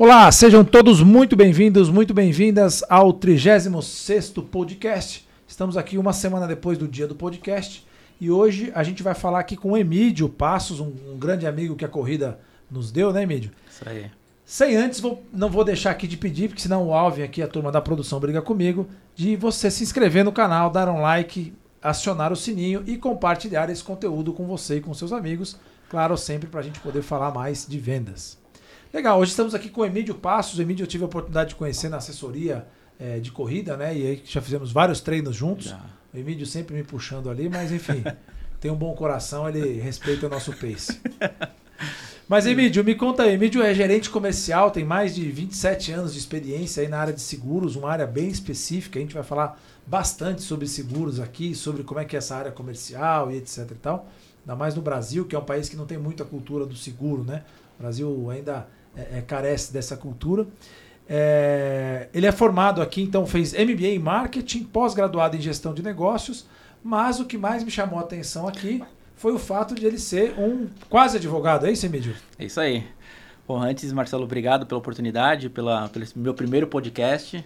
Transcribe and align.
Olá, 0.00 0.30
sejam 0.30 0.64
todos 0.64 1.02
muito 1.02 1.34
bem-vindos, 1.34 1.90
muito 1.90 2.14
bem-vindas 2.14 2.84
ao 2.88 3.12
36º 3.12 4.44
podcast. 4.44 5.28
Estamos 5.44 5.76
aqui 5.76 5.98
uma 5.98 6.12
semana 6.12 6.46
depois 6.46 6.78
do 6.78 6.86
dia 6.86 7.08
do 7.08 7.16
podcast 7.16 7.84
e 8.20 8.30
hoje 8.30 8.70
a 8.76 8.84
gente 8.84 9.02
vai 9.02 9.12
falar 9.12 9.40
aqui 9.40 9.56
com 9.56 9.72
o 9.72 9.76
Emílio 9.76 10.28
Passos, 10.28 10.78
um, 10.78 10.92
um 11.08 11.18
grande 11.18 11.48
amigo 11.48 11.74
que 11.74 11.84
a 11.84 11.88
corrida 11.88 12.38
nos 12.70 12.92
deu, 12.92 13.12
né, 13.12 13.24
Emílio? 13.24 13.50
Isso 13.68 13.88
aí. 13.88 14.08
Sem 14.44 14.76
antes, 14.76 15.00
vou, 15.00 15.20
não 15.32 15.50
vou 15.50 15.64
deixar 15.64 15.90
aqui 15.90 16.06
de 16.06 16.16
pedir, 16.16 16.46
porque 16.46 16.62
senão 16.62 16.86
o 16.86 16.94
Alvin 16.94 17.22
aqui, 17.22 17.42
a 17.42 17.48
turma 17.48 17.72
da 17.72 17.80
produção, 17.80 18.20
briga 18.20 18.40
comigo, 18.40 18.86
de 19.16 19.34
você 19.34 19.68
se 19.68 19.82
inscrever 19.82 20.24
no 20.24 20.30
canal, 20.30 20.70
dar 20.70 20.88
um 20.88 21.00
like, 21.00 21.52
acionar 21.82 22.32
o 22.32 22.36
sininho 22.36 22.84
e 22.86 22.96
compartilhar 22.96 23.68
esse 23.68 23.82
conteúdo 23.82 24.32
com 24.32 24.46
você 24.46 24.76
e 24.76 24.80
com 24.80 24.94
seus 24.94 25.12
amigos. 25.12 25.56
Claro, 25.90 26.16
sempre 26.16 26.48
para 26.48 26.60
a 26.60 26.62
gente 26.62 26.78
poder 26.78 27.02
falar 27.02 27.32
mais 27.32 27.66
de 27.66 27.80
vendas. 27.80 28.37
Legal, 28.92 29.20
hoje 29.20 29.32
estamos 29.32 29.54
aqui 29.54 29.68
com 29.68 29.82
o 29.82 29.84
Emílio 29.84 30.14
Passos. 30.14 30.58
O 30.58 30.62
Emílio 30.62 30.82
eu 30.82 30.86
tive 30.86 31.04
a 31.04 31.06
oportunidade 31.06 31.50
de 31.50 31.56
conhecer 31.56 31.90
na 31.90 31.98
assessoria 31.98 32.66
é, 32.98 33.18
de 33.18 33.30
corrida, 33.30 33.76
né? 33.76 33.94
E 33.94 34.06
aí 34.06 34.22
já 34.24 34.40
fizemos 34.40 34.72
vários 34.72 35.02
treinos 35.02 35.36
juntos. 35.36 35.66
Já. 35.66 35.80
O 36.12 36.16
Emílio 36.16 36.46
sempre 36.46 36.74
me 36.74 36.82
puxando 36.82 37.28
ali, 37.28 37.50
mas 37.50 37.70
enfim, 37.70 38.02
tem 38.58 38.70
um 38.70 38.74
bom 38.74 38.94
coração, 38.94 39.46
ele 39.46 39.78
respeita 39.78 40.26
o 40.26 40.30
nosso 40.30 40.52
pace. 40.54 40.98
Mas, 42.26 42.46
Emílio, 42.46 42.82
me 42.82 42.94
conta 42.94 43.24
aí. 43.24 43.34
Emílio 43.34 43.62
é 43.62 43.72
gerente 43.74 44.08
comercial, 44.08 44.70
tem 44.70 44.84
mais 44.84 45.14
de 45.14 45.26
27 45.30 45.92
anos 45.92 46.12
de 46.14 46.18
experiência 46.18 46.82
aí 46.82 46.88
na 46.88 46.98
área 46.98 47.12
de 47.12 47.20
seguros, 47.20 47.76
uma 47.76 47.90
área 47.90 48.06
bem 48.06 48.28
específica. 48.28 48.98
A 48.98 49.02
gente 49.02 49.14
vai 49.14 49.22
falar 49.22 49.58
bastante 49.86 50.42
sobre 50.42 50.66
seguros 50.66 51.20
aqui, 51.20 51.54
sobre 51.54 51.82
como 51.82 52.00
é 52.00 52.04
que 52.04 52.16
é 52.16 52.18
essa 52.18 52.36
área 52.36 52.52
comercial 52.52 53.30
e 53.30 53.36
etc 53.36 53.70
e 53.70 53.74
tal. 53.76 54.08
Ainda 54.40 54.56
mais 54.56 54.74
no 54.74 54.82
Brasil, 54.82 55.24
que 55.24 55.34
é 55.34 55.38
um 55.38 55.44
país 55.44 55.68
que 55.68 55.76
não 55.76 55.86
tem 55.86 55.96
muita 55.96 56.24
cultura 56.24 56.66
do 56.66 56.76
seguro, 56.76 57.24
né? 57.24 57.44
O 57.78 57.82
Brasil 57.82 58.30
ainda 58.30 58.66
é, 58.96 59.18
é, 59.18 59.22
carece 59.22 59.72
dessa 59.72 59.96
cultura. 59.96 60.46
É, 61.08 62.08
ele 62.12 62.26
é 62.26 62.32
formado 62.32 62.82
aqui, 62.82 63.02
então 63.02 63.26
fez 63.26 63.52
MBA 63.52 63.88
em 63.88 63.98
marketing, 63.98 64.64
pós-graduado 64.64 65.36
em 65.36 65.40
gestão 65.40 65.72
de 65.72 65.82
negócios, 65.82 66.46
mas 66.82 67.18
o 67.18 67.24
que 67.24 67.38
mais 67.38 67.64
me 67.64 67.70
chamou 67.70 67.98
a 67.98 68.02
atenção 68.02 68.46
aqui 68.46 68.82
foi 69.16 69.32
o 69.32 69.38
fato 69.38 69.74
de 69.74 69.86
ele 69.86 69.98
ser 69.98 70.38
um 70.38 70.68
quase 70.88 71.16
advogado, 71.16 71.66
é 71.66 71.72
isso, 71.72 71.86
Emílio? 71.86 72.14
É 72.38 72.44
isso 72.44 72.60
aí. 72.60 72.84
Bom, 73.46 73.60
antes, 73.62 73.92
Marcelo, 73.92 74.24
obrigado 74.24 74.66
pela 74.66 74.78
oportunidade, 74.78 75.48
pela, 75.48 75.88
pelo 75.88 76.04
meu 76.14 76.34
primeiro 76.34 76.66
podcast, 76.66 77.42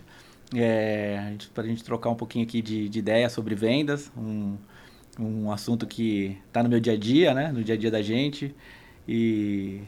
é, 0.54 1.34
para 1.54 1.62
a 1.62 1.66
gente 1.66 1.84
trocar 1.84 2.10
um 2.10 2.14
pouquinho 2.16 2.44
aqui 2.44 2.60
de, 2.60 2.88
de 2.88 2.98
ideia 2.98 3.30
sobre 3.30 3.54
vendas, 3.54 4.10
um, 4.16 4.56
um 5.18 5.52
assunto 5.52 5.86
que 5.86 6.36
está 6.48 6.62
no 6.62 6.68
meu 6.68 6.80
dia 6.80 6.94
a 6.94 6.96
dia, 6.96 7.32
né, 7.32 7.52
no 7.52 7.62
dia 7.62 7.76
a 7.76 7.78
dia 7.78 7.90
da 7.90 8.02
gente, 8.02 8.54
e 9.06 9.80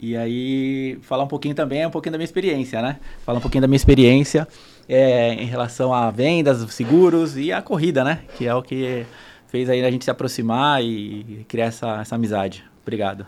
e 0.00 0.16
aí, 0.16 0.98
falar 1.02 1.24
um 1.24 1.28
pouquinho 1.28 1.54
também, 1.54 1.84
um 1.84 1.90
pouquinho 1.90 2.12
da 2.12 2.18
minha 2.18 2.24
experiência, 2.24 2.80
né? 2.80 3.00
Falar 3.24 3.38
um 3.38 3.42
pouquinho 3.42 3.62
da 3.62 3.66
minha 3.66 3.76
experiência 3.76 4.46
é, 4.88 5.34
em 5.34 5.46
relação 5.46 5.92
a 5.92 6.08
vendas, 6.10 6.58
seguros 6.72 7.36
e 7.36 7.52
a 7.52 7.60
corrida, 7.60 8.04
né? 8.04 8.20
Que 8.36 8.46
é 8.46 8.54
o 8.54 8.62
que 8.62 9.04
fez 9.48 9.68
aí 9.68 9.84
a 9.84 9.90
gente 9.90 10.04
se 10.04 10.10
aproximar 10.10 10.84
e 10.84 11.44
criar 11.48 11.66
essa, 11.66 12.00
essa 12.00 12.14
amizade. 12.14 12.64
Obrigado. 12.82 13.26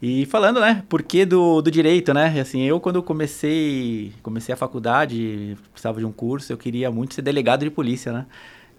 E 0.00 0.24
falando, 0.26 0.60
né, 0.60 0.82
por 0.88 1.02
que 1.02 1.24
do, 1.24 1.60
do 1.60 1.70
direito, 1.70 2.14
né? 2.14 2.40
Assim, 2.40 2.62
eu 2.62 2.80
quando 2.80 3.02
comecei, 3.02 4.12
comecei 4.22 4.52
a 4.52 4.56
faculdade, 4.56 5.58
precisava 5.72 5.98
de 5.98 6.06
um 6.06 6.12
curso, 6.12 6.52
eu 6.52 6.56
queria 6.56 6.90
muito 6.90 7.14
ser 7.14 7.22
delegado 7.22 7.64
de 7.64 7.70
polícia, 7.70 8.12
né? 8.12 8.26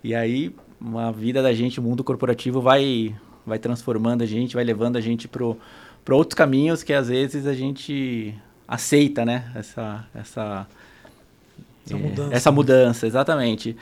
E 0.04 0.16
aí, 0.16 0.56
a 0.95 1.11
vida 1.11 1.44
da 1.44 1.54
gente, 1.54 1.80
o 1.80 1.84
mundo 1.84 2.04
corporativo 2.04 2.59
vai 2.59 3.16
vai 3.45 3.58
transformando 3.58 4.23
a 4.23 4.26
gente, 4.26 4.56
vai 4.56 4.64
levando 4.64 4.98
a 4.98 5.02
gente 5.02 5.26
pro 5.26 5.58
para 6.08 6.16
outros 6.16 6.36
caminhos 6.36 6.84
que 6.84 6.94
às 6.94 7.10
vezes 7.10 7.46
a 7.46 7.54
gente 7.54 8.34
aceita, 8.66 9.26
né? 9.26 9.52
Essa, 9.54 10.06
essa, 10.16 10.66
essa 11.86 11.98
é, 11.98 12.00
mudança. 12.00 12.34
Essa 12.34 12.50
mudança, 12.50 13.06
exatamente. 13.06 13.76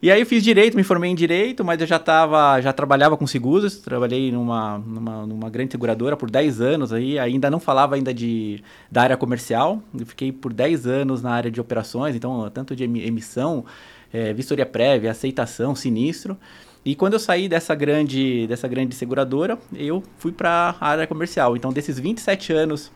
E 0.00 0.10
aí 0.10 0.18
eu 0.20 0.24
fiz 0.24 0.42
direito, 0.42 0.74
me 0.74 0.82
formei 0.82 1.10
em 1.10 1.14
direito, 1.14 1.62
mas 1.62 1.78
eu 1.78 1.86
já 1.86 1.98
tava, 1.98 2.58
já 2.62 2.72
trabalhava 2.72 3.14
com 3.14 3.26
seguros, 3.26 3.76
trabalhei 3.76 4.32
numa, 4.32 4.78
numa, 4.78 5.26
numa, 5.26 5.50
grande 5.50 5.72
seguradora 5.72 6.16
por 6.16 6.30
10 6.30 6.62
anos 6.62 6.94
aí, 6.94 7.18
ainda 7.18 7.50
não 7.50 7.60
falava 7.60 7.94
ainda 7.94 8.14
de, 8.14 8.62
da 8.90 9.02
área 9.02 9.16
comercial, 9.18 9.82
eu 9.98 10.06
fiquei 10.06 10.32
por 10.32 10.54
10 10.54 10.86
anos 10.86 11.22
na 11.22 11.32
área 11.32 11.50
de 11.50 11.60
operações, 11.60 12.16
então 12.16 12.50
tanto 12.54 12.74
de 12.74 12.84
emissão, 12.84 13.66
é, 14.10 14.32
vistoria 14.32 14.64
prévia, 14.64 15.10
aceitação, 15.10 15.74
sinistro, 15.74 16.38
e 16.86 16.94
quando 16.94 17.14
eu 17.14 17.18
saí 17.18 17.48
dessa 17.48 17.74
grande, 17.74 18.46
dessa 18.46 18.68
grande 18.68 18.94
seguradora, 18.94 19.58
eu 19.74 20.04
fui 20.18 20.30
para 20.30 20.76
a 20.80 20.88
área 20.88 21.04
comercial. 21.04 21.56
Então, 21.56 21.72
desses 21.72 21.98
27 21.98 22.52
anos 22.52 22.92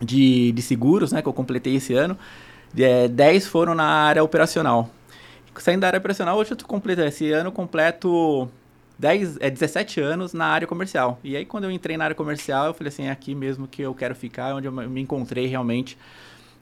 de, 0.00 0.50
de 0.50 0.60
seguros, 0.60 1.12
né, 1.12 1.22
que 1.22 1.28
eu 1.28 1.32
completei 1.32 1.76
esse 1.76 1.94
ano, 1.94 2.18
é, 2.76 3.06
10 3.06 3.46
foram 3.46 3.72
na 3.72 3.84
área 3.84 4.24
operacional. 4.24 4.90
Saindo 5.58 5.82
da 5.82 5.86
área 5.86 5.98
operacional, 5.98 6.36
hoje 6.36 6.50
eu 6.50 6.66
completo, 6.66 7.02
esse 7.02 7.30
ano 7.30 7.52
completo 7.52 8.48
10, 8.98 9.36
é, 9.38 9.48
17 9.48 10.00
anos 10.00 10.32
na 10.32 10.46
área 10.46 10.66
comercial. 10.66 11.20
E 11.22 11.36
aí, 11.36 11.44
quando 11.44 11.64
eu 11.64 11.70
entrei 11.70 11.96
na 11.96 12.02
área 12.02 12.16
comercial, 12.16 12.66
eu 12.66 12.74
falei 12.74 12.88
assim, 12.88 13.04
é 13.04 13.12
aqui 13.12 13.32
mesmo 13.32 13.68
que 13.68 13.80
eu 13.80 13.94
quero 13.94 14.16
ficar, 14.16 14.50
é 14.50 14.54
onde 14.54 14.66
eu 14.66 14.72
me 14.72 15.00
encontrei 15.00 15.46
realmente 15.46 15.96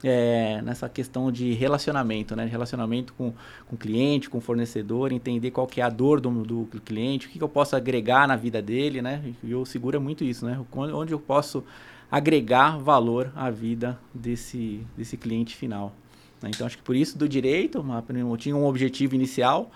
é, 0.04 0.60
nessa 0.62 0.88
questão 0.88 1.30
de 1.30 1.52
relacionamento, 1.52 2.34
né? 2.34 2.44
Relacionamento 2.44 3.12
com, 3.14 3.32
com 3.66 3.76
o 3.76 3.78
cliente, 3.78 4.28
com 4.28 4.38
o 4.38 4.40
fornecedor, 4.40 5.12
entender 5.12 5.50
qual 5.50 5.66
que 5.66 5.80
é 5.80 5.84
a 5.84 5.88
dor 5.88 6.20
do, 6.20 6.66
do 6.66 6.80
cliente, 6.80 7.26
o 7.26 7.30
que, 7.30 7.38
que 7.38 7.44
eu 7.44 7.48
posso 7.48 7.76
agregar 7.76 8.26
na 8.26 8.36
vida 8.36 8.60
dele, 8.60 9.00
né? 9.00 9.22
E 9.42 9.54
seguro 9.64 9.96
é 9.96 10.00
muito 10.00 10.24
isso, 10.24 10.44
né? 10.44 10.58
Onde 10.72 11.12
eu 11.12 11.20
posso 11.20 11.64
agregar 12.10 12.78
valor 12.78 13.32
à 13.34 13.48
vida 13.48 13.98
desse, 14.12 14.80
desse 14.96 15.16
cliente 15.16 15.56
final. 15.56 15.94
Né? 16.42 16.50
Então, 16.54 16.66
acho 16.66 16.76
que 16.76 16.82
por 16.82 16.94
isso 16.94 17.16
do 17.16 17.26
direito, 17.26 17.82
eu 18.14 18.36
tinha 18.36 18.54
um 18.54 18.66
objetivo 18.66 19.14
inicial, 19.14 19.70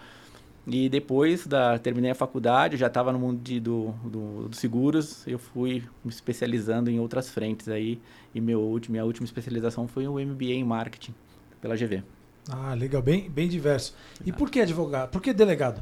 e 0.66 0.88
depois 0.88 1.46
da 1.46 1.78
terminei 1.78 2.10
a 2.10 2.14
faculdade, 2.14 2.76
já 2.76 2.88
estava 2.88 3.12
no 3.12 3.18
mundo 3.20 3.40
de, 3.40 3.60
do, 3.60 3.94
do, 4.04 4.48
do, 4.48 4.56
seguros, 4.56 5.24
eu 5.26 5.38
fui 5.38 5.84
me 6.04 6.10
especializando 6.10 6.90
em 6.90 6.98
outras 6.98 7.28
frentes 7.30 7.68
aí. 7.68 8.00
E 8.34 8.40
meu, 8.40 8.80
minha 8.88 9.04
última 9.04 9.24
especialização 9.24 9.86
foi 9.86 10.08
o 10.08 10.14
MBA 10.14 10.54
em 10.54 10.64
marketing 10.64 11.14
pela 11.60 11.76
GV. 11.76 12.02
Ah, 12.48 12.74
legal, 12.74 13.00
bem, 13.00 13.30
bem 13.30 13.48
diverso. 13.48 13.94
Exato. 14.14 14.28
E 14.28 14.32
por 14.32 14.50
que 14.50 14.60
advogado? 14.60 15.10
Por 15.10 15.22
que 15.22 15.32
delegado? 15.32 15.80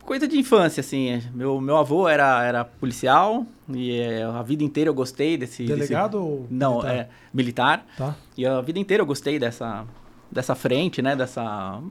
Coisa 0.00 0.28
de 0.28 0.38
infância, 0.38 0.82
assim. 0.82 1.08
É, 1.08 1.22
meu, 1.34 1.60
meu 1.60 1.78
avô 1.78 2.06
era, 2.06 2.44
era 2.44 2.64
policial 2.64 3.44
e 3.68 3.98
é, 3.98 4.22
a 4.22 4.42
vida 4.42 4.62
inteira 4.62 4.90
eu 4.90 4.94
gostei 4.94 5.36
desse. 5.36 5.64
Delegado 5.64 6.18
desse, 6.18 6.24
ou. 6.24 6.46
Não, 6.50 6.74
militar? 6.74 6.94
é 6.94 7.08
militar. 7.32 7.86
Tá. 7.96 8.16
E 8.36 8.46
a 8.46 8.60
vida 8.60 8.78
inteira 8.78 9.02
eu 9.02 9.06
gostei 9.06 9.38
dessa, 9.38 9.84
dessa 10.30 10.54
frente, 10.54 11.02
né? 11.02 11.16
Dessa 11.16 11.82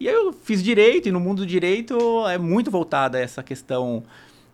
e 0.00 0.06
eu 0.06 0.32
fiz 0.32 0.62
direito, 0.62 1.08
e 1.08 1.12
no 1.12 1.20
mundo 1.20 1.42
do 1.42 1.46
direito 1.46 2.26
é 2.26 2.38
muito 2.38 2.70
voltada 2.70 3.20
essa 3.20 3.42
questão 3.42 4.02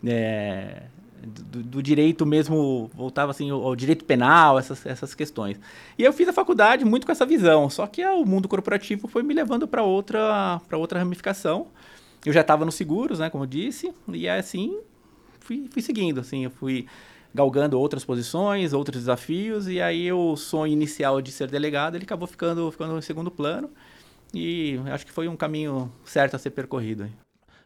é, 0.04 0.82
do, 1.24 1.62
do, 1.62 1.82
direito 1.82 2.26
mesmo, 2.26 2.90
voltava 2.92 3.30
assim, 3.30 3.48
ao, 3.50 3.76
direito 3.76 4.04
penal, 4.04 4.58
essas, 4.58 4.84
essas 4.84 5.14
questões. 5.14 5.58
E 5.96 6.02
eu 6.02 6.12
fiz 6.12 6.28
a 6.28 6.32
faculdade 6.32 6.84
muito 6.84 7.06
com 7.06 7.12
essa 7.12 7.24
visão, 7.24 7.70
só 7.70 7.86
que 7.86 8.04
o 8.04 8.24
mundo 8.24 8.48
corporativo 8.48 9.06
foi 9.06 9.22
me 9.22 9.32
levando 9.32 9.68
para 9.68 9.84
outra, 9.84 10.60
outra 10.72 10.98
ramificação. 10.98 11.68
Eu 12.24 12.32
já 12.32 12.40
estava 12.40 12.64
nos 12.64 12.74
seguros, 12.74 13.20
né, 13.20 13.30
como 13.30 13.44
eu 13.44 13.48
disse, 13.48 13.94
e 14.08 14.28
assim 14.28 14.76
fui, 15.38 15.68
fui 15.70 15.80
seguindo, 15.80 16.20
assim, 16.20 16.44
eu 16.44 16.50
fui 16.50 16.86
galgando 17.32 17.78
outras 17.78 18.04
posições, 18.04 18.72
outros 18.72 18.98
desafios, 18.98 19.68
e 19.68 19.80
aí 19.80 20.10
o 20.10 20.36
sonho 20.36 20.72
inicial 20.72 21.22
de 21.22 21.30
ser 21.30 21.48
delegado, 21.48 21.94
ele 21.94 22.04
acabou 22.04 22.26
ficando, 22.26 22.68
ficando 22.72 22.98
em 22.98 23.02
segundo 23.02 23.30
plano. 23.30 23.70
E 24.34 24.78
acho 24.92 25.06
que 25.06 25.12
foi 25.12 25.28
um 25.28 25.36
caminho 25.36 25.90
certo 26.04 26.36
a 26.36 26.38
ser 26.38 26.50
percorrido. 26.50 27.08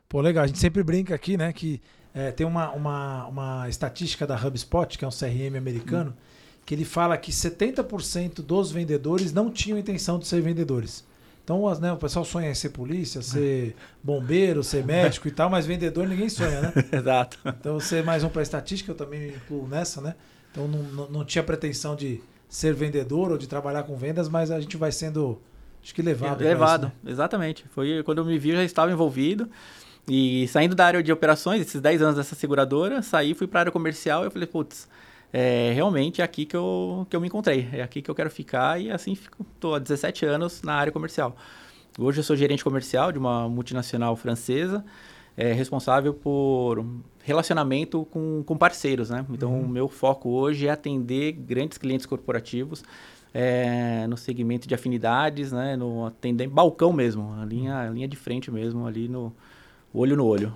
Pô, 0.09 0.21
legal. 0.21 0.45
A 0.45 0.47
gente 0.47 0.59
sempre 0.59 0.83
brinca 0.83 1.15
aqui, 1.15 1.37
né, 1.37 1.53
que 1.53 1.81
é, 2.15 2.31
tem 2.31 2.47
uma, 2.47 2.71
uma, 2.73 3.27
uma 3.27 3.69
estatística 3.69 4.27
da 4.27 4.35
HubSpot, 4.35 4.99
que 4.99 5.05
é 5.05 5.09
um 5.09 5.11
CRM 5.11 5.57
americano, 5.57 6.11
hum. 6.11 6.61
que 6.67 6.75
ele 6.75 6.85
fala 6.85 7.17
que 7.17 7.31
70% 7.31 8.43
dos 8.43 8.73
vendedores 8.73 9.33
não 9.33 9.51
tinham 9.51 9.79
intenção 9.79 10.19
de 10.19 10.27
ser 10.27 10.41
vendedores. 10.43 11.05
Então, 11.43 11.63
né, 11.81 11.93
o 11.93 11.97
pessoal 11.97 12.25
sonha 12.25 12.51
em 12.51 12.55
ser 12.55 12.71
polícia, 12.71 13.23
ser 13.23 13.75
bombeiro, 14.03 14.63
ser 14.63 14.85
médico 14.85 15.27
e 15.27 15.31
tal, 15.31 15.51
mas 15.51 15.67
vendedor 15.67 16.07
ninguém 16.07 16.29
sonha, 16.29 16.61
né? 16.61 16.73
Exato. 16.93 17.39
Então, 17.45 17.81
você 17.81 18.03
mais 18.03 18.23
um 18.23 18.29
para 18.29 18.43
estatística, 18.43 18.93
eu 18.93 18.97
também 18.97 19.21
me 19.21 19.29
incluo 19.31 19.67
nessa, 19.67 20.01
né? 20.01 20.15
Então, 20.53 20.69
não, 20.69 20.83
não, 20.83 21.11
não 21.11 21.25
tinha 21.25 21.43
pretensão 21.43 21.97
de 21.97 22.21
ser 22.49 22.75
vendedor 22.75 23.33
ou 23.33 23.39
de 23.39 23.49
trabalhar 23.49 23.85
com 23.85 23.97
vendas, 23.97 24.29
mas 24.29 24.51
a 24.51 24.61
gente 24.61 24.77
vai 24.77 24.93
sendo 24.93 25.41
Acho 25.83 25.95
que 25.95 26.03
levado. 26.03 26.43
Levado, 26.43 26.87
isso, 26.87 26.97
né? 27.03 27.11
exatamente. 27.11 27.65
Foi 27.71 28.03
quando 28.03 28.19
eu 28.19 28.25
me 28.25 28.39
vi, 28.39 28.51
eu 28.51 28.57
já 28.57 28.65
estava 28.65 28.91
envolvido. 28.93 29.49
E 30.09 30.49
saindo 30.49 30.75
da 30.75 30.87
área 30.87 31.03
de 31.03 31.13
operações, 31.13 31.61
esses 31.61 31.81
10 31.81 32.03
anos 32.03 32.17
dessa 32.17 32.35
seguradora, 32.35 33.03
saí, 33.03 33.35
fui 33.35 33.47
para 33.47 33.61
a 33.61 33.63
área 33.63 33.73
comercial 33.73 34.23
e 34.23 34.27
eu 34.27 34.31
falei, 34.31 34.47
putz, 34.47 34.89
é 35.33 35.73
realmente 35.73 36.21
é 36.21 36.25
aqui 36.25 36.45
que 36.45 36.57
eu, 36.57 37.07
que 37.09 37.15
eu 37.15 37.21
me 37.21 37.29
encontrei, 37.29 37.69
é 37.73 37.83
aqui 37.83 38.03
que 38.03 38.11
eu 38.11 38.15
quero 38.15 38.31
ficar 38.31 38.81
e 38.81 38.91
assim 38.91 39.17
estou 39.55 39.75
há 39.75 39.79
17 39.79 40.27
anos 40.27 40.63
na 40.63 40.75
área 40.75 40.93
comercial. 40.93 41.37
Hoje 41.99 42.21
eu 42.21 42.25
sou 42.25 42.35
gerente 42.35 42.65
comercial 42.65 43.13
de 43.13 43.19
uma 43.19 43.49
multinacional 43.49 44.17
francesa, 44.17 44.85
é 45.37 45.53
responsável 45.53 46.13
por 46.13 46.85
relacionamento 47.23 48.05
com, 48.07 48.43
com 48.45 48.57
parceiros, 48.57 49.11
né? 49.11 49.25
Então, 49.31 49.53
uhum. 49.53 49.63
o 49.63 49.69
meu 49.69 49.89
foco 49.89 50.29
hoje 50.31 50.67
é 50.67 50.71
atender 50.71 51.33
grandes 51.33 51.79
clientes 51.79 52.07
corporativos 52.07 52.83
é, 53.33 54.07
no 54.07 54.17
segmento 54.17 54.67
de 54.67 54.75
afinidades, 54.75 55.53
né? 55.53 55.77
No 55.77 56.07
atender 56.07 56.49
balcão 56.49 56.93
mesmo, 56.93 57.35
a 57.41 57.45
linha, 57.45 57.79
a 57.79 57.91
linha 57.91 58.09
de 58.09 58.17
frente 58.17 58.51
mesmo, 58.51 58.87
ali 58.87 59.09
no 59.09 59.33
olho 59.95 60.17
no 60.17 60.25
olho. 60.25 60.53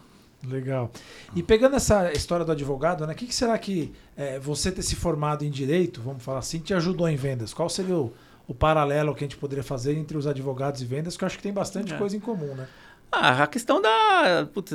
Legal. 0.47 0.91
E 1.35 1.43
pegando 1.43 1.77
essa 1.77 2.13
história 2.13 2.45
do 2.45 2.53
advogado, 2.53 3.07
né? 3.07 3.13
O 3.13 3.17
que, 3.17 3.27
que 3.27 3.35
será 3.35 3.57
que 3.59 3.93
é, 4.17 4.39
você 4.39 4.71
ter 4.71 4.83
se 4.83 4.95
formado 4.95 5.45
em 5.45 5.51
direito, 5.51 6.01
vamos 6.03 6.23
falar 6.23 6.41
assim, 6.41 6.59
te 6.59 6.75
ajudou 6.75 7.09
em 7.09 7.17
vendas? 7.17 7.55
Qual 7.55 7.69
seria 7.69 7.97
o, 7.97 8.13
o 8.47 8.55
paralelo 8.55 9.15
que 9.15 9.25
a 9.25 9.27
gente 9.27 9.37
poderia 9.37 9.65
fazer 9.65 9.97
entre 9.97 10.17
os 10.17 10.27
advogados 10.27 10.83
e 10.83 10.85
vendas? 10.85 11.17
Que 11.17 11.25
eu 11.25 11.27
acho 11.27 11.37
que 11.37 11.43
tem 11.43 11.53
bastante 11.53 11.95
é. 11.95 11.99
coisa 11.99 12.17
em 12.17 12.21
comum, 12.21 12.55
né? 12.55 12.69
Ah, 13.17 13.45
a 13.45 13.47
questão 13.47 13.81
da 13.81 14.49
putz, 14.53 14.73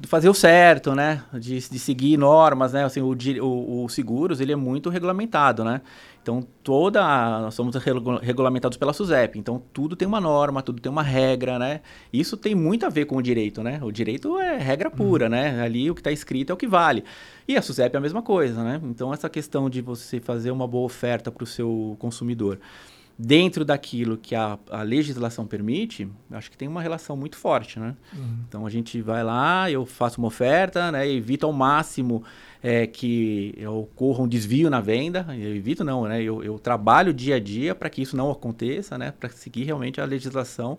de 0.00 0.08
fazer 0.08 0.28
o 0.28 0.34
certo, 0.34 0.94
né? 0.94 1.22
De, 1.32 1.56
de 1.56 1.78
seguir 1.78 2.16
normas, 2.16 2.72
né? 2.72 2.84
Assim, 2.84 3.00
o, 3.00 3.16
o, 3.42 3.84
o, 3.84 3.88
seguros 3.88 4.40
ele 4.40 4.52
é 4.52 4.56
muito 4.56 4.90
regulamentado, 4.90 5.62
né? 5.64 5.80
Então 6.20 6.42
toda 6.64 7.00
nós 7.40 7.54
somos 7.54 7.76
regulamentados 8.20 8.76
pela 8.76 8.92
SUSEP. 8.92 9.38
Então 9.38 9.62
tudo 9.72 9.94
tem 9.94 10.08
uma 10.08 10.20
norma, 10.20 10.62
tudo 10.62 10.82
tem 10.82 10.90
uma 10.90 11.02
regra, 11.02 11.60
né? 11.60 11.80
Isso 12.12 12.36
tem 12.36 12.56
muito 12.56 12.84
a 12.84 12.88
ver 12.88 13.04
com 13.04 13.16
o 13.16 13.22
direito, 13.22 13.62
né? 13.62 13.78
O 13.80 13.92
direito 13.92 14.36
é 14.40 14.58
regra 14.58 14.90
pura, 14.90 15.26
uhum. 15.26 15.30
né? 15.30 15.62
Ali 15.62 15.88
o 15.88 15.94
que 15.94 16.00
está 16.00 16.10
escrito 16.10 16.50
é 16.50 16.54
o 16.54 16.56
que 16.56 16.66
vale. 16.66 17.04
E 17.46 17.56
a 17.56 17.62
SUSEP 17.62 17.94
é 17.94 17.98
a 17.98 18.02
mesma 18.02 18.20
coisa, 18.20 18.64
né? 18.64 18.80
Então 18.82 19.14
essa 19.14 19.30
questão 19.30 19.70
de 19.70 19.80
você 19.80 20.18
fazer 20.18 20.50
uma 20.50 20.66
boa 20.66 20.86
oferta 20.86 21.30
para 21.30 21.44
o 21.44 21.46
seu 21.46 21.96
consumidor 22.00 22.58
dentro 23.18 23.64
daquilo 23.64 24.18
que 24.18 24.34
a, 24.34 24.58
a 24.70 24.82
legislação 24.82 25.46
permite, 25.46 26.06
acho 26.30 26.50
que 26.50 26.56
tem 26.56 26.68
uma 26.68 26.82
relação 26.82 27.16
muito 27.16 27.36
forte, 27.36 27.80
né? 27.80 27.96
Uhum. 28.14 28.38
Então 28.46 28.66
a 28.66 28.70
gente 28.70 29.00
vai 29.00 29.24
lá, 29.24 29.70
eu 29.70 29.86
faço 29.86 30.20
uma 30.20 30.28
oferta, 30.28 30.92
né? 30.92 31.08
Evito 31.08 31.46
ao 31.46 31.52
máximo 31.52 32.22
é, 32.62 32.86
que 32.86 33.54
ocorra 33.66 34.22
um 34.22 34.28
desvio 34.28 34.68
na 34.68 34.80
venda. 34.80 35.26
Eu 35.30 35.56
evito 35.56 35.82
não, 35.82 36.04
né? 36.04 36.22
Eu, 36.22 36.44
eu 36.44 36.58
trabalho 36.58 37.14
dia 37.14 37.36
a 37.36 37.40
dia 37.40 37.74
para 37.74 37.88
que 37.88 38.02
isso 38.02 38.16
não 38.16 38.30
aconteça, 38.30 38.98
né? 38.98 39.12
Para 39.18 39.30
seguir 39.30 39.64
realmente 39.64 40.00
a 40.00 40.04
legislação 40.04 40.78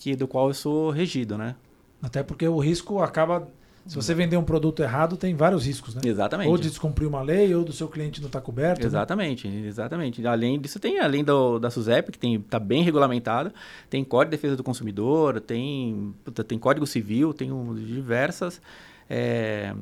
que 0.00 0.16
do 0.16 0.26
qual 0.26 0.48
eu 0.48 0.54
sou 0.54 0.90
regido, 0.90 1.38
né? 1.38 1.54
Até 2.02 2.22
porque 2.22 2.46
o 2.46 2.58
risco 2.58 3.00
acaba 3.00 3.48
se 3.88 3.96
você 3.96 4.14
vender 4.14 4.36
um 4.36 4.44
produto 4.44 4.82
errado, 4.82 5.16
tem 5.16 5.34
vários 5.34 5.64
riscos, 5.64 5.94
né? 5.94 6.02
Exatamente. 6.04 6.50
Ou 6.50 6.58
de 6.58 6.68
descumprir 6.68 7.08
uma 7.08 7.22
lei, 7.22 7.54
ou 7.54 7.64
do 7.64 7.72
seu 7.72 7.88
cliente 7.88 8.20
não 8.20 8.26
estar 8.26 8.40
tá 8.40 8.44
coberto. 8.44 8.82
Né? 8.82 8.86
Exatamente, 8.86 9.48
né? 9.48 9.66
exatamente. 9.66 10.26
Além 10.26 10.60
disso, 10.60 10.78
tem, 10.78 10.98
além 10.98 11.24
do, 11.24 11.58
da 11.58 11.70
SUSEP, 11.70 12.12
que 12.12 12.26
está 12.26 12.58
bem 12.58 12.82
regulamentada, 12.82 13.52
tem 13.88 14.04
Código 14.04 14.30
de 14.30 14.36
Defesa 14.36 14.56
do 14.56 14.62
Consumidor, 14.62 15.40
tem, 15.40 16.14
tem 16.46 16.58
Código 16.58 16.86
Civil, 16.86 17.32
tem 17.32 17.50
um, 17.50 17.74
diversas 17.74 18.60
é, 19.08 19.74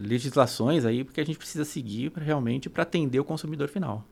legislações 0.00 0.86
aí 0.86 1.04
que 1.04 1.20
a 1.20 1.24
gente 1.24 1.36
precisa 1.36 1.66
seguir 1.66 2.10
realmente 2.16 2.70
para 2.70 2.82
atender 2.82 3.20
o 3.20 3.24
consumidor 3.24 3.68
final. 3.68 4.02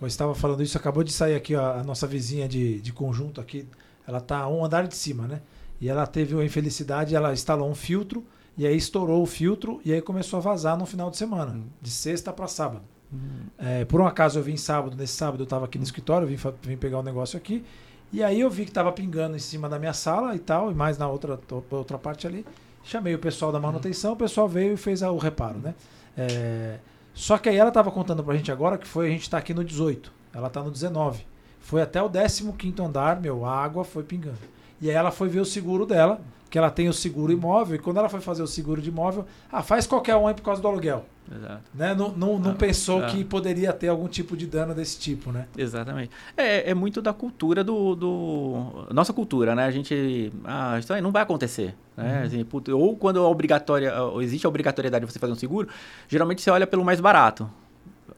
Eu 0.00 0.08
estava 0.08 0.34
falando 0.34 0.64
isso, 0.64 0.76
acabou 0.76 1.04
de 1.04 1.12
sair 1.12 1.36
aqui 1.36 1.54
a, 1.54 1.74
a 1.74 1.84
nossa 1.84 2.08
vizinha 2.08 2.48
de, 2.48 2.80
de 2.80 2.92
conjunto 2.92 3.40
aqui, 3.40 3.66
ela 4.04 4.18
está 4.18 4.48
um 4.48 4.64
andar 4.64 4.88
de 4.88 4.96
cima, 4.96 5.28
né? 5.28 5.40
E 5.80 5.88
ela 5.88 6.06
teve 6.08 6.34
uma 6.34 6.44
infelicidade, 6.44 7.14
ela 7.14 7.32
instalou 7.32 7.70
um 7.70 7.74
filtro 7.74 8.24
e 8.60 8.66
aí 8.66 8.76
estourou 8.76 9.22
o 9.22 9.26
filtro 9.26 9.80
e 9.86 9.90
aí 9.90 10.02
começou 10.02 10.36
a 10.36 10.40
vazar 10.42 10.76
no 10.76 10.84
final 10.84 11.08
de 11.08 11.16
semana, 11.16 11.52
uhum. 11.52 11.64
de 11.80 11.88
sexta 11.88 12.30
para 12.30 12.46
sábado. 12.46 12.82
Uhum. 13.10 13.46
É, 13.56 13.86
por 13.86 14.02
um 14.02 14.06
acaso 14.06 14.38
eu 14.38 14.42
vim 14.42 14.54
sábado, 14.54 14.94
nesse 14.98 15.14
sábado 15.14 15.40
eu 15.40 15.44
estava 15.44 15.64
aqui 15.64 15.78
no 15.78 15.84
escritório, 15.84 16.28
vim, 16.28 16.36
vim 16.60 16.76
pegar 16.76 16.98
o 16.98 17.00
um 17.00 17.02
negócio 17.02 17.38
aqui. 17.38 17.64
E 18.12 18.22
aí 18.22 18.38
eu 18.38 18.50
vi 18.50 18.64
que 18.64 18.70
estava 18.70 18.92
pingando 18.92 19.34
em 19.34 19.38
cima 19.38 19.66
da 19.66 19.78
minha 19.78 19.94
sala 19.94 20.36
e 20.36 20.38
tal, 20.38 20.70
e 20.70 20.74
mais 20.74 20.98
na 20.98 21.08
outra, 21.08 21.40
outra 21.70 21.96
parte 21.96 22.26
ali. 22.26 22.44
Chamei 22.84 23.14
o 23.14 23.18
pessoal 23.18 23.50
da 23.50 23.58
manutenção, 23.58 24.12
o 24.12 24.16
pessoal 24.16 24.46
veio 24.46 24.74
e 24.74 24.76
fez 24.76 25.00
o 25.00 25.16
reparo, 25.16 25.58
né? 25.58 25.74
É, 26.14 26.80
só 27.14 27.38
que 27.38 27.48
aí 27.48 27.56
ela 27.56 27.70
estava 27.70 27.90
contando 27.90 28.22
pra 28.22 28.36
gente 28.36 28.52
agora 28.52 28.76
que 28.76 28.86
foi, 28.86 29.06
a 29.06 29.10
gente 29.10 29.22
está 29.22 29.38
aqui 29.38 29.54
no 29.54 29.64
18, 29.64 30.12
ela 30.34 30.48
está 30.48 30.62
no 30.62 30.70
19. 30.70 31.24
Foi 31.60 31.80
até 31.80 32.02
o 32.02 32.10
15 32.10 32.52
andar, 32.82 33.22
meu, 33.22 33.46
a 33.46 33.56
água 33.56 33.84
foi 33.84 34.02
pingando. 34.02 34.36
E 34.82 34.90
aí 34.90 34.96
ela 34.96 35.10
foi 35.10 35.30
ver 35.30 35.40
o 35.40 35.46
seguro 35.46 35.86
dela 35.86 36.20
que 36.50 36.58
ela 36.58 36.70
tem 36.70 36.88
o 36.88 36.92
seguro 36.92 37.32
imóvel, 37.32 37.76
e 37.76 37.78
quando 37.78 37.98
ela 37.98 38.08
foi 38.08 38.20
fazer 38.20 38.42
o 38.42 38.46
seguro 38.46 38.82
de 38.82 38.88
imóvel, 38.88 39.24
ah, 39.50 39.62
faz 39.62 39.86
qualquer 39.86 40.16
um 40.16 40.26
aí 40.26 40.34
por 40.34 40.42
causa 40.42 40.60
do 40.60 40.66
aluguel. 40.66 41.06
Exato. 41.32 41.62
Né? 41.72 41.94
Não, 41.94 42.08
não, 42.10 42.38
não 42.40 42.50
ah, 42.50 42.54
pensou 42.54 43.02
que 43.06 43.22
poderia 43.22 43.72
ter 43.72 43.86
algum 43.86 44.08
tipo 44.08 44.36
de 44.36 44.48
dano 44.48 44.74
desse 44.74 44.98
tipo, 44.98 45.30
né? 45.30 45.46
Exatamente. 45.56 46.10
É, 46.36 46.70
é 46.70 46.74
muito 46.74 47.00
da 47.00 47.12
cultura 47.12 47.62
do, 47.62 47.94
do. 47.94 48.86
Nossa 48.92 49.12
cultura, 49.12 49.54
né? 49.54 49.64
A 49.64 49.70
gente. 49.70 50.32
Ah, 50.44 50.76
isso 50.80 50.92
aí 50.92 51.00
não 51.00 51.12
vai 51.12 51.22
acontecer. 51.22 51.76
Né? 51.96 52.18
Uhum. 52.18 52.26
Assim, 52.26 52.44
puto, 52.44 52.76
ou 52.76 52.96
quando 52.96 53.20
é 53.20 53.22
obrigatória, 53.22 53.92
existe 54.20 54.44
a 54.44 54.48
obrigatoriedade 54.48 55.06
de 55.06 55.12
você 55.12 55.20
fazer 55.20 55.32
um 55.32 55.36
seguro, 55.36 55.68
geralmente 56.08 56.42
você 56.42 56.50
olha 56.50 56.66
pelo 56.66 56.84
mais 56.84 57.00
barato 57.00 57.48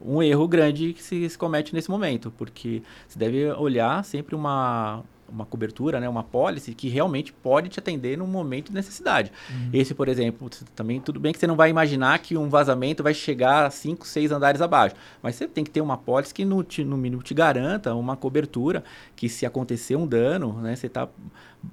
um 0.05 0.23
erro 0.23 0.49
grande 0.49 0.93
que 0.93 1.03
se, 1.03 1.29
se, 1.29 1.39
comete 1.39 1.73
nesse 1.73 1.89
momento, 1.89 2.33
porque 2.37 2.83
você 3.07 3.19
deve 3.19 3.51
olhar 3.53 4.05
sempre 4.05 4.35
uma, 4.35 5.03
uma 5.33 5.47
cobertura, 5.47 5.99
né, 5.99 6.09
uma 6.09 6.23
pólice 6.23 6.75
que 6.75 6.89
realmente 6.89 7.33
pode 7.33 7.69
te 7.69 7.79
atender 7.79 8.19
num 8.19 8.27
momento 8.27 8.69
de 8.69 8.75
necessidade. 8.75 9.33
Uhum. 9.51 9.71
Esse, 9.73 9.95
por 9.95 10.09
exemplo, 10.09 10.51
também 10.75 11.01
tudo 11.01 11.19
bem 11.19 11.33
que 11.33 11.39
você 11.39 11.47
não 11.47 11.57
vai 11.57 11.71
imaginar 11.71 12.19
que 12.19 12.37
um 12.37 12.49
vazamento 12.49 13.03
vai 13.03 13.15
chegar 13.15 13.67
a 13.67 13.71
5, 13.71 14.07
6 14.07 14.33
andares 14.33 14.61
abaixo, 14.61 14.95
mas 15.23 15.37
você 15.37 15.49
tem 15.49 15.65
que 15.65 15.71
ter 15.71 15.81
uma 15.81 15.97
pólice 15.97 16.35
que 16.35 16.45
no, 16.45 16.65
no 16.85 16.97
mínimo 16.97 17.23
te 17.23 17.35
garanta 17.35 17.95
uma 17.95 18.17
cobertura 18.17 18.85
que 19.17 19.29
se 19.29 19.47
acontecer 19.47 19.97
um 19.97 20.07
dano, 20.07 20.61
né, 20.61 20.77
você 20.77 20.87
está 20.87 21.09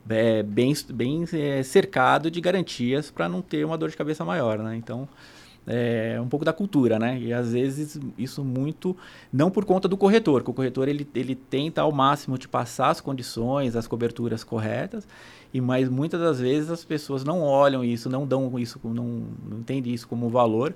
é, 0.10 0.44
bem, 0.44 0.74
bem 0.90 1.26
é, 1.34 1.64
cercado 1.64 2.30
de 2.30 2.40
garantias 2.40 3.12
para 3.12 3.28
não 3.28 3.42
ter 3.42 3.66
uma 3.66 3.78
dor 3.78 3.90
de 3.90 3.98
cabeça 3.98 4.24
maior, 4.24 4.60
né? 4.60 4.76
Então, 4.76 5.08
é, 5.72 6.20
um 6.20 6.28
pouco 6.28 6.44
da 6.44 6.52
cultura, 6.52 6.98
né? 6.98 7.20
E 7.20 7.32
às 7.32 7.54
vezes 7.54 8.00
isso 8.18 8.44
muito 8.44 8.98
não 9.32 9.52
por 9.52 9.64
conta 9.66 9.88
do 9.88 9.96
corretor, 9.96 10.44
que 10.44 10.50
o 10.50 10.54
corretor 10.54 10.88
ele, 10.88 11.08
ele 11.14 11.36
tenta 11.36 11.82
ao 11.82 11.92
máximo 11.92 12.40
te 12.40 12.48
passar 12.48 12.90
as 12.90 13.00
condições, 13.00 13.76
as 13.76 13.86
coberturas 13.86 14.44
corretas, 14.44 15.08
e 15.54 15.62
mas 15.62 15.88
muitas 15.88 16.20
das 16.20 16.40
vezes 16.40 16.72
as 16.72 16.84
pessoas 16.84 17.24
não 17.24 17.44
olham 17.44 17.84
isso, 17.84 18.10
não 18.10 18.26
dão 18.26 18.58
isso, 18.58 18.80
não, 18.84 19.28
não 19.48 19.60
entendem 19.60 19.94
isso 19.94 20.08
como 20.08 20.28
valor 20.28 20.74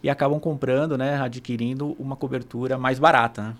e 0.00 0.08
acabam 0.08 0.38
comprando, 0.38 0.96
né, 0.96 1.20
adquirindo 1.20 1.96
uma 1.98 2.14
cobertura 2.14 2.78
mais 2.78 3.00
barata. 3.00 3.42
Né? 3.42 3.56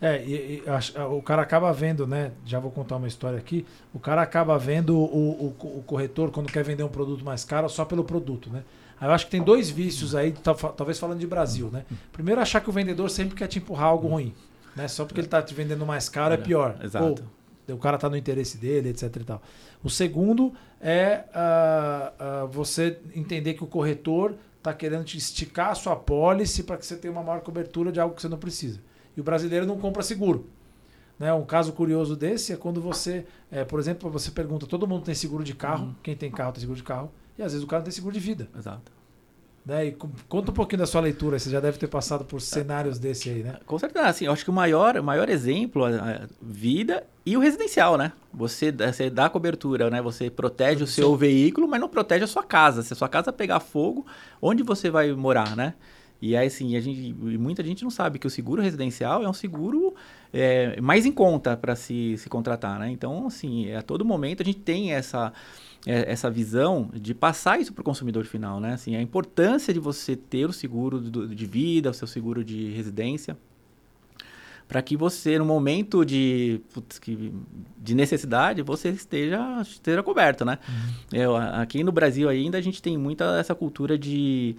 É, 0.00 0.24
e, 0.24 0.32
e, 0.34 0.62
a, 0.68 1.06
o 1.06 1.22
cara 1.22 1.42
acaba 1.42 1.72
vendo, 1.72 2.06
né? 2.06 2.32
Já 2.44 2.58
vou 2.58 2.70
contar 2.70 2.96
uma 2.96 3.08
história 3.08 3.38
aqui. 3.38 3.64
O 3.94 3.98
cara 3.98 4.20
acaba 4.20 4.58
vendo 4.58 4.94
o, 4.94 5.46
o, 5.46 5.78
o 5.78 5.82
corretor 5.86 6.30
quando 6.30 6.52
quer 6.52 6.62
vender 6.62 6.82
um 6.82 6.88
produto 6.88 7.24
mais 7.24 7.44
caro 7.44 7.66
só 7.68 7.84
pelo 7.84 8.04
produto, 8.04 8.50
né? 8.50 8.62
Aí 9.00 9.08
eu 9.08 9.12
acho 9.12 9.26
que 9.26 9.30
tem 9.30 9.42
dois 9.42 9.68
vícios 9.68 10.14
aí, 10.14 10.32
talvez 10.76 10.98
falando 10.98 11.18
de 11.18 11.26
Brasil, 11.26 11.68
né? 11.70 11.84
Primeiro, 12.12 12.40
achar 12.40 12.60
que 12.60 12.70
o 12.70 12.72
vendedor 12.72 13.10
sempre 13.10 13.34
quer 13.34 13.46
te 13.46 13.58
empurrar 13.58 13.88
algo 13.88 14.08
ruim. 14.08 14.34
Né? 14.74 14.88
Só 14.88 15.04
porque 15.04 15.20
ele 15.20 15.26
está 15.26 15.42
te 15.42 15.54
vendendo 15.54 15.84
mais 15.84 16.08
caro 16.08 16.34
é 16.34 16.36
pior. 16.36 16.78
Exato. 16.82 17.24
Ou 17.68 17.74
o 17.74 17.78
cara 17.78 17.96
está 17.96 18.08
no 18.08 18.16
interesse 18.16 18.58
dele, 18.58 18.90
etc. 18.90 19.16
E 19.16 19.24
tal. 19.24 19.42
O 19.82 19.90
segundo 19.90 20.52
é 20.80 21.24
uh, 21.34 22.44
uh, 22.44 22.48
você 22.48 22.98
entender 23.14 23.54
que 23.54 23.64
o 23.64 23.66
corretor 23.66 24.34
está 24.58 24.72
querendo 24.72 25.04
te 25.04 25.16
esticar 25.16 25.70
a 25.70 25.74
sua 25.74 25.96
pólice 25.96 26.62
para 26.62 26.76
que 26.76 26.86
você 26.86 26.96
tenha 26.96 27.12
uma 27.12 27.22
maior 27.22 27.40
cobertura 27.40 27.90
de 27.90 28.00
algo 28.00 28.14
que 28.14 28.22
você 28.22 28.28
não 28.28 28.38
precisa. 28.38 28.80
E 29.16 29.20
o 29.20 29.24
brasileiro 29.24 29.66
não 29.66 29.78
compra 29.78 30.02
seguro. 30.02 30.46
Né? 31.18 31.32
Um 31.32 31.44
caso 31.44 31.72
curioso 31.72 32.14
desse 32.14 32.52
é 32.52 32.56
quando 32.56 32.80
você, 32.80 33.26
é, 33.50 33.64
por 33.64 33.80
exemplo, 33.80 34.10
você 34.10 34.30
pergunta: 34.30 34.66
todo 34.66 34.86
mundo 34.86 35.04
tem 35.04 35.14
seguro 35.14 35.42
de 35.42 35.54
carro? 35.54 35.86
Uhum. 35.86 35.94
Quem 36.02 36.14
tem 36.14 36.30
carro 36.30 36.52
tem 36.52 36.60
seguro 36.60 36.76
de 36.76 36.84
carro? 36.84 37.10
E 37.38 37.42
às 37.42 37.52
vezes 37.52 37.64
o 37.64 37.66
cara 37.66 37.80
não 37.80 37.84
tem 37.84 37.92
seguro 37.92 38.14
de 38.14 38.20
vida. 38.20 38.48
Exato. 38.56 38.96
Né? 39.66 39.86
E 39.86 39.96
conta 40.28 40.52
um 40.52 40.54
pouquinho 40.54 40.78
da 40.78 40.86
sua 40.86 41.00
leitura, 41.00 41.40
você 41.40 41.50
já 41.50 41.58
deve 41.58 41.76
ter 41.76 41.88
passado 41.88 42.24
por 42.24 42.40
cenários 42.40 43.00
desse 43.00 43.28
aí, 43.28 43.42
né? 43.42 43.56
Com 43.66 43.76
certeza, 43.76 44.06
assim, 44.06 44.26
eu 44.26 44.32
acho 44.32 44.44
que 44.44 44.50
o 44.50 44.52
maior, 44.52 45.02
maior 45.02 45.28
exemplo 45.28 45.88
é 45.88 45.96
a 45.96 46.28
vida 46.40 47.04
e 47.24 47.36
o 47.36 47.40
residencial, 47.40 47.98
né? 47.98 48.12
Você, 48.32 48.70
você 48.70 49.10
dá 49.10 49.28
cobertura, 49.28 49.90
né? 49.90 50.00
Você 50.00 50.30
protege 50.30 50.84
o 50.84 50.86
seu 50.86 51.16
veículo, 51.16 51.66
mas 51.66 51.80
não 51.80 51.88
protege 51.88 52.22
a 52.22 52.28
sua 52.28 52.44
casa. 52.44 52.84
Se 52.84 52.92
a 52.92 52.96
sua 52.96 53.08
casa 53.08 53.32
pegar 53.32 53.58
fogo, 53.58 54.06
onde 54.40 54.62
você 54.62 54.88
vai 54.88 55.10
morar, 55.12 55.56
né? 55.56 55.74
E 56.20 56.36
aí, 56.36 56.46
assim, 56.46 56.76
a 56.76 56.80
gente, 56.80 57.12
muita 57.14 57.62
gente 57.62 57.82
não 57.82 57.90
sabe 57.90 58.18
que 58.18 58.26
o 58.26 58.30
seguro 58.30 58.62
residencial 58.62 59.22
é 59.22 59.28
um 59.28 59.34
seguro 59.34 59.94
é, 60.32 60.80
mais 60.80 61.04
em 61.04 61.12
conta 61.12 61.56
para 61.56 61.76
se, 61.76 62.16
se 62.16 62.28
contratar, 62.28 62.78
né? 62.78 62.90
Então, 62.90 63.26
assim, 63.26 63.72
a 63.72 63.82
todo 63.82 64.04
momento 64.04 64.42
a 64.42 64.44
gente 64.44 64.58
tem 64.58 64.92
essa 64.92 65.32
é, 65.86 66.10
essa 66.10 66.28
visão 66.28 66.90
de 66.92 67.14
passar 67.14 67.60
isso 67.60 67.72
para 67.72 67.80
o 67.80 67.84
consumidor 67.84 68.24
final, 68.24 68.58
né? 68.58 68.72
Assim, 68.74 68.96
a 68.96 69.00
importância 69.00 69.72
de 69.72 69.78
você 69.78 70.16
ter 70.16 70.48
o 70.48 70.52
seguro 70.52 71.00
de 71.00 71.46
vida, 71.46 71.90
o 71.90 71.94
seu 71.94 72.08
seguro 72.08 72.42
de 72.42 72.70
residência, 72.70 73.36
para 74.66 74.82
que 74.82 74.96
você, 74.96 75.38
no 75.38 75.44
momento 75.44 76.04
de, 76.04 76.60
putz, 76.74 77.00
de 77.78 77.94
necessidade, 77.94 78.62
você 78.62 78.88
esteja, 78.88 79.60
esteja 79.62 80.02
coberto, 80.02 80.44
né? 80.44 80.58
Uhum. 80.68 81.18
Eu, 81.20 81.36
aqui 81.36 81.84
no 81.84 81.92
Brasil 81.92 82.28
ainda 82.28 82.58
a 82.58 82.60
gente 82.60 82.82
tem 82.82 82.98
muita 82.98 83.38
essa 83.38 83.54
cultura 83.54 83.96
de 83.96 84.56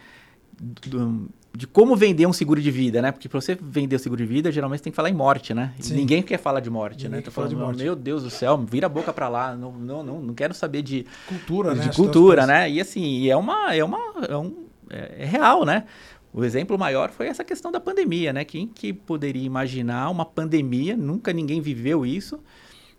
do, 0.60 1.30
de 1.56 1.66
como 1.66 1.96
vender 1.96 2.28
um 2.28 2.34
seguro 2.34 2.62
de 2.62 2.70
vida, 2.70 3.02
né? 3.02 3.12
Porque 3.12 3.28
para 3.28 3.42
você 3.42 3.58
vender 3.60 3.96
o 3.96 4.00
seguro 4.00 4.22
de 4.22 4.28
vida, 4.28 4.52
geralmente 4.52 4.80
você 4.80 4.84
tem 4.86 4.92
que 4.92 4.96
falar 4.96 5.10
em 5.10 5.14
morte, 5.14 5.54
né? 5.54 5.74
Ninguém 5.90 6.22
quer 6.22 6.38
falar 6.38 6.60
de 6.60 6.70
morte, 6.70 7.06
Ninguém 7.06 7.20
né? 7.20 7.22
Tá 7.22 7.32
falar 7.32 7.48
de 7.48 7.56
falando, 7.56 7.70
morte. 7.70 7.84
Meu 7.84 7.96
Deus 7.96 8.24
do 8.24 8.30
céu, 8.30 8.58
vira 8.58 8.86
a 8.86 8.90
boca 8.90 9.12
para 9.12 9.28
lá. 9.28 9.56
Não, 9.56 9.72
não, 9.72 10.04
não, 10.04 10.22
não 10.22 10.34
quero 10.34 10.54
saber 10.54 10.82
de, 10.82 11.06
Cultura, 11.28 11.74
né? 11.74 11.84
de 11.84 11.90
que 11.90 11.96
cultura, 11.96 12.42
as 12.42 12.48
né? 12.48 12.70
E 12.70 12.80
assim, 12.80 13.28
é 13.28 13.36
uma, 13.36 13.74
é 13.74 13.84
uma, 13.84 14.00
é 14.30 14.38
um, 14.38 14.66
é, 14.90 15.24
é 15.24 15.26
real, 15.26 15.66
né? 15.66 15.86
O 16.32 16.44
exemplo 16.44 16.78
maior 16.78 17.10
foi 17.10 17.28
essa 17.28 17.44
questão 17.44 17.72
da 17.72 17.80
pandemia, 17.80 18.32
né? 18.32 18.46
Quem 18.46 18.68
que 18.68 18.94
poderia 18.94 19.44
imaginar 19.44 20.10
uma 20.10 20.26
pandemia? 20.26 20.96
Nunca 20.96 21.34
ninguém 21.34 21.60
viveu 21.62 22.06
isso 22.06 22.40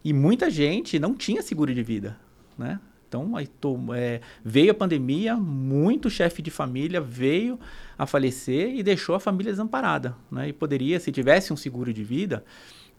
e 0.04 0.12
muita 0.12 0.50
gente 0.50 0.98
não 0.98 1.14
tinha 1.14 1.42
seguro 1.42 1.72
de 1.72 1.82
vida, 1.82 2.16
né? 2.56 2.80
Então, 3.08 3.34
aí 3.34 3.46
to- 3.46 3.78
é, 3.94 4.20
veio 4.44 4.70
a 4.70 4.74
pandemia, 4.74 5.34
muito 5.34 6.10
chefe 6.10 6.42
de 6.42 6.50
família 6.50 7.00
veio 7.00 7.58
a 7.96 8.06
falecer 8.06 8.74
e 8.74 8.82
deixou 8.82 9.14
a 9.14 9.20
família 9.20 9.50
desamparada, 9.50 10.14
né? 10.30 10.48
E 10.48 10.52
poderia, 10.52 11.00
se 11.00 11.10
tivesse 11.10 11.52
um 11.52 11.56
seguro 11.56 11.92
de 11.92 12.04
vida, 12.04 12.44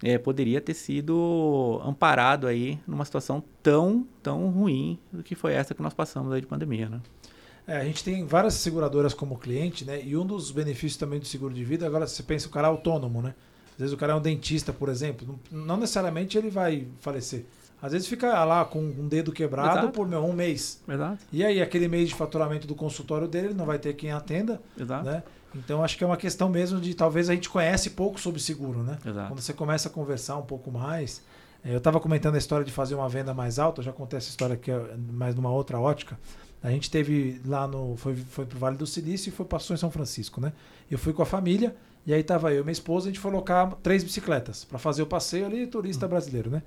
é, 0.04 0.18
poderia 0.18 0.60
ter 0.60 0.74
sido 0.74 1.80
amparado 1.86 2.48
aí 2.48 2.80
numa 2.88 3.06
situação 3.06 3.44
tão, 3.62 4.08
tão 4.24 4.50
ruim 4.50 4.98
do 5.14 5.22
que 5.22 5.36
foi 5.36 5.54
essa 5.54 5.76
que 5.76 5.82
nós 5.82 5.94
passamos 5.94 6.34
aí 6.34 6.42
de 6.42 6.48
pandemia, 6.48 6.90
né? 6.90 7.02
É, 7.68 7.78
a 7.78 7.84
gente 7.84 8.04
tem 8.04 8.26
várias 8.26 8.56
seguradoras 8.56 9.14
como 9.14 9.38
cliente, 9.38 9.86
né? 9.86 10.02
E 10.04 10.18
um 10.18 10.26
dos 10.26 10.50
benefícios 10.50 10.98
também 10.98 11.20
do 11.20 11.26
seguro 11.26 11.54
de 11.54 11.64
vida, 11.64 11.86
agora 11.86 12.08
você 12.08 12.24
pensa 12.24 12.48
o 12.48 12.50
cara 12.50 12.68
é 12.68 12.72
autônomo, 12.72 13.22
né? 13.22 13.36
Às 13.74 13.78
vezes 13.78 13.94
o 13.94 13.98
cara 13.98 14.14
é 14.14 14.16
um 14.16 14.22
dentista, 14.22 14.74
por 14.74 14.90
exemplo, 14.90 15.40
não 15.52 15.66
não 15.66 15.78
necessariamente 15.78 16.36
ele 16.38 16.50
vai 16.50 16.88
falecer. 17.00 17.46
Às 17.82 17.94
vezes 17.94 18.08
fica 18.08 18.44
lá 18.44 18.66
com 18.66 18.80
um 18.80 19.08
dedo 19.08 19.32
quebrado 19.32 19.70
Exato. 19.80 19.90
por 19.94 20.08
meu, 20.08 20.24
um 20.26 20.34
mês. 20.34 20.82
Exato, 20.88 21.18
E 21.32 21.44
aí, 21.46 21.62
aquele 21.62 21.88
mês 21.88 22.10
de 22.10 22.16
faturamento 22.16 22.68
do 22.68 22.76
consultório 22.76 23.28
dele, 23.28 23.48
ele 23.48 23.54
não 23.54 23.66
vai 23.66 23.80
ter 23.80 23.94
quem 23.94 24.12
atenda, 24.12 24.62
exato. 24.80 25.06
né? 25.06 25.24
Então, 25.56 25.84
acho 25.84 25.98
que 25.98 26.04
é 26.04 26.08
uma 26.08 26.18
questão 26.18 26.48
mesmo 26.50 26.80
de 26.80 26.94
talvez 26.94 27.30
a 27.30 27.34
gente 27.34 27.50
conhece 27.50 27.92
pouco 27.92 28.20
sobre 28.20 28.40
seguro, 28.42 28.84
né? 28.84 28.98
Exato. 29.06 29.30
Quando 29.30 29.40
você 29.42 29.54
começa 29.54 29.88
a 29.90 29.92
conversar 29.92 30.38
um 30.38 30.44
pouco 30.44 30.70
mais. 30.72 31.24
eh, 31.64 31.74
Eu 31.74 31.78
estava 31.80 32.00
comentando 32.00 32.36
a 32.36 32.38
história 32.38 32.64
de 32.66 32.72
fazer 32.72 32.96
uma 32.96 33.10
venda 33.10 33.34
mais 33.34 33.58
alta, 33.58 33.80
eu 33.82 33.86
já 33.86 33.92
contei 33.94 34.18
essa 34.18 34.30
história 34.30 34.54
aqui, 34.56 34.70
eh, 34.70 34.96
mas 35.12 35.34
numa 35.34 35.50
outra 35.50 35.80
ótica. 35.80 36.20
A 36.62 36.70
gente 36.70 36.92
teve 36.92 37.42
lá 37.46 37.66
no. 37.68 37.96
Foi, 37.96 38.14
foi 38.16 38.46
pro 38.46 38.60
Vale 38.60 38.76
do 38.78 38.86
Silício 38.86 39.30
e 39.30 39.32
foi 39.32 39.46
passou 39.46 39.74
em 39.74 39.78
São 39.78 39.90
Francisco, 39.90 40.42
né? 40.42 40.52
Eu 40.92 40.98
fui 41.00 41.14
com 41.14 41.24
a 41.24 41.26
família, 41.26 41.74
e 42.06 42.14
aí 42.14 42.22
tava 42.22 42.52
eu 42.54 42.60
e 42.62 42.64
minha 42.64 42.72
esposa, 42.74 43.08
a 43.08 43.10
gente 43.10 43.20
foi 43.20 43.32
alocar 43.32 43.74
três 43.82 44.04
bicicletas 44.04 44.66
para 44.66 44.78
fazer 44.78 45.02
o 45.02 45.08
passeio 45.08 45.46
ali, 45.46 45.66
turista 45.66 46.06
brasileiro, 46.08 46.50
né? 46.52 46.62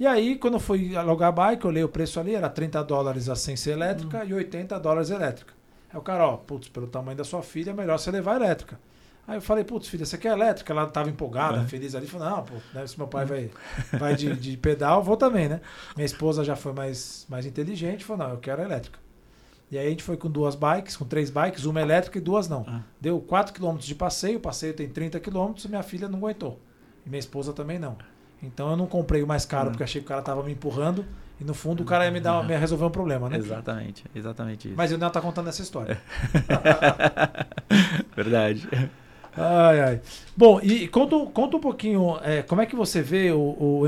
E 0.00 0.06
aí, 0.06 0.36
quando 0.36 0.54
eu 0.54 0.60
fui 0.60 0.96
alugar 0.96 1.28
a 1.28 1.32
bike, 1.32 1.62
eu 1.62 1.70
olhei 1.70 1.84
o 1.84 1.88
preço 1.88 2.18
ali, 2.18 2.34
era 2.34 2.48
30 2.48 2.82
dólares 2.84 3.28
a 3.28 3.36
sem 3.36 3.54
ser 3.54 3.72
elétrica 3.72 4.24
e 4.24 4.32
80 4.32 4.80
dólares 4.80 5.10
elétrica. 5.10 5.52
Aí 5.92 5.98
o 5.98 6.02
cara, 6.02 6.26
ó, 6.26 6.36
putz, 6.38 6.68
pelo 6.68 6.86
tamanho 6.86 7.18
da 7.18 7.24
sua 7.24 7.42
filha, 7.42 7.70
é 7.70 7.74
melhor 7.74 7.98
você 7.98 8.10
levar 8.10 8.36
elétrica. 8.36 8.80
Aí 9.28 9.36
eu 9.36 9.42
falei, 9.42 9.62
putz, 9.62 9.88
filha, 9.88 10.06
você 10.06 10.16
quer 10.16 10.32
elétrica? 10.32 10.72
Ela 10.72 10.86
tava 10.86 11.10
empolgada, 11.10 11.58
É. 11.60 11.64
feliz 11.66 11.94
ali. 11.94 12.06
Falei, 12.06 12.30
não, 12.30 12.42
pô, 12.42 12.54
né, 12.72 12.86
se 12.86 12.96
meu 12.96 13.06
pai 13.08 13.26
vai, 13.26 13.50
vai 13.92 14.16
de, 14.16 14.34
de 14.34 14.56
pedal, 14.56 15.02
vou 15.02 15.18
também, 15.18 15.50
né? 15.50 15.60
Minha 15.94 16.06
esposa 16.06 16.42
já 16.42 16.56
foi 16.56 16.72
mais, 16.72 17.26
mais 17.28 17.44
inteligente, 17.44 18.02
falou, 18.02 18.26
não, 18.26 18.32
eu 18.32 18.38
quero 18.40 18.62
elétrica. 18.62 18.98
E 19.70 19.76
aí 19.76 19.86
a 19.86 19.90
gente 19.90 20.02
foi 20.02 20.16
com 20.16 20.30
duas 20.30 20.54
bikes, 20.54 20.96
com 20.96 21.04
três 21.04 21.28
bikes, 21.28 21.66
uma 21.66 21.80
elétrica 21.80 22.16
e 22.16 22.22
duas 22.22 22.48
não. 22.48 22.64
Ah. 22.66 22.80
Deu 22.98 23.20
4 23.20 23.52
km 23.52 23.76
de 23.76 23.94
passeio, 23.94 24.38
o 24.38 24.40
passeio 24.40 24.72
tem 24.72 24.88
30 24.88 25.20
km 25.20 25.52
minha 25.68 25.82
filha 25.82 26.08
não 26.08 26.18
aguentou. 26.18 26.58
E 27.04 27.08
minha 27.10 27.20
esposa 27.20 27.52
também 27.52 27.78
não. 27.78 27.98
Então 28.42 28.70
eu 28.70 28.76
não 28.76 28.86
comprei 28.86 29.22
o 29.22 29.26
mais 29.26 29.44
caro 29.44 29.68
Hum. 29.68 29.70
porque 29.72 29.82
achei 29.84 30.00
que 30.00 30.06
o 30.06 30.08
cara 30.08 30.22
tava 30.22 30.42
me 30.42 30.52
empurrando 30.52 31.04
e 31.40 31.44
no 31.44 31.54
fundo 31.54 31.82
o 31.82 31.86
cara 31.86 32.04
ia 32.04 32.10
me, 32.10 32.20
dar, 32.20 32.42
me 32.44 32.56
resolver 32.56 32.84
um 32.84 32.90
problema, 32.90 33.28
né? 33.28 33.36
Exatamente, 33.38 34.04
exatamente 34.14 34.68
isso. 34.68 34.76
Mas 34.76 34.92
o 34.92 34.98
Nel 34.98 35.10
tá 35.10 35.20
contando 35.20 35.48
essa 35.48 35.62
história. 35.62 36.00
Verdade. 38.16 38.68
Ai, 39.36 39.80
ai. 39.80 40.00
Bom, 40.36 40.60
e 40.62 40.88
conta, 40.88 41.16
um- 41.16 41.26
conta 41.26 41.56
um 41.56 41.60
pouquinho, 41.60 42.18
é, 42.22 42.42
como 42.42 42.60
é 42.60 42.66
que 42.66 42.74
você 42.74 43.00
vê 43.00 43.30
o, 43.30 43.38
o, 43.38 43.80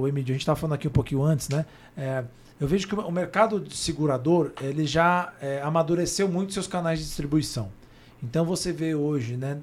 o 0.00 0.08
Emílio? 0.08 0.30
A 0.30 0.32
gente 0.32 0.40
estava 0.42 0.56
falando 0.58 0.74
aqui 0.74 0.86
um 0.88 0.92
pouquinho 0.92 1.22
antes, 1.22 1.48
né? 1.48 1.64
É, 1.96 2.22
eu 2.60 2.68
vejo 2.68 2.86
que 2.86 2.94
o 2.94 3.10
mercado 3.10 3.58
de 3.58 3.74
segurador, 3.76 4.52
ele 4.60 4.86
já 4.86 5.32
é, 5.40 5.62
amadureceu 5.62 6.28
muito 6.28 6.52
seus 6.52 6.66
canais 6.66 6.98
de 6.98 7.06
distribuição. 7.06 7.70
Então 8.22 8.44
você 8.44 8.70
vê 8.72 8.94
hoje, 8.94 9.36
né, 9.36 9.58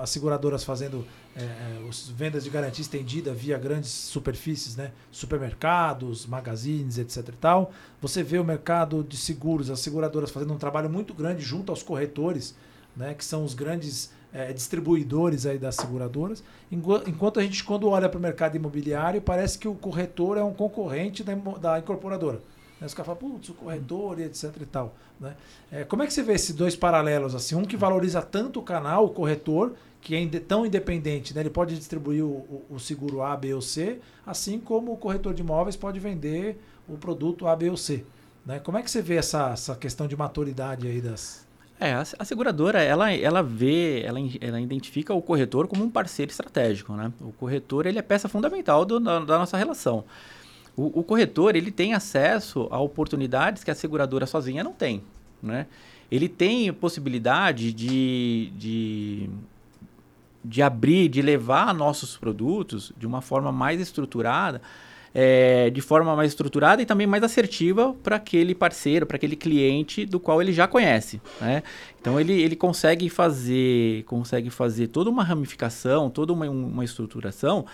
as 0.00 0.10
seguradoras 0.10 0.62
fazendo 0.62 1.06
é, 1.34 1.42
é, 1.42 1.80
os 1.88 2.08
vendas 2.10 2.44
de 2.44 2.50
garantia 2.50 2.82
estendida 2.82 3.32
via 3.32 3.56
grandes 3.58 3.90
superfícies, 3.90 4.76
né, 4.76 4.92
supermercados, 5.10 6.26
magazines, 6.26 6.98
etc. 6.98 7.28
E 7.28 7.32
tal. 7.32 7.72
Você 8.00 8.22
vê 8.22 8.38
o 8.38 8.44
mercado 8.44 9.02
de 9.02 9.16
seguros, 9.16 9.70
as 9.70 9.80
seguradoras 9.80 10.30
fazendo 10.30 10.52
um 10.52 10.58
trabalho 10.58 10.90
muito 10.90 11.14
grande 11.14 11.42
junto 11.42 11.72
aos 11.72 11.82
corretores, 11.82 12.54
né, 12.96 13.14
que 13.14 13.24
são 13.24 13.42
os 13.44 13.54
grandes 13.54 14.12
é, 14.32 14.52
distribuidores 14.52 15.46
aí 15.46 15.58
das 15.58 15.74
seguradoras. 15.76 16.42
Enqu- 16.70 17.02
Enquanto 17.06 17.40
a 17.40 17.42
gente, 17.42 17.64
quando 17.64 17.88
olha 17.88 18.08
para 18.08 18.18
o 18.18 18.22
mercado 18.22 18.56
imobiliário, 18.56 19.20
parece 19.22 19.58
que 19.58 19.66
o 19.66 19.74
corretor 19.74 20.36
é 20.36 20.42
um 20.44 20.52
concorrente 20.52 21.24
da, 21.24 21.34
da 21.34 21.78
incorporadora. 21.78 22.40
Né? 22.84 22.86
Os 22.86 22.92
caras 22.94 23.06
falam, 23.18 23.32
putz, 23.34 23.48
o 23.48 23.54
corretor 23.54 24.20
e 24.20 24.24
etc 24.24 24.54
e 24.60 24.66
tal. 24.66 24.94
Né? 25.18 25.34
É, 25.72 25.84
como 25.84 26.02
é 26.02 26.06
que 26.06 26.12
você 26.12 26.22
vê 26.22 26.34
esses 26.34 26.54
dois 26.54 26.76
paralelos? 26.76 27.34
assim 27.34 27.54
Um 27.54 27.64
que 27.64 27.76
valoriza 27.76 28.20
tanto 28.20 28.60
o 28.60 28.62
canal, 28.62 29.06
o 29.06 29.08
corretor, 29.08 29.72
que 30.02 30.14
é 30.14 30.26
tão 30.40 30.66
independente, 30.66 31.34
né? 31.34 31.40
ele 31.40 31.50
pode 31.50 31.74
distribuir 31.76 32.22
o, 32.22 32.62
o- 32.70 32.78
seguro 32.78 33.22
A, 33.22 33.34
B 33.34 33.54
ou 33.54 33.62
C, 33.62 33.98
assim 34.26 34.58
como 34.60 34.92
o 34.92 34.96
corretor 34.98 35.32
de 35.32 35.40
imóveis 35.40 35.76
pode 35.76 35.98
vender 35.98 36.60
o 36.86 36.98
produto 36.98 37.46
A, 37.46 37.56
B 37.56 37.70
ou 37.70 37.76
C. 37.76 38.04
Né? 38.44 38.58
Como 38.58 38.76
é 38.76 38.82
que 38.82 38.90
você 38.90 39.00
vê 39.00 39.14
essa, 39.16 39.50
essa 39.52 39.74
questão 39.74 40.06
de 40.06 40.14
maturidade 40.14 40.86
aí 40.86 41.00
das... 41.00 41.42
É, 41.80 41.92
a, 41.94 42.02
a 42.18 42.24
seguradora, 42.24 42.82
ela, 42.82 43.10
ela 43.12 43.42
vê, 43.42 44.02
ela, 44.02 44.18
ela 44.40 44.60
identifica 44.60 45.12
o 45.14 45.22
corretor 45.22 45.66
como 45.66 45.82
um 45.82 45.90
parceiro 45.90 46.30
estratégico, 46.30 46.92
né? 46.92 47.10
O 47.20 47.32
corretor, 47.32 47.86
ele 47.86 47.98
é 47.98 48.02
peça 48.02 48.28
fundamental 48.28 48.84
do- 48.84 49.00
da, 49.00 49.18
da 49.20 49.38
nossa 49.38 49.56
relação. 49.56 50.04
O, 50.76 51.00
o 51.00 51.04
corretor, 51.04 51.54
ele 51.54 51.70
tem 51.70 51.94
acesso 51.94 52.66
a 52.70 52.78
oportunidades 52.80 53.62
que 53.62 53.70
a 53.70 53.74
seguradora 53.74 54.26
sozinha 54.26 54.64
não 54.64 54.72
tem, 54.72 55.02
né? 55.42 55.66
Ele 56.10 56.28
tem 56.28 56.72
possibilidade 56.72 57.72
de, 57.72 58.52
de, 58.56 59.30
de 60.44 60.62
abrir, 60.62 61.08
de 61.08 61.22
levar 61.22 61.72
nossos 61.72 62.16
produtos 62.16 62.92
de 62.96 63.06
uma 63.06 63.20
forma 63.20 63.50
mais 63.50 63.80
estruturada, 63.80 64.60
é, 65.14 65.70
de 65.70 65.80
forma 65.80 66.14
mais 66.16 66.32
estruturada 66.32 66.82
e 66.82 66.86
também 66.86 67.06
mais 67.06 67.22
assertiva 67.22 67.94
para 68.02 68.16
aquele 68.16 68.54
parceiro, 68.54 69.06
para 69.06 69.16
aquele 69.16 69.36
cliente 69.36 70.04
do 70.04 70.18
qual 70.18 70.42
ele 70.42 70.52
já 70.52 70.66
conhece. 70.66 71.20
Né? 71.40 71.62
Então 72.00 72.18
ele, 72.18 72.32
ele 72.32 72.56
consegue 72.56 73.08
fazer 73.08 74.02
consegue 74.04 74.50
fazer 74.50 74.88
toda 74.88 75.08
uma 75.08 75.22
ramificação, 75.22 76.10
toda 76.10 76.32
uma, 76.32 76.50
uma 76.50 76.84
estruturação 76.84 77.64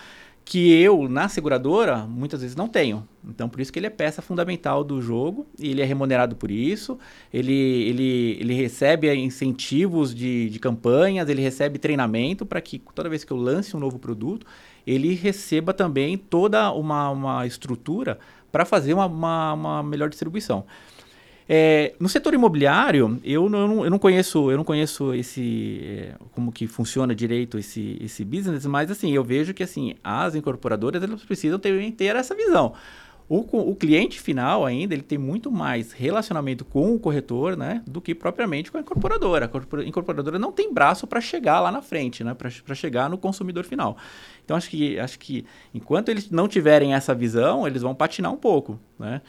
que 0.43 0.71
eu, 0.81 1.07
na 1.07 1.29
seguradora, 1.29 1.97
muitas 1.99 2.41
vezes 2.41 2.55
não 2.55 2.67
tenho. 2.67 3.07
Então, 3.27 3.47
por 3.47 3.61
isso 3.61 3.71
que 3.71 3.79
ele 3.79 3.87
é 3.87 3.89
peça 3.89 4.21
fundamental 4.21 4.83
do 4.83 5.01
jogo, 5.01 5.45
e 5.57 5.69
ele 5.69 5.81
é 5.81 5.85
remunerado 5.85 6.35
por 6.35 6.49
isso, 6.49 6.97
ele, 7.31 7.53
ele, 7.53 8.37
ele 8.39 8.53
recebe 8.53 9.13
incentivos 9.13 10.13
de, 10.13 10.49
de 10.49 10.59
campanhas, 10.59 11.29
ele 11.29 11.41
recebe 11.41 11.77
treinamento 11.77 12.45
para 12.45 12.59
que 12.59 12.79
toda 12.93 13.09
vez 13.09 13.23
que 13.23 13.31
eu 13.31 13.37
lance 13.37 13.77
um 13.77 13.79
novo 13.79 13.99
produto, 13.99 14.45
ele 14.85 15.13
receba 15.13 15.73
também 15.73 16.17
toda 16.17 16.71
uma, 16.71 17.09
uma 17.11 17.45
estrutura 17.45 18.17
para 18.51 18.65
fazer 18.65 18.93
uma, 18.93 19.05
uma, 19.05 19.53
uma 19.53 19.83
melhor 19.83 20.09
distribuição. 20.09 20.65
É, 21.53 21.95
no 21.99 22.07
setor 22.07 22.33
imobiliário, 22.33 23.19
eu 23.25 23.49
não, 23.49 23.83
eu 23.83 23.91
não 23.91 23.99
conheço, 23.99 24.49
eu 24.49 24.55
não 24.55 24.63
conheço 24.63 25.13
esse 25.13 25.81
é, 25.83 26.15
como 26.31 26.49
que 26.49 26.65
funciona 26.65 27.13
direito 27.13 27.57
esse, 27.57 27.97
esse 27.99 28.23
business, 28.23 28.65
mas 28.65 28.89
assim 28.89 29.11
eu 29.11 29.21
vejo 29.21 29.53
que 29.53 29.61
assim 29.61 29.95
as 30.01 30.33
incorporadoras 30.33 31.03
elas 31.03 31.25
precisam 31.25 31.59
ter, 31.59 31.91
ter 31.91 32.15
essa 32.15 32.33
visão. 32.33 32.71
O, 33.27 33.39
o 33.69 33.75
cliente 33.75 34.17
final 34.17 34.65
ainda 34.65 34.93
ele 34.93 35.03
tem 35.03 35.17
muito 35.17 35.51
mais 35.51 35.91
relacionamento 35.91 36.63
com 36.63 36.95
o 36.95 36.99
corretor, 36.99 37.57
né, 37.57 37.81
do 37.85 37.99
que 37.99 38.15
propriamente 38.15 38.71
com 38.71 38.77
a 38.77 38.81
incorporadora. 38.81 39.43
A 39.43 39.47
corpora- 39.49 39.85
incorporadora 39.85 40.39
não 40.39 40.53
tem 40.53 40.73
braço 40.73 41.05
para 41.05 41.19
chegar 41.19 41.59
lá 41.59 41.69
na 41.69 41.81
frente, 41.81 42.23
né, 42.23 42.33
para 42.33 42.75
chegar 42.75 43.09
no 43.09 43.17
consumidor 43.17 43.65
final. 43.65 43.97
Então 44.45 44.55
acho 44.55 44.69
que 44.69 44.97
acho 44.97 45.19
que 45.19 45.45
enquanto 45.73 46.07
eles 46.07 46.29
não 46.31 46.47
tiverem 46.47 46.93
essa 46.93 47.13
visão, 47.13 47.67
eles 47.67 47.81
vão 47.81 47.93
patinar 47.93 48.31
um 48.31 48.37
pouco, 48.37 48.79
né? 48.97 49.21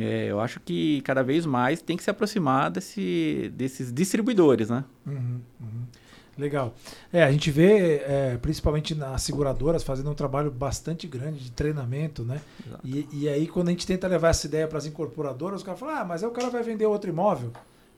É, 0.00 0.26
eu 0.26 0.40
acho 0.40 0.60
que 0.60 1.00
cada 1.02 1.22
vez 1.22 1.44
mais 1.44 1.82
tem 1.82 1.96
que 1.96 2.02
se 2.02 2.10
aproximar 2.10 2.70
desse, 2.70 3.50
desses 3.54 3.92
distribuidores, 3.92 4.70
né? 4.70 4.84
Uhum, 5.06 5.40
uhum. 5.60 5.82
Legal. 6.38 6.72
É, 7.12 7.24
a 7.24 7.32
gente 7.32 7.50
vê, 7.50 7.96
é, 8.06 8.38
principalmente 8.40 8.94
nas 8.94 9.22
seguradoras, 9.22 9.82
fazendo 9.82 10.08
um 10.08 10.14
trabalho 10.14 10.52
bastante 10.52 11.06
grande 11.08 11.40
de 11.40 11.50
treinamento, 11.50 12.22
né? 12.22 12.40
E, 12.84 13.08
e 13.12 13.28
aí, 13.28 13.48
quando 13.48 13.68
a 13.68 13.70
gente 13.72 13.84
tenta 13.84 14.06
levar 14.06 14.28
essa 14.28 14.46
ideia 14.46 14.68
para 14.68 14.78
as 14.78 14.86
incorporadoras, 14.86 15.60
os 15.60 15.66
caras 15.66 15.80
falam, 15.80 15.96
ah, 15.96 16.04
mas 16.04 16.22
aí 16.22 16.28
o 16.28 16.32
cara 16.32 16.48
vai 16.48 16.62
vender 16.62 16.86
outro 16.86 17.10
imóvel. 17.10 17.50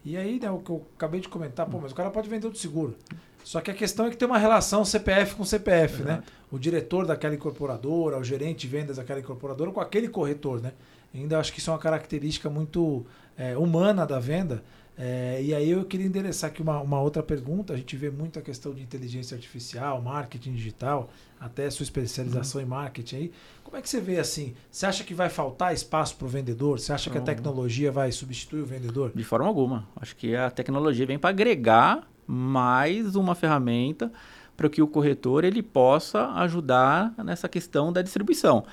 E 0.02 0.16
aí, 0.16 0.40
né, 0.40 0.50
o 0.50 0.58
que 0.58 0.70
eu 0.70 0.86
acabei 0.96 1.20
de 1.20 1.28
comentar, 1.28 1.66
pô, 1.66 1.78
mas 1.78 1.92
o 1.92 1.94
cara 1.94 2.08
pode 2.10 2.30
vender 2.30 2.46
outro 2.46 2.58
seguro. 2.58 2.96
Só 3.44 3.60
que 3.60 3.70
a 3.70 3.74
questão 3.74 4.06
é 4.06 4.10
que 4.10 4.16
tem 4.16 4.26
uma 4.26 4.38
relação 4.38 4.84
CPF 4.84 5.34
com 5.34 5.44
CPF, 5.44 6.02
né? 6.02 6.12
Exato. 6.12 6.32
O 6.50 6.58
diretor 6.58 7.06
daquela 7.06 7.34
incorporadora, 7.34 8.18
o 8.18 8.24
gerente 8.24 8.60
de 8.60 8.68
vendas 8.68 8.96
daquela 8.96 9.20
incorporadora 9.20 9.70
com 9.70 9.80
aquele 9.80 10.08
corretor, 10.08 10.60
né? 10.62 10.72
Ainda 11.14 11.38
acho 11.38 11.52
que 11.52 11.58
isso 11.58 11.70
é 11.70 11.72
uma 11.72 11.78
característica 11.78 12.48
muito 12.48 13.04
é, 13.36 13.56
humana 13.56 14.06
da 14.06 14.18
venda. 14.18 14.62
É, 15.02 15.40
e 15.42 15.54
aí 15.54 15.70
eu 15.70 15.82
queria 15.84 16.04
endereçar 16.04 16.50
aqui 16.50 16.60
uma, 16.60 16.78
uma 16.80 17.00
outra 17.00 17.22
pergunta. 17.22 17.72
A 17.72 17.76
gente 17.76 17.96
vê 17.96 18.10
muita 18.10 18.42
questão 18.42 18.74
de 18.74 18.82
inteligência 18.82 19.34
artificial, 19.34 20.00
marketing 20.02 20.52
digital, 20.52 21.08
até 21.40 21.70
sua 21.70 21.84
especialização 21.84 22.60
uhum. 22.60 22.66
em 22.66 22.70
marketing 22.70 23.16
aí. 23.16 23.32
Como 23.64 23.76
é 23.76 23.80
que 23.80 23.88
você 23.88 23.98
vê 23.98 24.18
assim? 24.18 24.54
Você 24.70 24.84
acha 24.84 25.02
que 25.02 25.14
vai 25.14 25.30
faltar 25.30 25.72
espaço 25.72 26.16
para 26.16 26.26
o 26.26 26.28
vendedor? 26.28 26.78
Você 26.78 26.92
acha 26.92 27.08
que 27.08 27.16
a 27.16 27.20
tecnologia 27.22 27.90
vai 27.90 28.12
substituir 28.12 28.60
o 28.60 28.66
vendedor? 28.66 29.10
De 29.14 29.24
forma 29.24 29.46
alguma. 29.46 29.88
Acho 29.96 30.14
que 30.14 30.36
a 30.36 30.50
tecnologia 30.50 31.06
vem 31.06 31.18
para 31.18 31.30
agregar 31.30 32.06
mais 32.26 33.16
uma 33.16 33.34
ferramenta 33.34 34.12
para 34.54 34.68
que 34.68 34.82
o 34.82 34.86
corretor 34.86 35.44
ele 35.44 35.62
possa 35.62 36.32
ajudar 36.34 37.14
nessa 37.24 37.48
questão 37.48 37.90
da 37.90 38.02
distribuição. 38.02 38.66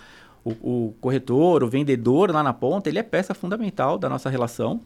O, 0.47 0.87
o 0.87 0.93
corretor, 1.01 1.63
o 1.63 1.67
vendedor 1.67 2.31
lá 2.31 2.41
na 2.41 2.53
ponta, 2.53 2.87
ele 2.89 2.99
é 2.99 3.03
peça 3.03 3.33
fundamental 3.33 3.97
da 3.97 4.07
nossa 4.07 4.29
relação 4.29 4.81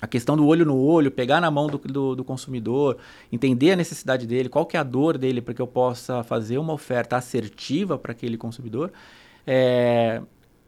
a 0.00 0.06
questão 0.06 0.36
do 0.36 0.46
olho 0.46 0.64
no 0.64 0.76
olho, 0.76 1.10
pegar 1.10 1.40
na 1.40 1.50
mão 1.50 1.68
do, 1.68 1.78
do, 1.78 2.16
do, 2.16 2.24
consumidor, 2.24 2.98
entender 3.32 3.72
a 3.72 3.76
necessidade 3.76 4.26
dele, 4.26 4.48
qual 4.48 4.66
que 4.66 4.76
é 4.76 4.80
a 4.80 4.82
dor 4.82 5.16
dele, 5.16 5.40
para 5.40 5.54
que 5.54 5.62
eu 5.62 5.66
possa 5.66 6.22
fazer 6.22 6.58
uma 6.58 6.72
oferta 6.72 7.16
assertiva 7.16 7.96
para 7.96 8.12
aquele 8.12 8.36
consumidor, 8.36 8.92
é, 9.46 10.20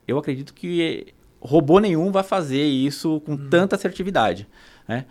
eu 0.07 0.19
acredito 0.19 0.55
que 0.55 1.13
robô 1.41 1.79
nenhum 1.79 2.11
vai 2.11 2.23
fazer 2.23 2.65
isso 2.65 3.21
com 3.21 3.33
hum. 3.33 3.49
tanta 3.51 3.77
assertividade. 3.77 4.49
Né? 4.87 5.05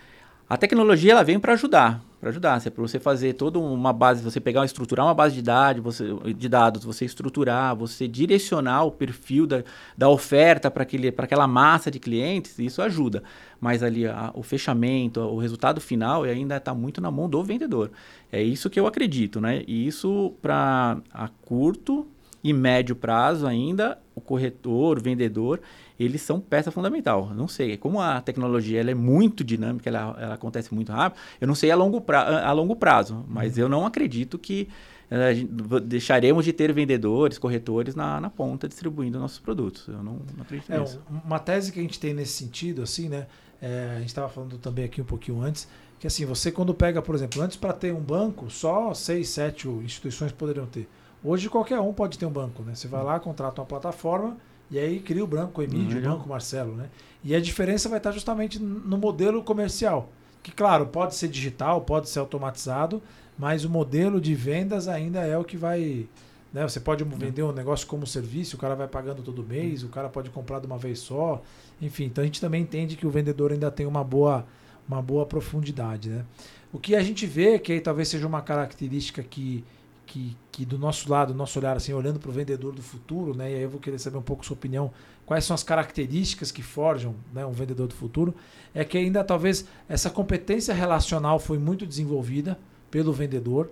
A 0.50 0.58
tecnologia 0.58 1.12
ela 1.12 1.24
vem 1.24 1.40
para 1.40 1.54
ajudar, 1.54 2.04
para 2.20 2.30
ajudar. 2.30 2.60
Se 2.60 2.68
é 2.68 2.72
para 2.72 2.82
você 2.82 3.00
fazer 3.00 3.34
toda 3.34 3.60
uma 3.60 3.94
base, 3.94 4.24
você 4.24 4.40
pegar, 4.40 4.66
estruturar 4.66 5.06
uma 5.06 5.14
base 5.14 5.36
de 5.36 5.42
dados, 5.42 5.84
você, 5.84 6.06
de 6.34 6.50
dados, 6.50 6.84
você 6.84 7.06
estruturar, 7.06 7.76
você 7.76 8.08
direcionar 8.08 8.84
o 8.84 8.92
perfil 8.92 9.46
da, 9.46 9.64
da 9.98 10.10
oferta 10.10 10.70
para 10.72 10.84
aquela 10.84 11.48
massa 11.48 11.92
de 11.92 12.00
clientes, 12.00 12.58
isso 12.60 12.82
ajuda. 12.82 13.24
Mas 13.60 13.84
ali 13.84 14.08
a, 14.08 14.32
o 14.34 14.44
fechamento, 14.44 15.20
o 15.20 15.38
resultado 15.38 15.80
final 15.80 16.24
ainda 16.24 16.58
está 16.58 16.74
muito 16.74 17.00
na 17.02 17.12
mão 17.12 17.30
do 17.30 17.44
vendedor. 17.44 17.92
É 18.32 18.42
isso 18.42 18.70
que 18.70 18.80
eu 18.80 18.88
acredito, 18.88 19.40
né? 19.40 19.64
E 19.68 19.88
isso 19.88 20.34
para 20.42 20.98
a 21.14 21.28
curto 21.28 22.08
e 22.44 22.54
médio 22.54 22.96
prazo 22.96 23.46
ainda, 23.48 24.00
o 24.16 24.22
corretor, 24.22 24.98
o 24.98 25.02
vendedor, 25.02 25.60
eles 26.00 26.22
são 26.22 26.40
peça 26.40 26.72
fundamental. 26.72 27.34
Não 27.34 27.48
sei, 27.48 27.78
como 27.78 28.00
a 28.00 28.22
tecnologia 28.22 28.80
ela 28.80 28.92
é 28.92 28.96
muito 28.96 29.44
dinâmica, 29.44 29.90
ela, 29.90 30.16
ela 30.20 30.34
acontece 30.36 30.74
muito 30.74 30.92
rápido, 30.92 31.20
eu 31.42 31.48
não 31.48 31.56
sei 31.56 31.72
a 31.72 31.76
longo, 31.76 32.00
pra, 32.00 32.48
a 32.48 32.52
longo 32.52 32.76
prazo, 32.76 33.26
mas 33.28 33.58
uhum. 33.58 33.64
eu 33.64 33.70
não 33.70 33.86
acredito 33.86 34.38
que 34.38 34.68
uh, 35.12 35.80
deixaremos 35.80 36.46
de 36.46 36.54
ter 36.54 36.72
vendedores, 36.72 37.38
corretores 37.38 37.96
na, 37.96 38.22
na 38.22 38.30
ponta 38.30 38.68
distribuindo 38.68 39.20
nossos 39.20 39.40
produtos. 39.40 39.88
Eu 39.88 40.04
não, 40.04 40.20
não 40.36 40.42
acredito 40.42 40.72
é, 40.72 40.80
nisso. 40.80 41.02
Uma 41.26 41.40
tese 41.40 41.72
que 41.72 41.80
a 41.80 41.82
gente 41.82 42.00
tem 42.00 42.14
nesse 42.14 42.34
sentido, 42.34 42.82
assim, 42.82 43.10
né? 43.10 43.28
É, 43.60 43.94
a 43.96 44.00
gente 44.00 44.10
estava 44.10 44.30
falando 44.30 44.58
também 44.60 44.86
aqui 44.86 45.02
um 45.02 45.06
pouquinho 45.06 45.42
antes, 45.42 45.68
que 46.00 46.06
assim, 46.06 46.26
você 46.26 46.52
quando 46.52 46.76
pega, 46.76 47.02
por 47.02 47.16
exemplo, 47.16 47.42
antes 47.42 47.58
para 47.58 47.74
ter 47.74 47.92
um 47.92 48.00
banco, 48.00 48.52
só 48.52 48.94
seis, 48.94 49.30
sete 49.30 49.68
instituições 49.68 50.32
poderiam 50.32 50.68
ter. 50.68 50.88
Hoje 51.24 51.50
qualquer 51.50 51.80
um 51.80 51.94
pode 51.94 52.18
ter 52.18 52.26
um 52.26 52.32
banco, 52.32 52.64
né? 52.64 52.76
Você 52.76 52.88
vai 52.88 53.04
lá, 53.04 53.20
contrata 53.20 53.62
uma 53.62 53.68
plataforma 53.68 54.38
e 54.70 54.78
aí 54.78 55.00
cria 55.00 55.24
o 55.24 55.28
Branco 55.28 55.62
Emílio, 55.62 56.00
o 56.00 56.02
Banco 56.02 56.30
Marcelo, 56.30 56.76
né? 56.76 56.90
E 57.24 57.36
a 57.36 57.40
diferença 57.40 57.90
vai 57.90 57.98
estar 57.98 58.12
justamente 58.12 58.60
no 58.60 58.98
modelo 58.98 59.44
comercial. 59.44 60.10
Que, 60.44 60.52
claro, 60.52 60.86
pode 60.88 61.16
ser 61.16 61.28
digital, 61.28 61.82
pode 61.82 62.10
ser 62.10 62.20
automatizado, 62.20 63.02
mas 63.38 63.66
o 63.66 63.70
modelo 63.70 64.22
de 64.22 64.34
vendas 64.34 64.88
ainda 64.88 65.20
é 65.20 65.38
o 65.38 65.44
que 65.44 65.58
vai. 65.58 66.08
Né? 66.54 66.64
Você 66.64 66.80
pode 66.80 67.04
vender 67.04 67.44
um 67.44 67.52
negócio 67.52 67.86
como 67.88 68.08
serviço, 68.08 68.56
o 68.56 68.60
cara 68.60 68.76
vai 68.76 68.88
pagando 68.88 69.22
todo 69.22 69.44
mês, 69.44 69.84
o 69.84 69.90
cara 69.90 70.08
pode 70.08 70.30
comprar 70.30 70.60
de 70.60 70.68
uma 70.68 70.78
vez 70.78 71.00
só. 71.00 71.42
Enfim, 71.82 72.06
então 72.06 72.22
a 72.22 72.26
gente 72.26 72.40
também 72.40 72.62
entende 72.62 72.96
que 72.96 73.06
o 73.06 73.10
vendedor 73.10 73.52
ainda 73.52 73.70
tem 73.70 73.86
uma 73.86 74.04
boa, 74.04 74.46
uma 74.88 75.02
boa 75.02 75.26
profundidade. 75.26 76.10
Né? 76.10 76.26
O 76.72 76.80
que 76.80 76.96
a 76.96 77.04
gente 77.04 77.26
vê, 77.26 77.60
que 77.60 77.74
aí 77.74 77.82
talvez 77.82 78.08
seja 78.08 78.26
uma 78.26 78.42
característica 78.42 79.22
que 79.22 79.66
que, 80.08 80.36
que 80.52 80.66
do 80.66 80.80
nosso 80.80 81.12
lado, 81.12 81.34
nosso 81.34 81.60
olhar 81.60 81.76
assim, 81.76 81.94
olhando 81.94 82.20
para 82.20 82.30
o 82.30 82.34
vendedor 82.34 82.74
do 82.74 82.82
futuro, 82.82 83.36
né? 83.36 83.52
E 83.52 83.56
aí 83.56 83.62
eu 83.62 83.70
vou 83.70 83.80
querer 83.80 84.00
saber 84.00 84.18
um 84.18 84.22
pouco 84.24 84.46
sua 84.46 84.56
opinião, 84.56 84.90
quais 85.26 85.44
são 85.44 85.54
as 85.54 85.62
características 85.62 86.52
que 86.52 86.64
forjam 86.64 87.14
né, 87.34 87.46
um 87.46 87.52
vendedor 87.52 87.88
do 87.88 87.94
futuro, 87.94 88.34
é 88.74 88.84
que 88.86 88.98
ainda 88.98 89.24
talvez 89.24 89.66
essa 89.88 90.10
competência 90.10 90.74
relacional 90.74 91.38
foi 91.38 91.60
muito 91.60 91.86
desenvolvida 91.86 92.58
pelo 92.90 93.12
vendedor 93.12 93.70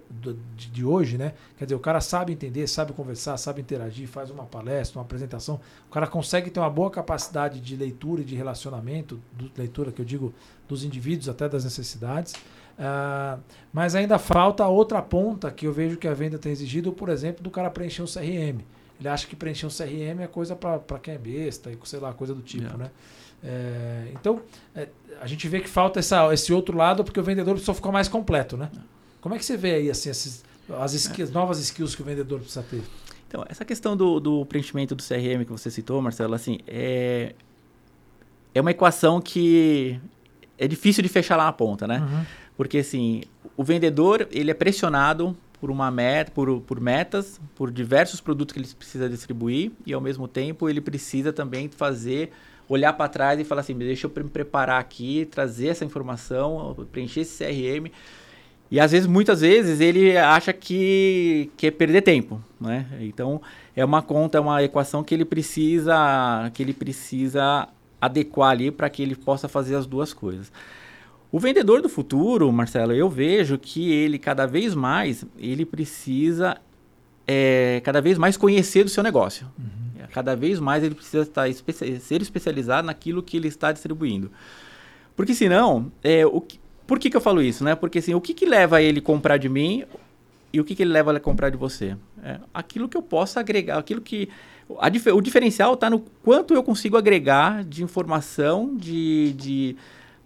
de, 0.56 0.84
hoje, 0.84 1.18
né? 1.18 1.34
Quer 1.58 1.66
dizer, 1.66 1.76
o 1.76 1.80
cara 1.80 2.02
sabe 2.02 2.34
entender, 2.34 2.68
sabe 2.68 2.92
conversar, 2.92 3.38
sabe 3.38 3.62
interagir, 3.62 4.08
faz 4.08 4.30
uma 4.30 4.44
palestra, 4.44 5.00
uma 5.00 5.06
apresentação, 5.06 5.60
o 5.88 5.92
cara 5.92 6.06
consegue 6.06 6.50
ter 6.50 6.60
uma 6.60 6.70
boa 6.70 6.92
capacidade 6.92 7.62
de 7.62 7.76
leitura 7.78 8.22
e 8.22 8.26
de 8.26 8.36
relacionamento, 8.36 9.20
do, 9.32 9.50
leitura 9.58 9.92
que 9.92 10.02
eu 10.02 10.06
digo 10.06 10.34
dos 10.68 10.84
indivíduos 10.84 11.30
até 11.30 11.48
das 11.48 11.64
necessidades. 11.64 12.34
Uh, 12.78 13.40
mas 13.72 13.96
ainda 13.96 14.20
falta 14.20 14.68
outra 14.68 15.02
ponta 15.02 15.50
que 15.50 15.66
eu 15.66 15.72
vejo 15.72 15.98
que 15.98 16.08
a 16.08 16.14
venda 16.14 16.38
tem 16.38 16.52
exigido, 16.52 16.92
por 16.92 17.10
exemplo, 17.10 17.44
do 17.44 17.50
cara 17.50 17.70
preencher 17.70 18.02
um 18.02 18.06
CRM. 18.06 18.62
Ele 19.00 19.10
acha 19.10 19.28
que 19.28 19.36
preencher 19.36 19.66
um 19.66 19.70
CRM 19.70 20.22
é 20.22 20.28
coisa 20.28 20.56
para 20.56 21.00
quem 21.00 21.14
é 21.14 21.18
besta 21.18 21.72
e 21.72 21.78
sei 21.84 22.00
lá, 22.00 22.14
coisa 22.14 22.34
do 22.34 22.42
tipo, 22.42 22.64
yeah. 22.64 22.78
né? 22.78 22.92
É, 23.44 24.08
então, 24.14 24.42
é, 24.76 24.88
a 25.22 25.28
gente 25.28 25.48
vê 25.48 25.60
que 25.60 25.70
falta 25.70 26.00
essa, 26.00 26.34
esse 26.34 26.52
outro 26.52 26.76
lado 26.76 27.04
porque 27.04 27.20
o 27.20 27.24
vendedor 27.24 27.54
precisa 27.54 27.74
ficar 27.74 27.92
mais 27.92 28.08
completo, 28.08 28.58
né? 28.58 28.70
Como 29.22 29.36
é 29.36 29.38
que 29.38 29.46
você 29.46 29.58
vê 29.58 29.76
aí 29.76 29.90
assim, 29.90 30.10
esses, 30.10 30.44
as 30.80 30.94
skills, 30.94 31.32
novas 31.32 31.60
skills 31.60 31.96
que 31.96 32.02
o 32.02 32.06
vendedor 32.06 32.40
precisa 32.40 32.64
ter? 32.64 32.82
Então, 33.28 33.46
essa 33.50 33.66
questão 33.66 33.96
do, 33.96 34.20
do 34.20 34.46
preenchimento 34.46 34.96
do 34.96 35.04
CRM 35.04 35.44
que 35.44 35.52
você 35.52 35.70
citou, 35.70 36.02
Marcelo, 36.02 36.34
assim, 36.34 36.60
é, 36.68 37.36
é 38.54 38.62
uma 38.62 38.72
equação 38.72 39.20
que 39.20 40.00
é 40.58 40.68
difícil 40.68 41.04
de 41.04 41.10
fechar 41.10 41.36
lá 41.36 41.46
na 41.46 41.54
ponta, 41.54 41.88
né? 41.88 42.00
Uhum. 42.00 42.26
Porque, 42.58 42.80
assim, 42.80 43.24
o 43.58 43.64
vendedor, 43.64 44.28
ele 44.32 44.52
é 44.52 44.54
pressionado 44.54 45.36
por 45.60 45.72
uma 45.72 45.90
meta, 45.90 46.32
por, 46.32 46.62
por 46.62 46.80
metas, 46.80 47.40
por 47.56 47.72
diversos 47.72 48.22
produtos 48.22 48.54
que 48.54 48.60
ele 48.60 48.68
precisa 48.68 49.10
distribuir 49.10 49.72
e, 49.86 49.94
ao 49.94 50.02
mesmo 50.02 50.28
tempo, 50.28 50.70
ele 50.70 50.82
precisa 50.82 51.34
também 51.34 51.70
fazer, 51.70 52.32
olhar 52.68 52.94
para 52.94 53.10
trás 53.10 53.40
e 53.40 53.44
falar 53.44 53.62
assim, 53.62 53.76
deixa 53.76 54.08
eu 54.08 54.24
me 54.24 54.30
preparar 54.30 54.80
aqui, 54.80 55.28
trazer 55.30 55.68
essa 55.68 55.86
informação, 55.86 56.76
preencher 56.92 57.22
esse 57.22 57.44
CRM. 57.44 57.92
E 58.70 58.80
às 58.80 58.92
vezes, 58.92 59.08
muitas 59.08 59.42
vezes, 59.42 59.80
ele 59.80 60.18
acha 60.18 60.52
que, 60.52 61.52
que 61.56 61.68
é 61.68 61.72
perder 61.72 62.02
tempo, 62.02 62.42
né? 62.60 62.88
Então, 63.02 63.42
é 63.76 63.86
uma 63.86 64.02
conta, 64.02 64.38
é 64.38 64.42
uma 64.42 64.64
equação 64.64 65.04
que 65.04 65.14
ele 65.14 65.26
precisa, 65.26 66.52
que 66.54 66.64
ele 66.64 66.74
precisa 66.74 67.68
adequar 68.02 68.52
ali 68.52 68.72
para 68.72 68.90
que 68.90 69.04
ele 69.04 69.16
possa 69.16 69.48
fazer 69.48 69.76
as 69.76 69.86
duas 69.86 70.14
coisas. 70.14 70.52
O 71.36 71.40
vendedor 71.40 71.82
do 71.82 71.90
futuro, 71.90 72.50
Marcelo, 72.50 72.94
eu 72.94 73.10
vejo 73.10 73.58
que 73.58 73.92
ele 73.92 74.18
cada 74.18 74.46
vez 74.46 74.74
mais 74.74 75.26
ele 75.38 75.66
precisa 75.66 76.56
é, 77.28 77.82
cada 77.84 78.00
vez 78.00 78.18
mais 78.18 78.38
conhecer 78.38 78.86
do 78.86 78.90
seu 78.90 79.04
negócio. 79.04 79.46
Uhum. 79.60 80.08
Cada 80.14 80.34
vez 80.34 80.62
mais 80.62 80.82
ele 80.82 80.96
precisa 80.96 81.24
estar 81.24 81.50
espe 81.50 81.74
ser 81.74 82.22
especializado 82.22 82.88
naquilo 82.88 83.22
que 83.22 83.36
ele 83.36 83.50
está 83.50 83.74
distribuindo. 83.74 84.32
Porque 85.14 85.34
senão, 85.34 85.92
é, 86.02 86.26
o 86.26 86.40
que, 86.40 86.58
por 86.88 87.00
que, 87.00 87.10
que 87.10 87.18
eu 87.18 87.22
falo 87.22 87.42
isso? 87.42 87.66
Né? 87.66 87.76
Porque 87.76 88.00
assim, 88.00 88.14
o 88.14 88.22
que, 88.22 88.34
que 88.34 88.46
leva 88.46 88.82
ele 88.82 89.00
a 89.00 89.04
comprar 89.04 89.36
de 89.36 89.50
mim 89.50 89.84
e 90.54 90.62
o 90.62 90.64
que, 90.64 90.74
que 90.74 90.84
ele 90.84 90.94
leva 90.94 91.12
a 91.12 91.20
comprar 91.20 91.50
de 91.50 91.58
você? 91.58 91.98
É, 92.24 92.40
aquilo 92.54 92.88
que 92.88 92.96
eu 92.96 93.02
possa 93.02 93.42
agregar, 93.42 93.78
aquilo 93.78 94.00
que. 94.00 94.30
A, 94.80 94.88
o 95.14 95.20
diferencial 95.20 95.74
está 95.74 95.90
no 95.90 96.00
quanto 96.00 96.54
eu 96.54 96.64
consigo 96.64 96.96
agregar 96.96 97.66
de 97.66 97.84
informação, 97.84 98.74
de, 98.74 99.34
de 99.34 99.76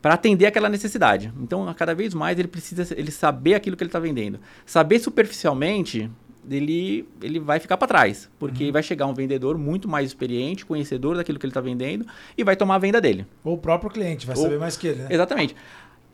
para 0.01 0.13
atender 0.13 0.45
aquela 0.45 0.69
necessidade. 0.69 1.31
Então, 1.41 1.71
cada 1.73 1.93
vez 1.93 2.13
mais 2.13 2.37
ele 2.39 2.47
precisa 2.47 2.87
ele 2.97 3.11
saber 3.11 3.55
aquilo 3.55 3.75
que 3.75 3.83
ele 3.83 3.89
está 3.89 3.99
vendendo. 3.99 4.39
Saber 4.65 4.99
superficialmente, 4.99 6.09
ele, 6.49 7.07
ele 7.21 7.39
vai 7.39 7.59
ficar 7.59 7.77
para 7.77 7.87
trás, 7.87 8.29
porque 8.39 8.65
uhum. 8.65 8.71
vai 8.71 8.83
chegar 8.83 9.05
um 9.07 9.13
vendedor 9.13 9.57
muito 9.57 9.87
mais 9.87 10.07
experiente, 10.07 10.65
conhecedor 10.65 11.17
daquilo 11.17 11.37
que 11.37 11.45
ele 11.45 11.51
está 11.51 11.61
vendendo 11.61 12.05
e 12.37 12.43
vai 12.43 12.55
tomar 12.55 12.75
a 12.75 12.79
venda 12.79 13.01
dele. 13.01 13.25
Ou 13.43 13.55
o 13.55 13.57
próprio 13.57 13.89
cliente 13.89 14.25
vai 14.25 14.35
Ou, 14.35 14.43
saber 14.43 14.59
mais 14.59 14.77
que 14.77 14.87
ele, 14.87 15.03
né? 15.03 15.07
Exatamente. 15.09 15.55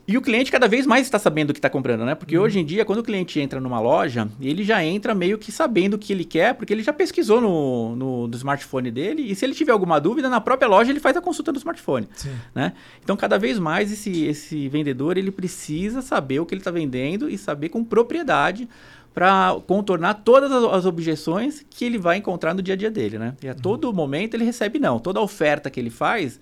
E 0.07 0.17
o 0.17 0.21
cliente 0.21 0.51
cada 0.51 0.67
vez 0.67 0.85
mais 0.85 1.07
está 1.07 1.17
sabendo 1.17 1.49
o 1.49 1.53
que 1.53 1.57
está 1.57 1.69
comprando, 1.69 2.05
né? 2.05 2.13
Porque 2.13 2.37
uhum. 2.37 2.43
hoje 2.43 2.59
em 2.59 2.65
dia, 2.65 2.85
quando 2.85 2.99
o 2.99 3.03
cliente 3.03 3.39
entra 3.39 3.59
numa 3.59 3.79
loja, 3.79 4.27
ele 4.39 4.63
já 4.63 4.83
entra 4.83 5.15
meio 5.15 5.37
que 5.37 5.51
sabendo 5.51 5.95
o 5.95 5.97
que 5.97 6.13
ele 6.13 6.23
quer, 6.23 6.53
porque 6.53 6.71
ele 6.71 6.83
já 6.83 6.93
pesquisou 6.93 7.41
no, 7.41 7.95
no, 7.95 8.27
no 8.27 8.35
smartphone 8.35 8.91
dele, 8.91 9.23
e 9.23 9.35
se 9.35 9.43
ele 9.43 9.55
tiver 9.55 9.71
alguma 9.71 9.99
dúvida, 9.99 10.29
na 10.29 10.39
própria 10.39 10.67
loja 10.67 10.91
ele 10.91 10.99
faz 10.99 11.17
a 11.17 11.21
consulta 11.21 11.51
no 11.51 11.57
smartphone. 11.57 12.07
Sim. 12.15 12.35
Né? 12.53 12.73
Então, 13.03 13.17
cada 13.17 13.39
vez 13.39 13.57
mais 13.57 13.91
esse, 13.91 14.25
esse 14.25 14.69
vendedor 14.69 15.17
ele 15.17 15.31
precisa 15.31 16.03
saber 16.03 16.39
o 16.39 16.45
que 16.45 16.53
ele 16.53 16.61
está 16.61 16.71
vendendo 16.71 17.27
e 17.27 17.37
saber 17.37 17.69
com 17.69 17.83
propriedade 17.83 18.69
para 19.15 19.55
contornar 19.65 20.15
todas 20.25 20.51
as, 20.51 20.85
objeções 20.85 21.65
que 21.69 21.85
ele 21.85 21.97
vai 21.97 22.17
encontrar 22.17 22.53
no 22.53 22.61
dia 22.61 22.73
a 22.73 22.77
dia 22.77 22.91
dele, 22.91 23.17
né? 23.17 23.33
E 23.41 23.47
a 23.47 23.53
uhum. 23.53 23.57
todo 23.57 23.93
momento 23.93 24.33
ele 24.33 24.43
recebe 24.43 24.77
não. 24.77 24.99
Toda 24.99 25.21
oferta 25.21 25.69
que 25.69 25.79
ele 25.79 25.89
faz 25.89 26.37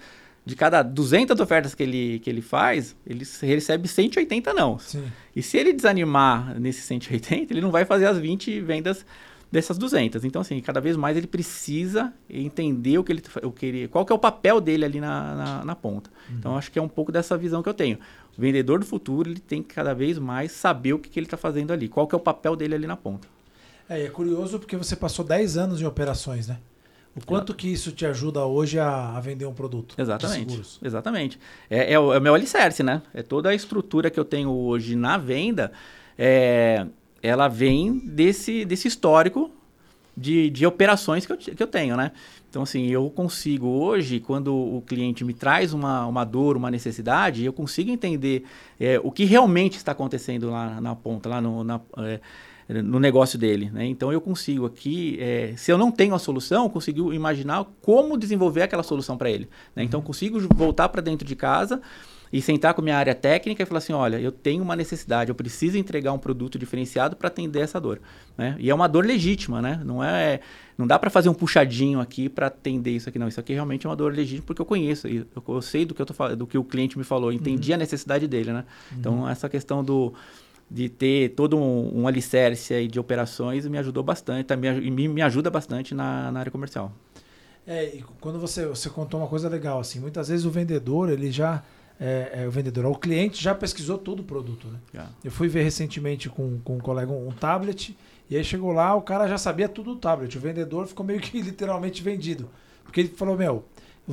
de 0.46 0.56
cada 0.56 0.84
200 0.84 1.40
ofertas 1.40 1.74
que 1.74 1.84
ele, 1.84 2.20
que 2.20 2.30
ele 2.30 2.42
faz, 2.42 2.96
ele 3.08 3.26
recebe 3.42 3.88
180 3.88 4.54
não. 4.54 4.78
Sim. 4.78 5.06
E 5.36 5.42
se 5.42 5.58
ele 5.58 5.72
desanimar 5.72 6.60
nesses 6.60 6.84
180, 6.84 7.54
ele 7.54 7.62
não 7.62 7.72
vai 7.72 7.86
fazer 7.86 8.06
as 8.06 8.18
20 8.18 8.60
vendas 8.62 9.06
dessas 9.50 9.78
200. 9.78 10.26
Então, 10.26 10.42
assim, 10.42 10.60
cada 10.60 10.82
vez 10.82 10.98
mais 10.98 11.16
ele 11.16 11.28
precisa 11.28 12.12
entender 12.30 12.98
o 12.98 13.04
que 13.04 13.12
ele, 13.12 13.24
o 13.44 13.52
que 13.52 13.66
ele 13.66 13.88
qual 13.88 14.06
que 14.06 14.12
é 14.12 14.16
o 14.16 14.20
papel 14.20 14.60
dele 14.60 14.84
ali 14.84 15.00
na, 15.00 15.36
na, 15.36 15.66
na 15.66 15.76
ponta. 15.76 16.10
Uhum. 16.28 16.36
Então, 16.40 16.58
acho 16.58 16.72
que 16.72 16.80
é 16.80 16.82
um 16.82 16.90
pouco 16.90 17.12
dessa 17.12 17.38
visão 17.38 17.64
que 17.64 17.70
eu 17.70 17.74
tenho. 17.74 17.98
O 18.38 18.42
vendedor 18.42 18.80
do 18.80 18.86
futuro, 18.86 19.30
ele 19.30 19.40
tem 19.40 19.62
que 19.62 19.76
cada 19.76 19.94
vez 19.94 20.18
mais 20.18 20.52
saber 20.52 20.94
o 20.94 21.00
que, 21.00 21.08
que 21.08 21.20
ele 21.20 21.28
está 21.28 21.38
fazendo 21.38 21.72
ali, 21.72 21.88
qual 21.88 22.08
que 22.08 22.16
é 22.16 22.18
o 22.18 22.22
papel 22.22 22.56
dele 22.56 22.76
ali 22.76 22.88
na 22.88 22.98
ponta. 22.98 23.28
É, 23.88 24.04
é 24.04 24.10
curioso 24.10 24.60
porque 24.60 24.76
você 24.76 24.96
passou 24.96 25.24
10 25.24 25.56
anos 25.56 25.80
em 25.80 25.86
operações, 25.86 26.48
né? 26.48 26.58
O 27.16 27.24
quanto 27.26 27.54
que 27.54 27.68
isso 27.68 27.92
te 27.92 28.06
ajuda 28.06 28.44
hoje 28.46 28.80
a, 28.80 29.16
a 29.16 29.20
vender 29.20 29.46
um 29.46 29.54
produto? 29.54 29.94
Exatamente. 29.98 30.62
Exatamente. 30.82 31.40
É, 31.70 31.94
é, 31.94 32.00
o, 32.00 32.12
é 32.12 32.18
o 32.18 32.22
meu 32.22 32.34
alicerce, 32.34 32.82
né? 32.82 33.04
É 33.14 33.22
toda 33.22 33.50
a 33.50 33.56
estrutura 33.56 34.10
que 34.10 34.20
eu 34.20 34.26
tenho 34.26 34.50
hoje 34.50 34.96
na 34.96 35.18
venda. 35.18 35.72
É, 36.18 36.88
ela 37.22 37.48
vem 37.48 38.00
desse, 38.00 38.66
desse 38.66 38.88
histórico 38.88 39.52
de, 40.18 40.50
de 40.50 40.66
operações 40.66 41.26
que 41.26 41.34
eu, 41.34 41.38
que 41.38 41.62
eu 41.62 41.68
tenho, 41.68 41.96
né? 41.96 42.12
Então, 42.50 42.62
assim, 42.62 42.86
eu 42.88 43.10
consigo 43.10 43.68
hoje, 43.68 44.20
quando 44.20 44.54
o 44.54 44.82
cliente 44.86 45.24
me 45.24 45.34
traz 45.34 45.74
uma, 45.74 46.06
uma 46.06 46.24
dor, 46.24 46.56
uma 46.56 46.70
necessidade, 46.70 47.44
eu 47.44 47.52
consigo 47.52 47.90
entender 47.90 48.44
é, 48.80 49.00
o 49.04 49.12
que 49.12 49.26
realmente 49.26 49.78
está 49.78 49.92
acontecendo 49.92 50.52
lá 50.52 50.80
na 50.80 50.96
ponta, 50.96 51.30
lá 51.30 51.42
no, 51.42 51.64
na, 51.64 51.82
é, 51.98 52.20
no 52.68 53.00
negócio 53.00 53.38
dele. 53.38 53.70
Né? 53.72 53.86
Então, 53.86 54.12
eu 54.12 54.22
consigo 54.22 54.66
aqui, 54.66 55.18
é, 55.20 55.54
se 55.58 55.72
eu 55.72 55.78
não 55.78 55.92
tenho 55.92 56.16
a 56.16 56.20
solução, 56.20 56.64
eu 56.64 56.70
consigo 56.70 57.14
imaginar 57.14 57.66
como 57.82 58.18
desenvolver 58.18 58.62
aquela 58.62 58.84
solução 58.84 59.18
para 59.18 59.30
ele. 59.30 59.50
Né? 59.76 59.84
Então, 59.84 60.00
eu 60.00 60.04
consigo 60.04 60.40
voltar 60.56 60.90
para 60.90 61.02
dentro 61.02 61.28
de 61.28 61.36
casa 61.36 61.82
e 62.34 62.42
sentar 62.42 62.74
com 62.74 62.82
a 62.82 62.84
minha 62.84 62.98
área 62.98 63.14
técnica 63.14 63.62
e 63.62 63.66
falar 63.66 63.78
assim, 63.78 63.94
olha, 63.94 64.20
eu 64.20 64.32
tenho 64.32 64.64
uma 64.64 64.76
necessidade, 64.76 65.30
eu 65.30 65.36
preciso 65.36 65.78
entregar 65.78 66.12
um 66.14 66.18
produto 66.18 66.58
diferenciado 66.58 67.16
para 67.16 67.28
atender 67.28 67.60
essa 67.60 67.80
dor, 67.80 68.02
né? 68.36 68.56
E 68.58 68.72
é 68.72 68.74
uma 68.74 68.88
dor 68.88 69.06
legítima, 69.06 69.62
né? 69.62 69.80
Não 69.86 70.04
é, 70.04 70.40
não 70.76 70.88
dá 70.88 70.98
para 70.98 71.12
fazer 71.12 71.30
um 71.30 71.34
puxadinho 71.36 72.00
aqui 72.00 72.28
para 72.28 72.48
atender 72.48 72.90
isso 72.90 73.08
aqui 73.08 73.20
não. 73.20 73.28
Isso 73.28 73.40
aqui 73.40 73.54
realmente 73.54 73.86
é 73.86 73.90
uma 73.90 73.96
dor 73.96 74.12
legítima 74.12 74.48
porque 74.48 74.60
eu 74.60 74.66
conheço, 74.66 75.08
eu, 75.08 75.28
eu 75.48 75.62
sei 75.62 75.86
do 75.86 75.94
que 75.94 76.02
eu 76.02 76.08
tô 76.08 76.36
do 76.36 76.48
que 76.48 76.58
o 76.58 76.64
cliente 76.64 76.98
me 76.98 77.04
falou, 77.04 77.32
entendi 77.32 77.70
uhum. 77.70 77.76
a 77.76 77.78
necessidade 77.78 78.28
dele, 78.28 78.52
né? 78.52 78.66
Uhum. 78.92 78.98
Então 78.98 79.30
essa 79.30 79.48
questão 79.48 79.84
do 79.84 80.12
de 80.70 80.90
ter 80.90 81.30
todo 81.30 81.58
um, 81.58 82.02
um 82.02 82.08
alicerce 82.08 82.74
aí 82.74 82.88
de 82.88 83.00
operações 83.00 83.68
me 83.68 83.78
ajudou 83.78 84.04
bastante, 84.04 84.46
também 84.46 84.92
me, 84.92 85.08
me 85.08 85.22
ajuda 85.22 85.50
bastante 85.50 85.94
na, 85.94 86.32
na 86.32 86.40
área 86.40 86.52
comercial. 86.52 86.92
É, 87.66 87.96
e 87.96 88.04
quando 88.20 88.40
você, 88.40 88.66
você 88.66 88.90
contou 88.90 89.20
uma 89.20 89.28
coisa 89.28 89.48
legal, 89.48 89.80
assim, 89.80 90.00
muitas 90.00 90.28
vezes 90.28 90.46
o 90.46 90.52
vendedor, 90.52 91.10
ele 91.10 91.32
já 91.32 91.64
é, 92.00 92.44
é, 92.44 92.48
o 92.48 92.52
vendedor, 92.52 92.86
o 92.86 92.96
cliente 92.96 93.42
já 93.42 93.56
pesquisou 93.56 93.98
todo 93.98 94.20
o 94.20 94.24
produto. 94.24 94.68
Né? 94.68 94.80
Yeah. 94.94 95.14
Eu 95.24 95.32
fui 95.32 95.48
ver 95.48 95.64
recentemente 95.64 96.30
com, 96.30 96.60
com 96.60 96.76
um 96.76 96.80
colega 96.80 97.12
um, 97.12 97.30
um, 97.30 97.32
tablet, 97.32 97.98
e 98.30 98.36
aí 98.36 98.44
chegou 98.44 98.72
lá, 98.72 98.94
o 98.96 99.02
cara 99.02 99.28
já 99.28 99.38
sabia 99.38 99.70
tudo 99.70 99.94
do 99.94 100.00
tablet. 100.00 100.38
O 100.38 100.42
vendedor 100.42 100.88
ficou 100.88 101.06
meio 101.06 101.20
que 101.20 101.40
literalmente 101.42 102.04
vendido. 102.04 102.50
Porque 102.84 103.00
ele 103.02 103.10
falou, 103.10 103.38
meu, 103.38 103.64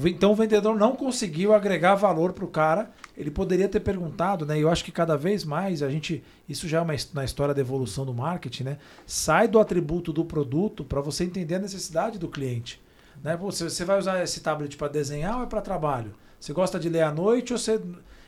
então 0.05 0.31
o 0.31 0.35
vendedor 0.37 0.77
não 0.77 0.95
conseguiu 0.95 1.53
agregar 1.53 1.97
valor 1.97 2.33
para 2.33 2.45
o 2.45 2.49
cara. 2.49 2.91
Ele 3.17 3.31
poderia 3.31 3.69
ter 3.69 3.81
perguntado, 3.81 4.47
né? 4.47 4.57
E 4.57 4.63
eu 4.63 4.71
acho 4.71 4.85
que 4.85 4.93
cada 4.93 5.17
vez 5.17 5.45
mais 5.45 5.83
a 5.83 5.91
gente. 5.91 6.23
Isso 6.49 6.69
já 6.69 6.79
é 6.79 6.81
uma 6.81 6.95
na 7.13 7.25
história 7.25 7.53
da 7.53 7.61
evolução 7.61 8.07
do 8.07 8.15
marketing, 8.15 8.65
né? 8.65 8.79
Sai 9.05 9.49
do 9.49 9.59
atributo 9.59 10.13
do 10.13 10.25
produto 10.25 10.85
para 10.85 11.01
você 11.01 11.25
entender 11.25 11.57
a 11.57 11.59
necessidade 11.59 12.19
do 12.19 12.29
cliente. 12.29 12.81
Né? 13.23 13.37
Você, 13.37 13.65
você 13.65 13.85
vai 13.85 13.99
usar 13.99 14.23
esse 14.23 14.41
tablet 14.41 14.77
para 14.77 14.89
desenhar 14.89 15.39
ou 15.39 15.43
é 15.43 15.47
para 15.47 15.61
trabalho? 15.61 16.15
Você 16.39 16.53
gosta 16.53 16.79
de 16.79 16.89
ler 16.89 17.03
à 17.03 17.13
noite 17.13 17.53
ou 17.53 17.59
você. 17.59 17.81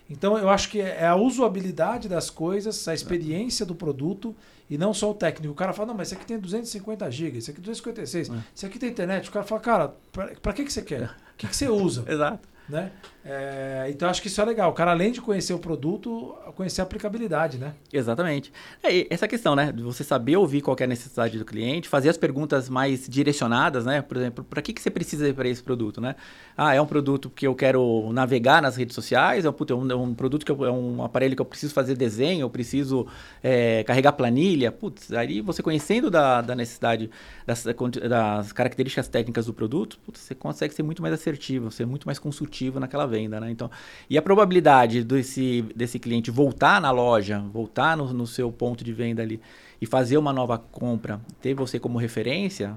Então 0.08 0.36
eu 0.36 0.48
acho 0.48 0.68
que 0.68 0.80
é 0.80 1.06
a 1.06 1.16
usabilidade 1.16 2.08
das 2.08 2.28
coisas, 2.30 2.86
a 2.86 2.94
experiência 2.94 3.64
do 3.64 3.74
produto 3.74 4.34
e 4.68 4.78
não 4.78 4.94
só 4.94 5.10
o 5.10 5.14
técnico. 5.14 5.52
O 5.52 5.56
cara 5.56 5.72
fala, 5.72 5.88
não, 5.88 5.94
mas 5.94 6.08
esse 6.08 6.14
aqui 6.14 6.26
tem 6.26 6.38
250 6.38 7.10
GB, 7.10 7.38
esse 7.38 7.50
aqui 7.50 7.60
256, 7.60 8.30
é. 8.30 8.32
esse 8.54 8.66
aqui 8.66 8.78
tem 8.78 8.90
internet. 8.90 9.28
O 9.28 9.32
cara 9.32 9.44
fala, 9.44 9.60
cara, 9.60 9.94
para 10.40 10.52
que, 10.52 10.64
que 10.64 10.72
você 10.72 10.82
quer? 10.82 11.04
O 11.04 11.36
que, 11.36 11.46
que 11.46 11.56
você 11.56 11.68
usa? 11.68 12.04
Exato. 12.10 12.48
Né? 12.68 12.90
É, 13.24 13.86
então 13.88 14.08
acho 14.08 14.20
que 14.20 14.26
isso 14.26 14.40
é 14.40 14.44
legal. 14.44 14.70
O 14.70 14.72
cara, 14.72 14.90
além 14.90 15.12
de 15.12 15.20
conhecer 15.20 15.54
o 15.54 15.58
produto, 15.58 16.34
conhecer 16.56 16.80
a 16.80 16.84
aplicabilidade, 16.84 17.56
né? 17.56 17.74
Exatamente. 17.92 18.52
É, 18.82 19.06
essa 19.12 19.28
questão, 19.28 19.54
né? 19.54 19.70
De 19.70 19.82
você 19.82 20.02
saber 20.02 20.36
ouvir 20.36 20.60
qual 20.60 20.76
é 20.80 20.84
a 20.84 20.86
necessidade 20.86 21.38
do 21.38 21.44
cliente, 21.44 21.88
fazer 21.88 22.08
as 22.08 22.16
perguntas 22.16 22.68
mais 22.68 23.08
direcionadas, 23.08 23.84
né? 23.84 24.02
Por 24.02 24.16
exemplo, 24.16 24.44
para 24.44 24.60
que, 24.60 24.72
que 24.72 24.82
você 24.82 24.90
precisa 24.90 25.32
para 25.32 25.48
esse 25.48 25.62
produto, 25.62 26.00
né? 26.00 26.16
Ah, 26.56 26.74
é 26.74 26.80
um 26.80 26.86
produto 26.86 27.30
que 27.30 27.46
eu 27.46 27.54
quero 27.54 28.10
navegar 28.12 28.60
nas 28.60 28.76
redes 28.76 28.94
sociais, 28.94 29.44
é 29.44 29.50
um, 29.50 29.54
é 29.68 29.74
um, 29.74 29.90
é 29.90 29.94
um 29.94 30.14
produto 30.14 30.44
que 30.44 30.50
eu, 30.50 30.64
é 30.64 30.70
um 30.70 31.04
aparelho 31.04 31.36
que 31.36 31.42
eu 31.42 31.46
preciso 31.46 31.72
fazer 31.72 31.96
desenho, 31.96 32.40
eu 32.42 32.50
preciso 32.50 33.06
é, 33.42 33.84
carregar 33.84 34.12
planilha. 34.12 34.72
Putz, 34.72 35.12
aí 35.12 35.40
você 35.40 35.62
conhecendo 35.62 36.10
da, 36.10 36.40
da 36.40 36.56
necessidade, 36.56 37.08
das, 37.46 37.64
das 38.08 38.52
características 38.52 39.06
técnicas 39.06 39.46
do 39.46 39.54
produto, 39.54 39.98
putz, 40.04 40.20
você 40.20 40.34
consegue 40.34 40.74
ser 40.74 40.82
muito 40.82 41.00
mais 41.00 41.14
assertivo, 41.14 41.70
ser 41.70 41.86
muito 41.86 42.06
mais 42.06 42.18
consultivo 42.18 42.80
naquela 42.80 43.06
venda, 43.12 43.40
né? 43.40 43.50
Então, 43.50 43.70
e 44.08 44.16
a 44.16 44.22
probabilidade 44.22 45.04
desse, 45.04 45.62
desse 45.76 45.98
cliente 45.98 46.30
voltar 46.30 46.80
na 46.80 46.90
loja, 46.90 47.44
voltar 47.52 47.96
no, 47.96 48.12
no 48.12 48.26
seu 48.26 48.50
ponto 48.50 48.82
de 48.82 48.92
venda 48.92 49.22
ali 49.22 49.40
e 49.80 49.86
fazer 49.86 50.16
uma 50.16 50.32
nova 50.32 50.58
compra, 50.58 51.20
ter 51.40 51.54
você 51.54 51.78
como 51.78 51.98
referência, 51.98 52.74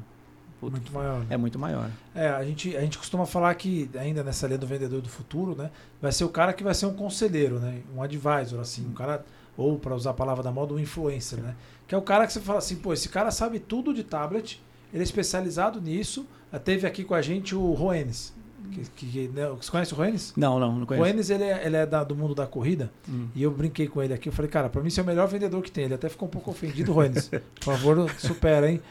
muito 0.61 0.91
maior. 0.91 1.25
É 1.29 1.37
muito 1.37 1.59
maior. 1.59 1.89
É, 2.15 2.29
a 2.29 2.43
gente, 2.43 2.75
a 2.75 2.81
gente 2.81 2.97
costuma 2.97 3.25
falar 3.25 3.53
que, 3.55 3.89
ainda 3.99 4.23
nessa 4.23 4.47
linha 4.47 4.57
do 4.57 4.65
vendedor 4.65 5.01
do 5.01 5.09
futuro, 5.09 5.55
né? 5.55 5.69
Vai 6.01 6.11
ser 6.11 6.23
o 6.23 6.29
cara 6.29 6.53
que 6.53 6.63
vai 6.63 6.73
ser 6.73 6.87
um 6.87 6.93
conselheiro, 6.93 7.59
né? 7.59 7.81
Um 7.95 8.01
advisor, 8.01 8.59
assim, 8.59 8.85
um 8.87 8.93
cara, 8.93 9.23
ou 9.55 9.77
para 9.77 9.93
usar 9.93 10.11
a 10.11 10.13
palavra 10.13 10.41
da 10.41 10.51
moda, 10.51 10.73
um 10.73 10.79
influencer, 10.79 11.39
né? 11.39 11.55
Que 11.87 11.93
é 11.93 11.97
o 11.97 12.01
cara 12.01 12.25
que 12.25 12.33
você 12.33 12.39
fala 12.39 12.59
assim, 12.59 12.77
pô, 12.77 12.93
esse 12.93 13.09
cara 13.09 13.29
sabe 13.29 13.59
tudo 13.59 13.93
de 13.93 14.03
tablet, 14.03 14.59
ele 14.91 15.03
é 15.03 15.03
especializado 15.03 15.79
nisso. 15.79 16.25
Teve 16.63 16.87
aqui 16.87 17.03
com 17.03 17.13
a 17.13 17.21
gente 17.21 17.53
o 17.53 17.73
Roenes. 17.73 18.33
Que, 18.71 19.07
que, 19.07 19.27
né, 19.29 19.47
você 19.49 19.69
conhece 19.69 19.93
o 19.93 19.97
Roenes? 19.97 20.33
Não, 20.35 20.59
não, 20.59 20.79
não 20.79 20.85
conheço. 20.85 21.01
O 21.01 21.05
Roenes, 21.05 21.29
ele 21.29 21.43
é, 21.43 21.65
ele 21.65 21.75
é 21.75 21.85
da, 21.85 22.03
do 22.03 22.15
mundo 22.15 22.35
da 22.35 22.45
corrida. 22.45 22.91
Hum. 23.07 23.27
E 23.35 23.43
eu 23.43 23.51
brinquei 23.51 23.87
com 23.87 24.01
ele 24.01 24.13
aqui. 24.13 24.29
Eu 24.29 24.33
falei, 24.33 24.49
cara, 24.49 24.69
pra 24.69 24.81
mim 24.81 24.89
você 24.89 24.99
é 24.99 25.03
o 25.03 25.05
melhor 25.05 25.27
vendedor 25.27 25.61
que 25.61 25.71
tem. 25.71 25.85
Ele 25.85 25.93
até 25.93 26.09
ficou 26.09 26.27
um 26.27 26.31
pouco 26.31 26.51
ofendido, 26.51 26.93
Roenes. 26.93 27.29
Por 27.59 27.63
favor, 27.63 28.09
supera, 28.17 28.69
hein? 28.69 28.81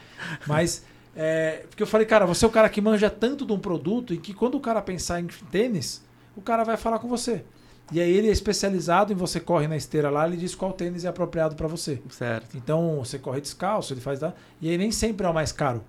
Mas, 0.47 0.83
é, 1.15 1.65
porque 1.69 1.83
eu 1.83 1.87
falei, 1.87 2.05
cara, 2.05 2.25
você 2.25 2.45
é 2.45 2.47
o 2.47 2.51
cara 2.51 2.69
que 2.69 2.81
manja 2.81 3.09
tanto 3.09 3.45
de 3.45 3.53
um 3.53 3.59
produto 3.59 4.13
e 4.13 4.17
que 4.17 4.33
quando 4.33 4.55
o 4.55 4.59
cara 4.59 4.81
pensar 4.81 5.19
em 5.19 5.27
tênis, 5.51 6.03
o 6.35 6.41
cara 6.41 6.63
vai 6.63 6.77
falar 6.77 6.99
com 6.99 7.07
você. 7.07 7.43
E 7.91 8.01
aí 8.01 8.11
ele 8.11 8.27
é 8.27 8.31
especializado 8.31 9.13
em 9.13 9.15
você 9.15 9.39
corre 9.39 9.67
na 9.67 9.77
esteira 9.77 10.09
lá, 10.09 10.27
ele 10.27 10.37
diz 10.37 10.55
qual 10.55 10.73
tênis 10.73 11.05
é 11.05 11.07
apropriado 11.07 11.55
para 11.55 11.67
você. 11.67 12.01
Certo. 12.09 12.57
Então 12.57 12.97
você 12.97 13.19
corre 13.19 13.39
descalço, 13.39 13.93
ele 13.93 14.01
faz 14.01 14.19
da. 14.19 14.33
E 14.59 14.69
aí 14.69 14.77
nem 14.77 14.91
sempre 14.91 15.25
é 15.25 15.29
o 15.29 15.33
mais 15.33 15.51
caro. 15.51 15.83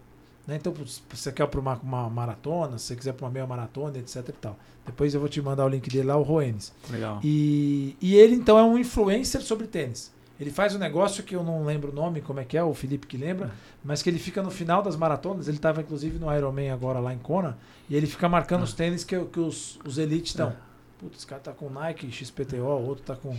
Né? 0.47 0.57
Então, 0.57 0.73
se 0.87 1.03
você 1.11 1.33
quer 1.33 1.47
para 1.49 1.61
uma, 1.61 1.75
uma, 1.75 2.09
maratona, 2.09 2.79
se 2.79 2.87
você 2.87 2.97
quiser 2.97 3.13
para 3.13 3.27
uma 3.27 3.33
meia 3.33 3.47
maratona, 3.47 3.99
etc 3.99 4.29
e 4.29 4.33
tal. 4.33 4.59
Depois 4.85 5.13
eu 5.13 5.21
vou 5.21 5.29
te 5.29 5.43
mandar 5.43 5.65
o 5.65 5.69
link 5.69 5.91
dele 5.91 6.07
lá, 6.07 6.17
o 6.17 6.23
Roenes. 6.23 6.73
Legal. 6.89 7.19
E, 7.23 7.97
e 8.01 8.15
ele, 8.15 8.37
então, 8.37 8.57
é 8.57 8.63
um 8.63 8.79
influencer 8.79 9.43
sobre 9.43 9.67
tênis. 9.67 10.15
Ele 10.39 10.51
faz 10.51 10.75
um 10.75 10.79
negócio 10.79 11.25
que 11.25 11.35
eu 11.35 11.43
não 11.43 11.65
lembro 11.65 11.91
o 11.91 11.95
nome, 11.95 12.21
como 12.21 12.39
é 12.41 12.45
que 12.45 12.59
é, 12.59 12.63
o 12.63 12.75
Felipe 12.75 13.07
que 13.07 13.17
lembra, 13.17 13.51
mas 13.83 14.03
que 14.03 14.11
ele 14.11 14.19
fica 14.19 14.43
no 14.43 14.51
final 14.51 14.83
das 14.83 14.95
maratonas. 14.95 15.49
Ele 15.49 15.57
estava, 15.57 15.81
inclusive, 15.81 16.19
no 16.19 16.33
Ironman 16.33 16.71
agora 16.71 17.01
lá 17.01 17.13
em 17.13 17.19
Kona, 17.19 17.57
e 17.89 17.97
ele 17.97 18.07
fica 18.07 18.29
marcando 18.29 18.61
ah. 18.61 18.65
os 18.65 18.75
tênis 18.75 19.03
que, 19.03 19.19
que 19.25 19.41
os, 19.41 19.79
os 19.85 19.99
elites 19.99 20.33
estão. 20.33 20.49
Ah. 20.49 20.67
Putz, 20.99 21.19
esse 21.19 21.27
cara 21.27 21.41
tá 21.41 21.53
com 21.53 21.69
Nike, 21.69 22.11
XPTO, 22.11 22.57
o 22.57 22.87
outro 22.87 23.05
tá 23.05 23.17
com. 23.17 23.35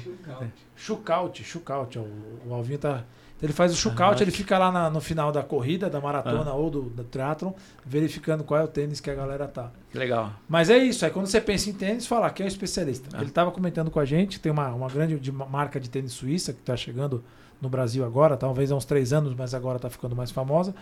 Shootout. 0.76 1.44
Shootout, 1.44 2.00
O, 2.00 2.08
o 2.48 2.54
Alvinho 2.54 2.78
tá 2.78 3.04
ele 3.42 3.54
faz 3.54 3.72
o 3.72 3.76
shootout, 3.76 4.22
ele 4.22 4.32
fica 4.32 4.58
lá 4.58 4.72
na, 4.72 4.90
no 4.90 5.00
final 5.00 5.32
da 5.32 5.44
corrida, 5.44 5.90
da 5.90 6.02
maratona 6.02 6.54
ou 6.54 6.70
do, 6.70 6.82
do 6.84 7.04
triatlon, 7.04 7.52
verificando 7.86 8.44
qual 8.44 8.60
é 8.60 8.64
o 8.64 8.68
tênis 8.68 9.00
que 9.00 9.12
a 9.12 9.16
galera 9.16 9.48
tá. 9.48 9.72
Legal. 9.94 10.34
Mas 10.50 10.70
é 10.70 10.78
isso, 10.78 11.06
aí 11.06 11.12
quando 11.12 11.28
você 11.28 11.40
pensa 11.40 11.70
em 11.70 11.74
tênis, 11.74 12.08
fala, 12.08 12.30
quem 12.32 12.46
é 12.46 12.48
o 12.48 12.50
especialista? 12.50 13.10
Ah. 13.14 13.20
Ele 13.20 13.30
estava 13.30 13.52
comentando 13.52 13.92
com 13.92 14.00
a 14.00 14.06
gente, 14.06 14.40
tem 14.40 14.52
uma, 14.52 14.70
uma 14.70 14.90
grande 14.90 15.20
de, 15.20 15.32
marca 15.32 15.80
de 15.80 15.90
tênis 15.90 16.14
suíça 16.14 16.52
que 16.52 16.60
está 16.60 16.76
chegando 16.76 17.24
no 17.62 17.70
Brasil 17.70 18.04
agora, 18.04 18.36
talvez 18.36 18.72
há 18.72 18.76
uns 18.76 18.86
três 18.86 19.14
anos, 19.14 19.36
mas 19.36 19.54
agora 19.54 19.78
está 19.78 19.90
ficando 19.90 20.16
mais 20.16 20.32
famosa. 20.32 20.74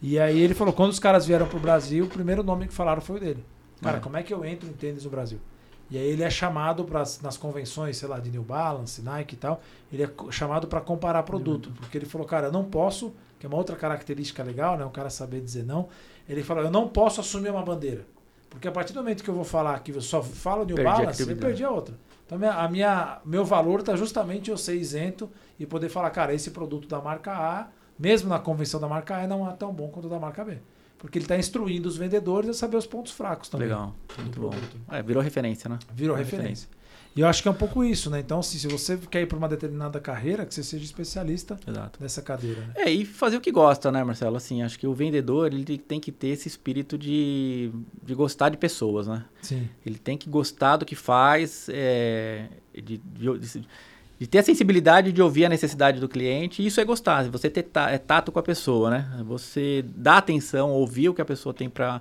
E 0.00 0.18
aí 0.18 0.38
ele 0.38 0.54
falou, 0.54 0.72
quando 0.72 0.90
os 0.90 0.98
caras 0.98 1.26
vieram 1.26 1.46
pro 1.46 1.58
Brasil, 1.58 2.04
o 2.04 2.08
primeiro 2.08 2.42
nome 2.42 2.68
que 2.68 2.74
falaram 2.74 3.00
foi 3.00 3.16
o 3.16 3.20
dele. 3.20 3.44
Cara, 3.82 3.96
é. 3.96 4.00
como 4.00 4.16
é 4.16 4.22
que 4.22 4.32
eu 4.32 4.44
entro 4.44 4.68
em 4.68 4.72
tênis 4.72 5.04
no 5.04 5.10
Brasil? 5.10 5.38
E 5.90 5.98
aí 5.98 6.06
ele 6.06 6.22
é 6.22 6.30
chamado 6.30 6.84
para 6.84 7.04
nas 7.22 7.36
convenções, 7.36 7.96
sei 7.96 8.08
lá, 8.08 8.18
de 8.18 8.30
New 8.30 8.42
Balance, 8.42 9.02
Nike 9.02 9.34
e 9.34 9.38
tal, 9.38 9.60
ele 9.92 10.02
é 10.02 10.10
chamado 10.30 10.66
para 10.66 10.80
comparar 10.80 11.22
produto, 11.22 11.66
uhum. 11.66 11.74
porque 11.74 11.98
ele 11.98 12.06
falou, 12.06 12.26
cara, 12.26 12.46
eu 12.48 12.52
não 12.52 12.64
posso, 12.64 13.14
que 13.38 13.46
é 13.46 13.48
uma 13.48 13.58
outra 13.58 13.76
característica 13.76 14.42
legal, 14.42 14.76
né, 14.76 14.84
o 14.84 14.90
cara 14.90 15.10
saber 15.10 15.40
dizer 15.40 15.64
não. 15.64 15.88
Ele 16.28 16.42
falou, 16.42 16.64
eu 16.64 16.70
não 16.70 16.88
posso 16.88 17.20
assumir 17.20 17.50
uma 17.50 17.62
bandeira, 17.62 18.06
porque 18.48 18.66
a 18.66 18.72
partir 18.72 18.92
do 18.92 19.00
momento 19.00 19.22
que 19.22 19.28
eu 19.28 19.34
vou 19.34 19.44
falar 19.44 19.78
que 19.80 19.92
eu 19.92 20.00
só 20.00 20.22
falo 20.22 20.64
New 20.64 20.76
perdi 20.76 20.90
Balance, 20.90 21.22
eu 21.22 21.36
perdi 21.36 21.64
a 21.64 21.70
outra. 21.70 21.94
Então 22.26 22.38
a 22.50 22.68
minha 22.68 23.20
meu 23.24 23.44
valor 23.44 23.80
está 23.80 23.94
justamente 23.96 24.50
eu 24.50 24.56
ser 24.56 24.76
isento 24.76 25.30
e 25.60 25.66
poder 25.66 25.90
falar, 25.90 26.10
cara, 26.10 26.32
esse 26.32 26.50
produto 26.50 26.88
da 26.88 27.00
marca 27.00 27.32
A, 27.32 27.68
mesmo 27.98 28.28
na 28.30 28.38
convenção 28.38 28.80
da 28.80 28.88
marca 28.88 29.16
A, 29.16 29.26
não 29.26 29.48
é 29.48 29.52
tão 29.52 29.72
bom 29.72 29.88
quanto 29.88 30.06
o 30.06 30.08
da 30.08 30.18
marca 30.18 30.42
B. 30.44 30.58
Porque 31.04 31.18
ele 31.18 31.26
está 31.26 31.36
instruindo 31.36 31.86
os 31.86 31.98
vendedores 31.98 32.48
a 32.48 32.54
saber 32.54 32.78
os 32.78 32.86
pontos 32.86 33.12
fracos 33.12 33.50
também. 33.50 33.68
Legal. 33.68 33.94
Muito 34.18 34.40
bom. 34.40 34.50
É, 34.90 35.02
virou 35.02 35.22
referência, 35.22 35.68
né? 35.68 35.78
Virou 35.94 36.16
referência. 36.16 36.38
referência. 36.38 36.68
E 37.14 37.20
eu 37.20 37.28
acho 37.28 37.42
que 37.42 37.48
é 37.48 37.50
um 37.50 37.54
pouco 37.54 37.84
isso, 37.84 38.08
né? 38.08 38.20
Então, 38.20 38.40
assim, 38.40 38.56
se 38.56 38.66
você 38.66 38.96
quer 38.96 39.20
ir 39.20 39.26
para 39.26 39.36
uma 39.36 39.46
determinada 39.46 40.00
carreira, 40.00 40.46
que 40.46 40.54
você 40.54 40.62
seja 40.62 40.82
especialista 40.82 41.60
Exato. 41.68 42.02
nessa 42.02 42.22
cadeira. 42.22 42.58
Né? 42.62 42.72
É, 42.76 42.90
e 42.90 43.04
fazer 43.04 43.36
o 43.36 43.40
que 43.42 43.52
gosta, 43.52 43.92
né, 43.92 44.02
Marcelo? 44.02 44.34
Assim, 44.34 44.62
acho 44.62 44.78
que 44.78 44.86
o 44.86 44.94
vendedor, 44.94 45.52
ele 45.52 45.76
tem 45.76 46.00
que 46.00 46.10
ter 46.10 46.28
esse 46.28 46.48
espírito 46.48 46.96
de, 46.96 47.70
de 48.02 48.14
gostar 48.14 48.48
de 48.48 48.56
pessoas, 48.56 49.06
né? 49.06 49.26
Sim. 49.42 49.68
Ele 49.84 49.98
tem 49.98 50.16
que 50.16 50.30
gostar 50.30 50.78
do 50.78 50.86
que 50.86 50.96
faz, 50.96 51.68
é, 51.68 52.48
de, 52.72 52.96
de, 52.96 53.38
de, 53.38 53.66
de 54.24 54.28
ter 54.28 54.38
a 54.38 54.42
sensibilidade 54.42 55.12
de 55.12 55.20
ouvir 55.20 55.44
a 55.44 55.50
necessidade 55.50 56.00
do 56.00 56.08
cliente. 56.08 56.64
Isso 56.64 56.80
é 56.80 56.84
gostar, 56.84 57.28
você 57.28 57.50
ter 57.50 57.66
é 57.90 57.98
tato 57.98 58.32
com 58.32 58.38
a 58.38 58.42
pessoa, 58.42 58.88
né? 58.88 59.22
Você 59.26 59.84
dá 59.94 60.16
atenção, 60.16 60.70
ouvir 60.70 61.10
o 61.10 61.14
que 61.14 61.20
a 61.20 61.26
pessoa 61.26 61.52
tem 61.52 61.68
para 61.68 62.00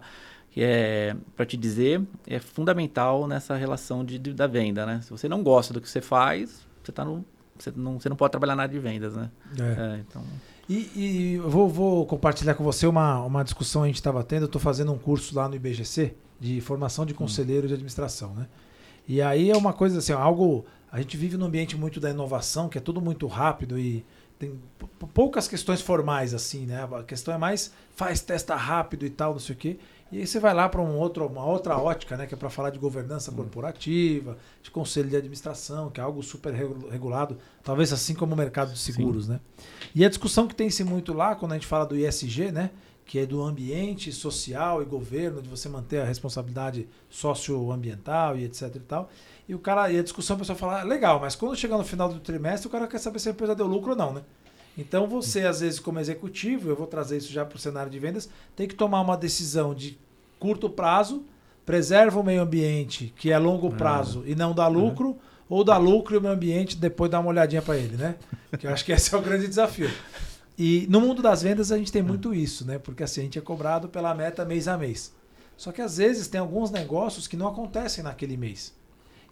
é, 0.56 1.16
para 1.36 1.46
te 1.46 1.58
dizer, 1.58 2.02
é 2.26 2.40
fundamental 2.40 3.28
nessa 3.28 3.56
relação 3.56 4.06
de, 4.06 4.18
de, 4.18 4.34
da 4.34 4.48
venda, 4.48 4.86
né? 4.86 5.02
Se 5.04 5.10
você 5.10 5.28
não 5.28 5.44
gosta 5.44 5.74
do 5.74 5.82
que 5.82 5.90
você 5.90 6.00
faz, 6.00 6.66
você, 6.82 6.94
tá 6.94 7.04
no, 7.04 7.26
você, 7.58 7.74
não, 7.76 8.00
você 8.00 8.08
não 8.08 8.16
pode 8.16 8.32
trabalhar 8.32 8.56
nada 8.56 8.72
de 8.72 8.80
vendas, 8.80 9.16
né? 9.16 9.30
É. 9.60 9.64
É, 9.64 10.00
então... 10.08 10.24
E, 10.70 10.90
e 10.96 11.34
eu 11.34 11.50
vou, 11.50 11.68
vou, 11.68 12.06
compartilhar 12.06 12.54
com 12.54 12.64
você 12.64 12.88
uma, 12.88 13.22
uma 13.24 13.44
discussão 13.44 13.82
que 13.82 13.86
a 13.86 13.88
gente 13.88 13.96
estava 13.98 14.24
tendo. 14.24 14.44
Eu 14.44 14.46
estou 14.46 14.62
fazendo 14.62 14.94
um 14.94 14.98
curso 14.98 15.36
lá 15.36 15.50
no 15.50 15.56
IBGC 15.56 16.16
de 16.40 16.62
formação 16.62 17.06
de 17.06 17.14
conselheiro 17.14 17.66
hum. 17.66 17.68
de 17.68 17.74
administração, 17.74 18.34
né? 18.34 18.48
E 19.06 19.22
aí 19.22 19.52
é 19.52 19.58
uma 19.58 19.74
coisa 19.74 19.98
assim, 19.98 20.14
algo... 20.14 20.66
A 20.94 21.02
gente 21.02 21.18
vive 21.18 21.38
num 21.38 21.48
ambiente 21.48 21.76
muito 21.76 22.00
da 22.00 22.12
inovação, 22.12 22.70
que 22.70 22.78
é 22.78 22.82
tudo 22.82 23.02
muito 23.02 23.26
rápido 23.26 23.80
e 23.80 24.06
tem 24.38 24.54
poucas 25.12 25.48
questões 25.48 25.82
formais 25.82 26.36
assim, 26.36 26.68
né? 26.68 26.84
A 26.84 27.02
questão 27.02 27.34
é 27.34 27.38
mais 27.38 27.74
faz, 27.96 28.22
testa 28.22 28.56
rápido 28.56 29.04
e 29.04 29.10
tal, 29.10 29.32
não 29.32 29.40
sei 29.40 29.56
o 29.56 29.58
quê. 29.58 29.80
E 30.12 30.20
aí 30.20 30.28
você 30.28 30.40
vai 30.40 30.54
lá 30.54 30.70
para 30.70 30.80
um 30.80 30.96
outro, 30.96 31.26
uma 31.26 31.44
outra 31.44 31.76
ótica, 31.80 32.16
né, 32.16 32.28
que 32.28 32.36
é 32.36 32.38
para 32.38 32.48
falar 32.48 32.70
de 32.70 32.78
governança 32.78 33.32
hum. 33.32 33.36
corporativa, 33.38 34.38
de 34.62 34.70
conselho 34.70 35.10
de 35.10 35.16
administração, 35.16 35.90
que 35.90 36.00
é 36.00 36.04
algo 36.04 36.22
super 36.22 36.54
regulado, 36.54 37.40
talvez 37.64 37.92
assim 37.92 38.14
como 38.14 38.36
o 38.36 38.38
mercado 38.38 38.72
de 38.72 38.78
seguros, 38.78 39.26
Sim. 39.26 39.32
né? 39.32 39.40
E 39.96 40.06
a 40.06 40.10
discussão 40.10 40.48
que 40.48 40.54
tem-se 40.54 40.84
muito 40.84 41.12
lá, 41.12 41.34
quando 41.34 41.54
a 41.54 41.56
gente 41.56 41.66
fala 41.66 41.86
do 41.86 41.98
ISG, 41.98 42.52
né, 42.52 42.70
que 43.04 43.18
é 43.18 43.26
do 43.26 43.42
ambiente 43.42 44.12
social 44.12 44.82
e 44.82 44.86
governo, 44.86 45.42
de 45.42 45.50
você 45.50 45.68
manter 45.68 46.02
a 46.02 46.06
responsabilidade 46.06 46.88
socioambiental 47.10 48.38
e 48.38 48.46
etc 48.46 48.76
e 48.76 48.80
tal. 48.80 49.10
E 49.48 49.54
o 49.54 49.60
cara, 49.60 49.92
e 49.92 50.00
a 50.00 50.04
discussão, 50.04 50.36
a 50.36 50.40
pessoa 50.40 50.58
fala, 50.58 50.82
ah, 50.82 50.84
legal, 50.84 51.20
mas 51.20 51.36
quando 51.36 51.56
chegar 51.56 51.78
no 51.78 51.84
final 51.84 52.08
do 52.08 52.20
trimestre, 52.20 52.68
o 52.68 52.72
cara 52.72 52.88
quer 52.88 53.00
saber 53.00 53.20
se 53.20 53.28
a 53.28 53.32
empresa 53.32 53.54
deu 53.54 53.68
lucro 53.68 53.92
ou 53.92 53.98
não, 53.98 54.14
né? 54.14 54.22
Então 54.78 55.08
você, 55.08 55.42
às 55.42 55.60
vezes, 55.60 55.80
como 55.80 56.00
executivo, 56.00 56.70
eu 56.70 56.76
vou 56.76 56.88
trazer 56.88 57.18
isso 57.18 57.32
já 57.32 57.46
para 57.46 57.56
o 57.56 57.60
cenário 57.60 57.92
de 57.92 58.00
vendas, 58.00 58.30
tem 58.56 58.68
que 58.68 58.76
tomar 58.76 59.02
uma 59.02 59.16
decisão 59.16 59.74
de 59.74 59.98
curto 60.40 60.70
prazo, 60.70 61.24
preserva 61.66 62.20
o 62.20 62.24
meio 62.24 62.42
ambiente, 62.42 63.14
que 63.18 63.32
é 63.32 63.38
longo 63.38 63.68
é. 63.68 63.72
prazo, 63.72 64.24
e 64.26 64.34
não 64.34 64.54
dá 64.54 64.68
lucro, 64.68 65.10
uhum. 65.10 65.18
ou 65.50 65.64
dá 65.64 65.78
lucro 65.78 66.16
e 66.16 66.18
o 66.18 66.22
meio 66.22 66.34
ambiente 66.34 66.76
depois 66.76 67.12
dá 67.12 67.20
uma 67.20 67.30
olhadinha 67.30 67.62
para 67.62 67.78
ele, 67.78 67.96
né? 67.98 68.16
Que 68.58 68.68
eu 68.68 68.72
acho 68.72 68.84
que 68.86 68.92
esse 68.92 69.14
é 69.14 69.18
o 69.18 69.22
grande 69.22 69.48
desafio. 69.48 69.90
E 70.58 70.86
no 70.90 71.02
mundo 71.02 71.22
das 71.22 71.42
vendas 71.42 71.72
a 71.72 71.78
gente 71.78 71.92
tem 71.92 72.02
muito 72.02 72.34
isso, 72.34 72.66
né? 72.66 72.78
Porque 72.78 73.04
assim, 73.04 73.22
a 73.22 73.24
gente 73.24 73.40
é 73.40 73.42
cobrado 73.42 73.90
pela 73.90 74.14
meta 74.14 74.46
mês 74.46 74.68
a 74.68 74.78
mês. 74.78 75.14
Só 75.58 75.72
que 75.72 75.82
às 75.82 75.98
vezes 75.98 76.28
tem 76.28 76.40
alguns 76.40 76.72
negócios 76.72 77.28
que 77.28 77.38
não 77.38 77.48
acontecem 77.48 78.04
naquele 78.04 78.38
mês. 78.38 78.74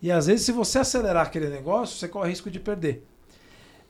E 0.01 0.11
às 0.11 0.27
vezes, 0.27 0.45
se 0.45 0.51
você 0.51 0.79
acelerar 0.79 1.27
aquele 1.27 1.49
negócio, 1.49 1.97
você 1.97 2.07
corre 2.07 2.29
risco 2.29 2.49
de 2.49 2.59
perder. 2.59 3.05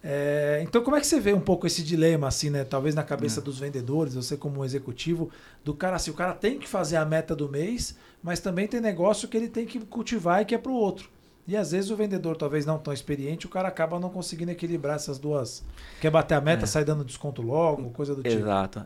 É, 0.03 0.59
então, 0.63 0.83
como 0.83 0.95
é 0.95 0.99
que 0.99 1.05
você 1.05 1.19
vê 1.19 1.31
um 1.31 1.39
pouco 1.39 1.67
esse 1.67 1.83
dilema, 1.83 2.27
assim, 2.27 2.49
né? 2.49 2.63
Talvez 2.63 2.95
na 2.95 3.03
cabeça 3.03 3.39
é. 3.39 3.43
dos 3.43 3.59
vendedores, 3.59 4.15
você 4.15 4.35
como 4.35 4.61
um 4.61 4.65
executivo, 4.65 5.29
do 5.63 5.73
cara 5.73 5.95
assim, 5.95 6.09
o 6.09 6.15
cara 6.15 6.33
tem 6.33 6.57
que 6.57 6.67
fazer 6.67 6.97
a 6.97 7.05
meta 7.05 7.35
do 7.35 7.47
mês, 7.47 7.95
mas 8.21 8.39
também 8.39 8.67
tem 8.67 8.81
negócio 8.81 9.27
que 9.27 9.37
ele 9.37 9.47
tem 9.47 9.65
que 9.65 9.79
cultivar 9.79 10.41
e 10.41 10.45
que 10.45 10.55
é 10.55 10.57
para 10.57 10.71
o 10.71 10.75
outro. 10.75 11.09
E 11.47 11.55
às 11.55 11.71
vezes 11.71 11.91
o 11.91 11.95
vendedor, 11.95 12.35
talvez 12.35 12.65
não 12.65 12.79
tão 12.79 12.93
experiente, 12.93 13.45
o 13.45 13.49
cara 13.49 13.67
acaba 13.67 13.99
não 13.99 14.09
conseguindo 14.09 14.51
equilibrar 14.51 14.95
essas 14.95 15.19
duas. 15.19 15.63
Quer 15.99 16.09
bater 16.09 16.35
a 16.35 16.41
meta, 16.41 16.63
é. 16.63 16.67
sai 16.67 16.83
dando 16.83 17.05
desconto 17.05 17.41
logo, 17.41 17.89
coisa 17.91 18.15
do 18.15 18.23
tipo. 18.23 18.35
Exato. 18.35 18.85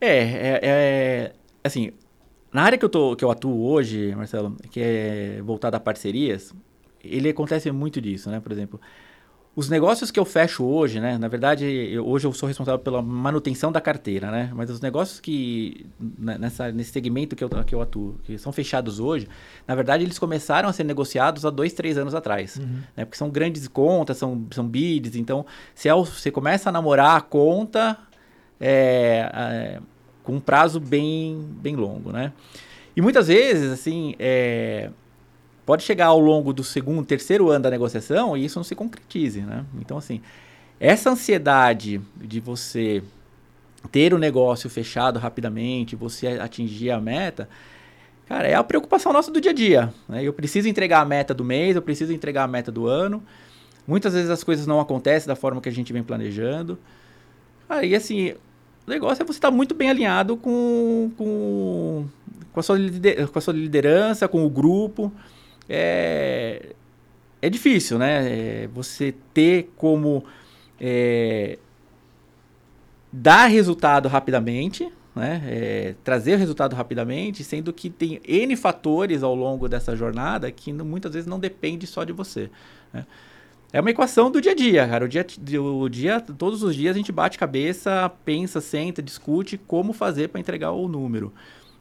É, 0.00 0.18
é, 0.18 0.60
é, 0.62 1.32
assim, 1.62 1.92
na 2.54 2.62
área 2.62 2.78
que 2.78 2.84
eu, 2.84 2.88
tô, 2.88 3.16
que 3.16 3.24
eu 3.24 3.32
atuo 3.32 3.66
hoje, 3.66 4.14
Marcelo, 4.14 4.56
que 4.70 4.80
é 4.80 5.42
voltada 5.42 5.76
a 5.76 5.80
parcerias, 5.80 6.54
ele 7.02 7.28
acontece 7.28 7.68
muito 7.72 8.00
disso, 8.00 8.30
né? 8.30 8.38
Por 8.38 8.52
exemplo, 8.52 8.80
os 9.56 9.68
negócios 9.68 10.12
que 10.12 10.20
eu 10.20 10.24
fecho 10.24 10.64
hoje, 10.64 11.00
né? 11.00 11.18
Na 11.18 11.26
verdade, 11.26 11.64
eu, 11.64 12.06
hoje 12.06 12.28
eu 12.28 12.32
sou 12.32 12.46
responsável 12.46 12.78
pela 12.78 13.02
manutenção 13.02 13.72
da 13.72 13.80
carteira, 13.80 14.30
né? 14.30 14.52
Mas 14.54 14.70
os 14.70 14.80
negócios 14.80 15.18
que 15.18 15.84
né, 15.98 16.38
nessa, 16.38 16.70
nesse 16.70 16.92
segmento 16.92 17.34
que 17.34 17.42
eu, 17.42 17.48
que 17.48 17.74
eu 17.74 17.82
atuo, 17.82 18.20
que 18.22 18.38
são 18.38 18.52
fechados 18.52 19.00
hoje, 19.00 19.28
na 19.66 19.74
verdade 19.74 20.04
eles 20.04 20.16
começaram 20.16 20.68
a 20.68 20.72
ser 20.72 20.84
negociados 20.84 21.44
há 21.44 21.50
dois, 21.50 21.72
três 21.72 21.98
anos 21.98 22.14
atrás, 22.14 22.56
uhum. 22.56 22.82
né? 22.96 23.04
Porque 23.04 23.18
são 23.18 23.30
grandes 23.30 23.66
contas, 23.66 24.16
são, 24.16 24.46
são 24.52 24.64
bids, 24.64 25.16
então 25.16 25.44
se 25.74 25.88
é, 25.88 25.92
você 25.92 26.30
começa 26.30 26.68
a 26.68 26.72
namorar 26.72 27.16
a 27.16 27.20
conta 27.20 27.98
é, 28.60 29.28
é, 29.34 29.80
com 30.24 30.32
um 30.32 30.40
prazo 30.40 30.80
bem, 30.80 31.46
bem 31.60 31.76
longo, 31.76 32.10
né? 32.10 32.32
E 32.96 33.00
muitas 33.00 33.28
vezes, 33.28 33.70
assim, 33.70 34.16
é, 34.18 34.90
pode 35.66 35.82
chegar 35.82 36.06
ao 36.06 36.18
longo 36.18 36.52
do 36.52 36.64
segundo, 36.64 37.04
terceiro 37.04 37.50
ano 37.50 37.64
da 37.64 37.70
negociação 37.70 38.36
e 38.36 38.44
isso 38.44 38.58
não 38.58 38.64
se 38.64 38.74
concretize, 38.74 39.42
né? 39.42 39.64
Então, 39.78 39.98
assim, 39.98 40.20
essa 40.80 41.10
ansiedade 41.10 42.00
de 42.16 42.40
você 42.40 43.02
ter 43.92 44.14
o 44.14 44.18
negócio 44.18 44.68
fechado 44.70 45.18
rapidamente, 45.18 45.94
você 45.94 46.26
atingir 46.26 46.90
a 46.90 47.00
meta, 47.00 47.48
cara, 48.26 48.48
é 48.48 48.54
a 48.54 48.64
preocupação 48.64 49.12
nossa 49.12 49.30
do 49.30 49.40
dia 49.40 49.50
a 49.50 49.54
dia. 49.54 49.94
Né? 50.08 50.22
Eu 50.24 50.32
preciso 50.32 50.68
entregar 50.68 51.00
a 51.00 51.04
meta 51.04 51.34
do 51.34 51.44
mês, 51.44 51.76
eu 51.76 51.82
preciso 51.82 52.12
entregar 52.12 52.44
a 52.44 52.48
meta 52.48 52.72
do 52.72 52.86
ano. 52.86 53.22
Muitas 53.86 54.14
vezes 54.14 54.30
as 54.30 54.42
coisas 54.42 54.66
não 54.66 54.80
acontecem 54.80 55.28
da 55.28 55.36
forma 55.36 55.60
que 55.60 55.68
a 55.68 55.72
gente 55.72 55.92
vem 55.92 56.02
planejando. 56.02 56.78
Aí, 57.68 57.94
assim, 57.94 58.34
o 58.86 58.90
negócio 58.90 59.22
é 59.22 59.26
você 59.26 59.38
estar 59.38 59.50
tá 59.50 59.56
muito 59.56 59.74
bem 59.74 59.90
alinhado 59.90 60.36
com, 60.36 61.10
com, 61.16 62.06
com, 62.52 62.60
a 62.60 62.62
sua 62.62 62.76
com 63.32 63.38
a 63.38 63.42
sua 63.42 63.54
liderança, 63.54 64.28
com 64.28 64.44
o 64.44 64.50
grupo 64.50 65.12
é, 65.68 66.74
é 67.40 67.50
difícil, 67.50 67.98
né? 67.98 68.64
É 68.64 68.66
você 68.68 69.14
ter 69.32 69.72
como 69.76 70.24
é, 70.80 71.58
dar 73.12 73.46
resultado 73.46 74.08
rapidamente, 74.08 74.90
né? 75.14 75.42
É, 75.46 75.94
trazer 76.02 76.34
o 76.34 76.38
resultado 76.38 76.74
rapidamente, 76.74 77.44
sendo 77.44 77.72
que 77.72 77.88
tem 77.88 78.20
N 78.24 78.56
fatores 78.56 79.22
ao 79.22 79.34
longo 79.34 79.68
dessa 79.68 79.96
jornada 79.96 80.50
que 80.50 80.72
muitas 80.72 81.12
vezes 81.12 81.26
não 81.26 81.38
depende 81.38 81.86
só 81.86 82.04
de 82.04 82.12
você. 82.12 82.50
Né? 82.92 83.06
É 83.74 83.80
uma 83.80 83.90
equação 83.90 84.30
do 84.30 84.40
dia 84.40 84.52
a 84.52 84.54
dia, 84.54 84.86
cara. 84.86 85.04
O 85.04 85.08
dia, 85.08 85.26
o 85.60 85.88
dia, 85.88 86.20
todos 86.20 86.62
os 86.62 86.76
dias 86.76 86.94
a 86.94 86.96
gente 86.96 87.10
bate 87.10 87.36
cabeça, 87.36 88.08
pensa, 88.24 88.60
senta, 88.60 89.02
discute 89.02 89.58
como 89.58 89.92
fazer 89.92 90.28
para 90.28 90.40
entregar 90.40 90.70
o 90.70 90.86
número 90.86 91.32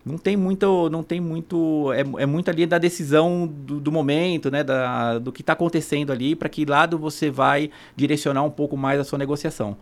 não 0.06 0.18
tem 0.18 0.36
muito, 0.36 0.90
não 0.90 1.02
tem 1.02 1.22
muito, 1.22 1.92
é, 1.94 2.24
é 2.24 2.26
muito 2.26 2.50
ali 2.50 2.66
da 2.66 2.78
decisão 2.78 3.48
do, 3.48 3.80
do 3.80 3.92
momento, 3.92 4.52
né, 4.52 4.64
da, 4.64 5.18
do 5.18 5.32
que 5.32 5.42
está 5.42 5.54
acontecendo 5.54 6.12
ali, 6.12 6.36
para 6.36 6.50
que 6.50 6.66
lado 6.66 6.98
você 6.98 7.32
vai 7.32 7.70
direcionar 7.96 8.44
um 8.44 8.52
pouco 8.52 8.76
mais 8.76 9.00
a 9.00 9.04
sua 9.04 9.18
negociação. 9.18 9.78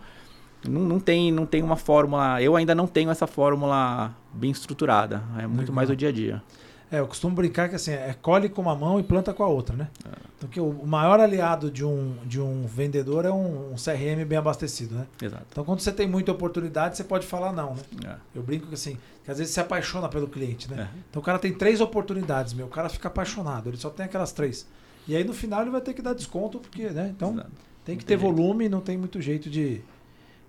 Não, 0.67 0.81
não, 0.81 0.99
tem, 0.99 1.31
não 1.31 1.47
tem 1.47 1.63
uma 1.63 1.75
fórmula, 1.75 2.39
eu 2.39 2.55
ainda 2.55 2.75
não 2.75 2.85
tenho 2.85 3.09
essa 3.09 3.25
fórmula 3.25 4.15
bem 4.31 4.51
estruturada, 4.51 5.23
é 5.39 5.47
muito 5.47 5.61
Legal. 5.61 5.75
mais 5.75 5.89
o 5.89 5.95
dia 5.95 6.09
a 6.09 6.11
dia. 6.11 6.43
É, 6.91 6.99
eu 6.99 7.07
costumo 7.07 7.33
brincar 7.33 7.69
que 7.69 7.75
assim, 7.75 7.91
é 7.91 8.13
colhe 8.21 8.49
com 8.49 8.61
uma 8.61 8.75
mão 8.75 8.99
e 8.99 9.03
planta 9.03 9.33
com 9.33 9.43
a 9.43 9.47
outra, 9.47 9.75
né? 9.77 9.87
É. 10.05 10.09
Então 10.37 10.49
que 10.49 10.59
o 10.59 10.85
maior 10.85 11.21
aliado 11.21 11.71
de 11.71 11.85
um, 11.85 12.17
de 12.25 12.41
um 12.41 12.65
vendedor 12.65 13.23
é 13.23 13.31
um, 13.31 13.71
um, 13.71 13.75
CRM 13.75 14.25
bem 14.27 14.37
abastecido, 14.37 14.95
né? 14.95 15.07
Exato. 15.21 15.45
Então 15.49 15.63
quando 15.63 15.79
você 15.79 15.91
tem 15.91 16.05
muita 16.05 16.33
oportunidade, 16.33 16.97
você 16.97 17.03
pode 17.05 17.25
falar 17.25 17.53
não, 17.53 17.75
né? 17.75 17.81
É. 18.05 18.15
Eu 18.35 18.43
brinco 18.43 18.67
que 18.67 18.73
assim, 18.73 18.97
que 19.23 19.31
às 19.31 19.37
vezes 19.37 19.53
se 19.53 19.59
apaixona 19.61 20.09
pelo 20.09 20.27
cliente, 20.27 20.69
né? 20.69 20.89
É. 20.93 20.97
Então 21.09 21.21
o 21.21 21.25
cara 21.25 21.39
tem 21.39 21.53
três 21.53 21.79
oportunidades, 21.79 22.53
meu, 22.53 22.65
o 22.65 22.69
cara 22.69 22.89
fica 22.89 23.07
apaixonado, 23.07 23.69
ele 23.69 23.77
só 23.77 23.89
tem 23.89 24.05
aquelas 24.05 24.33
três. 24.33 24.67
E 25.07 25.15
aí 25.15 25.23
no 25.23 25.33
final 25.33 25.61
ele 25.61 25.71
vai 25.71 25.81
ter 25.81 25.93
que 25.93 26.01
dar 26.01 26.13
desconto, 26.13 26.59
porque, 26.59 26.89
né? 26.89 27.09
Então 27.15 27.31
Exato. 27.31 27.51
tem 27.85 27.95
que 27.95 28.03
não 28.03 28.07
ter 28.07 28.17
tem 28.17 28.17
volume, 28.17 28.67
não 28.67 28.81
tem 28.81 28.97
muito 28.97 29.21
jeito 29.21 29.49
de, 29.49 29.81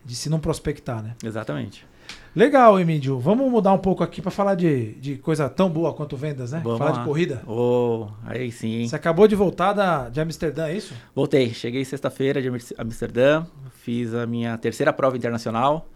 de 0.04 0.16
se 0.16 0.28
não 0.28 0.40
prospectar, 0.40 1.00
né? 1.00 1.14
Exatamente. 1.22 1.86
Legal, 2.34 2.80
Emílio. 2.80 3.18
Vamos 3.18 3.50
mudar 3.50 3.74
um 3.74 3.78
pouco 3.78 4.02
aqui 4.02 4.22
para 4.22 4.30
falar 4.30 4.54
de, 4.54 4.92
de 4.94 5.16
coisa 5.18 5.50
tão 5.50 5.68
boa 5.68 5.92
quanto 5.92 6.16
vendas, 6.16 6.52
né? 6.52 6.62
Vamos 6.64 6.78
falar 6.78 6.92
lá. 6.92 6.98
de 7.00 7.04
corrida. 7.04 7.42
Oh, 7.46 8.08
aí 8.24 8.50
sim. 8.50 8.86
Você 8.88 8.96
acabou 8.96 9.28
de 9.28 9.36
voltar 9.36 9.74
da, 9.74 10.08
de 10.08 10.18
Amsterdã, 10.18 10.68
é 10.68 10.74
isso? 10.74 10.94
Voltei. 11.14 11.52
Cheguei 11.52 11.84
sexta-feira 11.84 12.40
de 12.40 12.50
Amsterdã. 12.78 13.44
Fiz 13.82 14.14
a 14.14 14.26
minha 14.26 14.56
terceira 14.56 14.94
prova 14.94 15.14
internacional. 15.14 15.86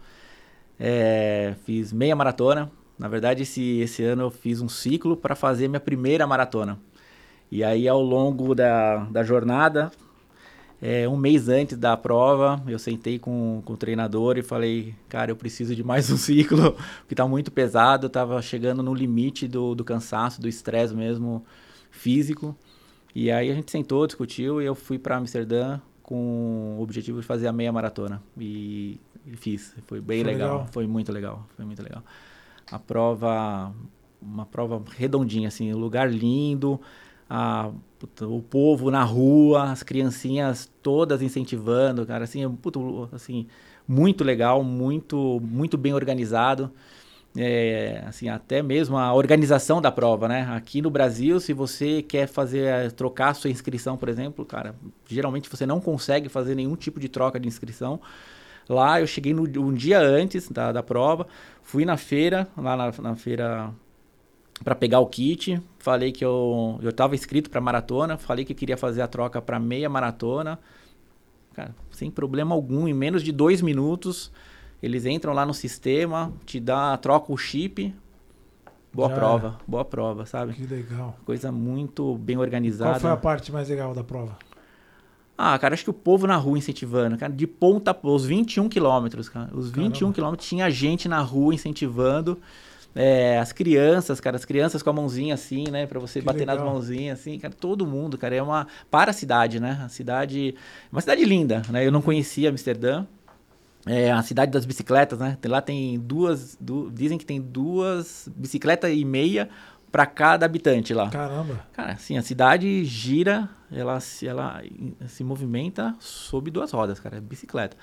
É, 0.79 1.55
fiz 1.65 1.91
meia 1.91 2.15
maratona. 2.15 2.71
Na 2.99 3.07
verdade, 3.07 3.41
esse, 3.41 3.79
esse 3.79 4.03
ano 4.03 4.23
eu 4.23 4.29
fiz 4.31 4.61
um 4.61 4.69
ciclo 4.69 5.17
para 5.17 5.35
fazer 5.35 5.67
minha 5.67 5.79
primeira 5.79 6.27
maratona. 6.27 6.77
E 7.51 7.63
aí, 7.63 7.87
ao 7.87 8.01
longo 8.01 8.53
da, 8.53 8.97
da 9.05 9.23
jornada, 9.23 9.89
é, 10.81 11.09
um 11.09 11.17
mês 11.17 11.49
antes 11.49 11.77
da 11.77 11.97
prova, 11.97 12.61
eu 12.67 12.77
sentei 12.77 13.17
com, 13.17 13.61
com 13.65 13.73
o 13.73 13.77
treinador 13.77 14.37
e 14.37 14.43
falei, 14.43 14.93
cara, 15.09 15.31
eu 15.31 15.35
preciso 15.35 15.75
de 15.75 15.83
mais 15.83 16.09
um 16.11 16.17
ciclo, 16.17 16.73
porque 16.99 17.15
tá 17.15 17.27
muito 17.27 17.51
pesado, 17.51 18.05
eu 18.05 18.09
tava 18.09 18.41
chegando 18.41 18.83
no 18.83 18.93
limite 18.93 19.47
do, 19.47 19.73
do 19.73 19.83
cansaço, 19.83 20.39
do 20.39 20.47
estresse 20.47 20.93
mesmo 20.93 21.43
físico. 21.89 22.55
E 23.15 23.31
aí 23.31 23.49
a 23.49 23.53
gente 23.55 23.71
sentou, 23.71 24.05
discutiu 24.05 24.61
e 24.61 24.65
eu 24.65 24.75
fui 24.75 24.99
para 24.99 25.17
Amsterdã 25.17 25.79
com 26.03 26.77
o 26.77 26.81
objetivo 26.81 27.19
de 27.19 27.25
fazer 27.25 27.47
a 27.47 27.51
meia 27.51 27.71
maratona. 27.71 28.21
E, 28.37 28.99
e 29.25 29.35
fiz. 29.35 29.75
Foi 29.87 29.99
bem 29.99 30.23
foi 30.23 30.33
legal. 30.33 30.51
legal. 30.51 30.67
Foi 30.71 30.85
muito 30.85 31.11
legal. 31.11 31.47
Foi 31.55 31.65
muito 31.65 31.81
legal. 31.81 32.03
A 32.71 32.77
prova, 32.77 33.73
uma 34.21 34.45
prova 34.45 34.81
redondinha, 34.95 35.47
assim, 35.47 35.73
lugar 35.73 36.09
lindo. 36.11 36.79
A, 37.29 37.69
o 38.21 38.41
povo 38.41 38.89
na 38.91 39.03
rua, 39.03 39.71
as 39.71 39.83
criancinhas 39.83 40.69
todas 40.81 41.21
incentivando, 41.21 42.05
cara, 42.05 42.23
assim, 42.23 42.49
puta, 42.55 42.79
assim, 43.13 43.47
muito 43.87 44.23
legal, 44.23 44.63
muito, 44.63 45.39
muito 45.41 45.77
bem 45.77 45.93
organizado 45.93 46.71
é, 47.37 48.03
assim, 48.07 48.29
até 48.29 48.61
mesmo 48.63 48.97
a 48.97 49.13
organização 49.13 49.79
da 49.79 49.91
prova, 49.91 50.27
né? 50.27 50.47
Aqui 50.55 50.81
no 50.81 50.89
Brasil, 50.89 51.39
se 51.39 51.53
você 51.53 52.01
quer 52.01 52.27
fazer, 52.27 52.63
eh, 52.65 52.89
trocar 52.89 53.35
sua 53.35 53.49
inscrição, 53.51 53.95
por 53.95 54.09
exemplo, 54.09 54.43
cara, 54.43 54.75
geralmente 55.07 55.47
você 55.49 55.65
não 55.65 55.79
consegue 55.79 56.29
fazer 56.29 56.55
nenhum 56.55 56.75
tipo 56.75 56.99
de 56.99 57.07
troca 57.07 57.39
de 57.39 57.47
inscrição. 57.47 57.99
Lá 58.67 58.99
eu 58.99 59.07
cheguei 59.07 59.33
no, 59.33 59.43
um 59.43 59.73
dia 59.73 59.99
antes 59.99 60.49
da, 60.49 60.71
da 60.71 60.83
prova, 60.83 61.27
fui 61.61 61.85
na 61.85 61.95
feira, 61.95 62.47
lá 62.57 62.75
na, 62.75 62.91
na 63.01 63.15
feira 63.15 63.71
para 64.63 64.75
pegar 64.75 64.99
o 64.99 65.07
kit, 65.07 65.61
falei 65.79 66.11
que 66.11 66.25
eu 66.25 66.79
eu 66.81 66.89
estava 66.89 67.15
inscrito 67.15 67.49
para 67.49 67.61
maratona, 67.61 68.17
falei 68.17 68.43
que 68.43 68.53
queria 68.53 68.77
fazer 68.77 69.01
a 69.01 69.07
troca 69.07 69.41
para 69.41 69.59
meia 69.59 69.89
maratona, 69.89 70.59
cara, 71.53 71.75
sem 71.91 72.09
problema 72.09 72.55
algum, 72.55 72.87
em 72.87 72.93
menos 72.93 73.23
de 73.23 73.31
dois 73.31 73.61
minutos 73.61 74.31
eles 74.81 75.05
entram 75.05 75.33
lá 75.33 75.45
no 75.45 75.53
sistema, 75.53 76.31
te 76.45 76.59
dá, 76.59 76.95
troca 76.97 77.31
o 77.31 77.37
chip. 77.37 77.93
Boa 78.93 79.09
Já 79.09 79.15
prova, 79.15 79.57
boa 79.67 79.85
prova, 79.85 80.25
sabe? 80.25 80.53
Que 80.53 80.65
legal. 80.65 81.17
Coisa 81.25 81.51
muito 81.51 82.15
bem 82.17 82.37
organizada. 82.37 82.91
Qual 82.91 82.99
foi 83.01 83.11
a 83.11 83.17
parte 83.17 83.51
mais 83.51 83.69
legal 83.69 83.93
da 83.93 84.03
prova? 84.03 84.37
Ah, 85.37 85.57
cara, 85.59 85.75
acho 85.75 85.83
que 85.83 85.89
o 85.89 85.93
povo 85.93 86.25
na 86.25 86.35
rua 86.35 86.57
incentivando, 86.57 87.15
cara, 87.15 87.31
de 87.31 87.45
ponta, 87.45 87.95
os 88.01 88.25
21 88.25 88.67
quilômetros, 88.69 89.29
cara, 89.29 89.49
os 89.53 89.69
21 89.69 90.11
quilômetros 90.11 90.49
tinha 90.49 90.67
gente 90.71 91.07
na 91.07 91.19
rua 91.21 91.53
incentivando, 91.53 92.39
é, 92.97 93.37
as 93.37 93.51
crianças, 93.51 94.19
cara, 94.19 94.35
as 94.35 94.43
crianças 94.43 94.81
com 94.81 94.89
a 94.89 94.93
mãozinha 94.93 95.35
assim, 95.35 95.65
né, 95.69 95.85
para 95.85 95.99
você 95.99 96.19
que 96.19 96.25
bater 96.25 96.39
legal. 96.39 96.55
nas 96.55 96.65
mãozinhas 96.65 97.19
assim, 97.19 97.37
cara, 97.37 97.53
todo 97.53 97.85
mundo, 97.85 98.17
cara, 98.17 98.35
é 98.35 98.41
uma 98.41 98.67
para 98.89 99.11
a 99.11 99.13
cidade, 99.13 99.59
né, 99.59 99.83
a 99.85 99.89
cidade, 99.89 100.55
uma 100.91 100.99
cidade 100.99 101.23
linda, 101.23 101.61
né, 101.69 101.85
eu 101.85 101.91
não 101.91 102.01
conhecia 102.01 102.49
Amsterdã, 102.49 103.05
é 103.85 104.11
a 104.11 104.21
cidade 104.21 104.51
das 104.51 104.65
bicicletas, 104.65 105.17
né? 105.17 105.37
Lá 105.45 105.61
tem 105.61 105.97
duas, 105.97 106.57
du, 106.59 106.91
dizem 106.91 107.17
que 107.17 107.25
tem 107.25 107.39
duas 107.39 108.27
bicicletas 108.35 108.91
e 108.91 109.05
meia 109.05 109.47
para 109.89 110.05
cada 110.05 110.45
habitante 110.45 110.93
lá. 110.93 111.09
Caramba. 111.09 111.65
Cara, 111.71 111.93
assim, 111.93 112.17
a 112.17 112.21
cidade 112.21 112.83
gira, 112.83 113.47
ela, 113.71 113.97
ela 114.23 114.61
se 115.07 115.23
movimenta 115.23 115.95
sob 115.99 116.51
duas 116.51 116.71
rodas, 116.71 116.99
cara, 116.99 117.17
é 117.17 117.21
bicicleta. 117.21 117.77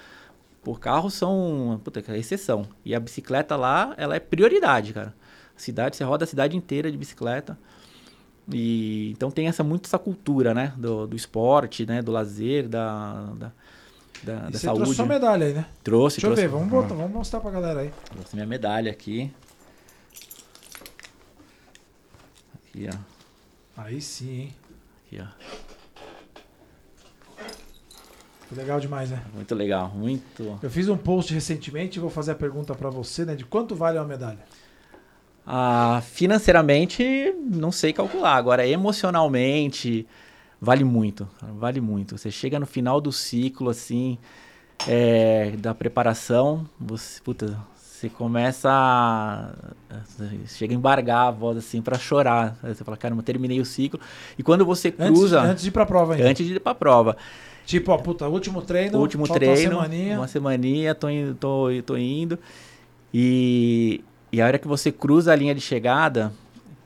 Por 0.65 0.81
carro 0.81 1.11
são, 1.11 1.81
puta, 1.85 2.03
é 2.09 2.19
exceção. 2.19 2.67
E 2.85 2.95
a 2.95 3.01
bicicleta 3.01 3.55
lá, 3.55 3.95
ela 3.99 4.17
é 4.17 4.21
prioridade, 4.21 4.93
cara. 4.95 5.15
A 5.55 5.61
cidade, 5.61 5.97
você 5.97 6.03
roda 6.05 6.25
a 6.25 6.27
cidade 6.27 6.57
inteira 6.57 6.91
de 6.91 6.97
bicicleta. 6.97 7.59
E 8.51 9.11
então 9.13 9.31
tem 9.31 9.47
essa 9.47 9.63
muito 9.63 9.87
essa 9.87 9.99
cultura, 9.99 10.53
né, 10.53 10.73
do, 10.77 11.07
do 11.07 11.17
esporte, 11.17 11.87
né, 11.87 12.03
do 12.03 12.11
lazer, 12.13 12.69
da, 12.69 13.33
da 13.37 13.53
da, 14.23 14.35
da 14.37 14.51
você 14.53 14.59
saúde. 14.59 14.81
trouxe 14.83 14.97
sua 14.97 15.07
medalha 15.07 15.47
aí, 15.47 15.53
né? 15.53 15.67
Trouxe, 15.83 16.17
Deixa 16.17 16.27
trouxe. 16.29 16.43
eu 16.45 16.49
ver, 16.51 16.57
vamos, 16.57 16.71
botar, 16.71 16.95
vamos 16.95 17.13
mostrar 17.13 17.41
pra 17.41 17.51
galera 17.51 17.81
aí. 17.81 17.93
Trouxe 18.11 18.35
minha 18.35 18.47
medalha 18.47 18.91
aqui. 18.91 19.31
Aqui, 22.55 22.89
ó. 22.93 23.83
Aí 23.83 24.01
sim, 24.01 24.31
hein? 24.41 24.55
Aqui, 25.07 25.21
ó. 25.21 25.74
Legal 28.53 28.81
demais, 28.81 29.11
né? 29.11 29.23
Muito 29.33 29.55
legal, 29.55 29.91
muito. 29.95 30.59
Eu 30.63 30.71
fiz 30.71 30.89
um 30.89 30.97
post 30.97 31.33
recentemente 31.33 31.99
e 31.99 32.01
vou 32.01 32.11
fazer 32.11 32.33
a 32.33 32.35
pergunta 32.35 32.75
para 32.75 32.91
você, 32.91 33.25
né? 33.25 33.35
De 33.35 33.45
quanto 33.45 33.75
vale 33.75 33.99
uma 33.99 34.07
medalha? 34.07 34.41
Ah, 35.47 36.03
financeiramente, 36.05 37.35
não 37.39 37.71
sei 37.71 37.93
calcular. 37.93 38.35
Agora, 38.35 38.67
emocionalmente, 38.67 40.07
vale 40.61 40.85
muito, 40.85 41.29
vale 41.59 41.81
muito. 41.81 42.17
Você 42.17 42.31
chega 42.31 42.59
no 42.59 42.67
final 42.67 43.01
do 43.01 43.13
ciclo, 43.13 43.71
assim, 43.71 44.19
é, 44.89 45.53
da 45.59 45.75
preparação, 45.75 46.67
você, 46.81 47.21
puta, 47.21 47.59
você 47.77 48.09
começa 48.09 48.71
a, 48.71 49.53
chega 50.47 50.75
a 50.75 50.77
embargar 50.77 51.29
a 51.29 51.31
voz 51.31 51.57
assim 51.57 51.81
para 51.81 51.99
chorar. 51.99 52.57
Você 52.63 52.85
fala, 52.85 52.97
caramba, 52.97 53.23
terminei 53.23 53.61
o 53.61 53.65
ciclo. 53.65 54.01
E 54.39 54.43
quando 54.43 54.65
você 54.65 54.91
cruza 54.91 55.41
antes, 55.41 55.51
antes 55.51 55.63
de 55.63 55.69
ir 55.69 55.73
para 55.73 55.87
prova 55.87 56.15
ainda. 56.15 56.29
Antes 56.29 56.47
de 56.47 56.55
ir 56.55 56.61
para 56.61 56.75
prova. 56.75 57.17
Tipo, 57.65 57.93
ó, 57.93 57.99
puta, 57.99 58.29
último 58.29 58.61
treino, 58.63 58.99
último 58.99 59.27
treino, 59.27 59.77
uma 59.77 59.85
semaninha, 59.85 60.19
uma 60.19 60.29
semaninha, 60.29 60.95
tô 60.95 61.09
indo, 61.09 61.35
tô, 61.35 61.69
tô 61.85 61.97
indo. 61.97 62.39
E 63.13 64.03
e 64.33 64.43
a 64.43 64.47
hora 64.47 64.59
que 64.59 64.67
você 64.67 64.91
cruza 64.91 65.33
a 65.33 65.37
linha 65.37 65.55
de 65.55 65.61
chegada, 65.61 66.33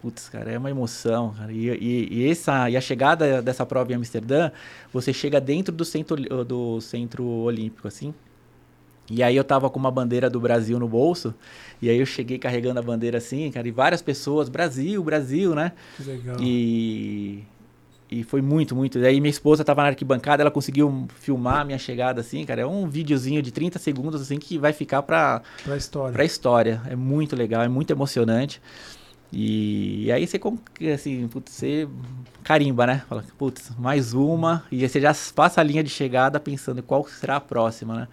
Putz, 0.00 0.28
cara, 0.28 0.52
é 0.52 0.58
uma 0.58 0.70
emoção, 0.70 1.34
cara. 1.36 1.52
E, 1.52 1.68
e, 1.70 2.08
e, 2.10 2.30
essa, 2.30 2.70
e 2.70 2.76
a 2.76 2.80
chegada 2.80 3.42
dessa 3.42 3.66
prova 3.66 3.90
em 3.90 3.96
Amsterdã, 3.96 4.50
você 4.92 5.12
chega 5.12 5.40
dentro 5.40 5.74
do 5.74 5.84
centro, 5.84 6.44
do 6.44 6.80
centro 6.80 7.24
olímpico, 7.24 7.88
assim. 7.88 8.14
E 9.10 9.22
aí 9.22 9.34
eu 9.34 9.42
tava 9.42 9.68
com 9.70 9.78
uma 9.78 9.90
bandeira 9.90 10.30
do 10.30 10.38
Brasil 10.38 10.78
no 10.78 10.86
bolso, 10.86 11.34
e 11.80 11.88
aí 11.88 11.98
eu 11.98 12.06
cheguei 12.06 12.38
carregando 12.38 12.78
a 12.78 12.82
bandeira 12.82 13.18
assim, 13.18 13.50
cara, 13.50 13.66
e 13.66 13.70
várias 13.70 14.02
pessoas, 14.02 14.48
Brasil, 14.48 15.02
Brasil, 15.02 15.54
né? 15.54 15.72
Que 15.96 16.02
legal. 16.04 16.36
E, 16.38 17.44
e 18.10 18.24
foi 18.24 18.40
muito, 18.40 18.74
muito. 18.74 18.98
Daí 18.98 19.20
minha 19.20 19.30
esposa 19.30 19.64
tava 19.64 19.82
na 19.82 19.88
arquibancada, 19.88 20.42
ela 20.42 20.50
conseguiu 20.50 21.06
filmar 21.20 21.60
a 21.60 21.64
minha 21.64 21.78
chegada 21.78 22.20
assim, 22.20 22.44
cara. 22.44 22.62
É 22.62 22.66
um 22.66 22.88
videozinho 22.88 23.42
de 23.42 23.52
30 23.52 23.78
segundos 23.78 24.20
assim 24.20 24.38
que 24.38 24.56
vai 24.56 24.72
ficar 24.72 25.02
pra, 25.02 25.42
pra 25.62 25.76
história. 25.76 26.12
Pra 26.12 26.24
história. 26.24 26.82
É 26.86 26.96
muito 26.96 27.36
legal, 27.36 27.62
é 27.62 27.68
muito 27.68 27.90
emocionante. 27.90 28.62
E, 29.30 30.06
e 30.06 30.12
aí 30.12 30.26
você, 30.26 30.40
assim, 30.92 31.28
putz, 31.28 31.52
você 31.52 31.86
carimba, 32.42 32.86
né? 32.86 33.02
Fala, 33.06 33.22
putz, 33.36 33.72
mais 33.78 34.14
uma. 34.14 34.64
E 34.72 34.88
você 34.88 35.00
já 35.00 35.14
passa 35.34 35.60
a 35.60 35.64
linha 35.64 35.84
de 35.84 35.90
chegada 35.90 36.40
pensando 36.40 36.82
qual 36.82 37.06
será 37.06 37.36
a 37.36 37.40
próxima, 37.40 37.94
né? 37.94 38.08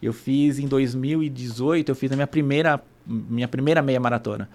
Eu 0.00 0.12
fiz 0.12 0.58
em 0.60 0.68
2018, 0.68 1.88
eu 1.88 1.94
fiz 1.96 2.12
a 2.12 2.14
minha 2.14 2.26
primeira, 2.26 2.80
minha 3.04 3.48
primeira 3.48 3.82
meia 3.82 3.98
maratona. 3.98 4.48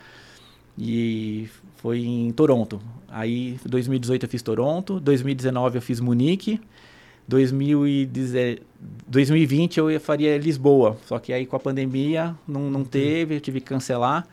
E 0.77 1.49
foi 1.81 1.99
em 1.99 2.31
Toronto. 2.31 2.81
Aí, 3.07 3.59
em 3.65 3.69
2018 3.69 4.25
eu 4.25 4.29
fiz 4.29 4.41
Toronto, 4.41 4.99
2019 4.99 5.77
eu 5.77 5.81
fiz 5.81 5.99
Munique, 5.99 6.59
2020 7.27 9.77
eu 9.77 9.99
faria 9.99 10.35
Lisboa. 10.37 10.97
Só 11.05 11.19
que 11.19 11.31
aí 11.31 11.45
com 11.45 11.55
a 11.55 11.59
pandemia 11.59 12.35
não, 12.47 12.69
não 12.69 12.83
teve, 12.83 13.35
eu 13.35 13.41
tive 13.41 13.61
que 13.61 13.67
cancelar. 13.67 14.27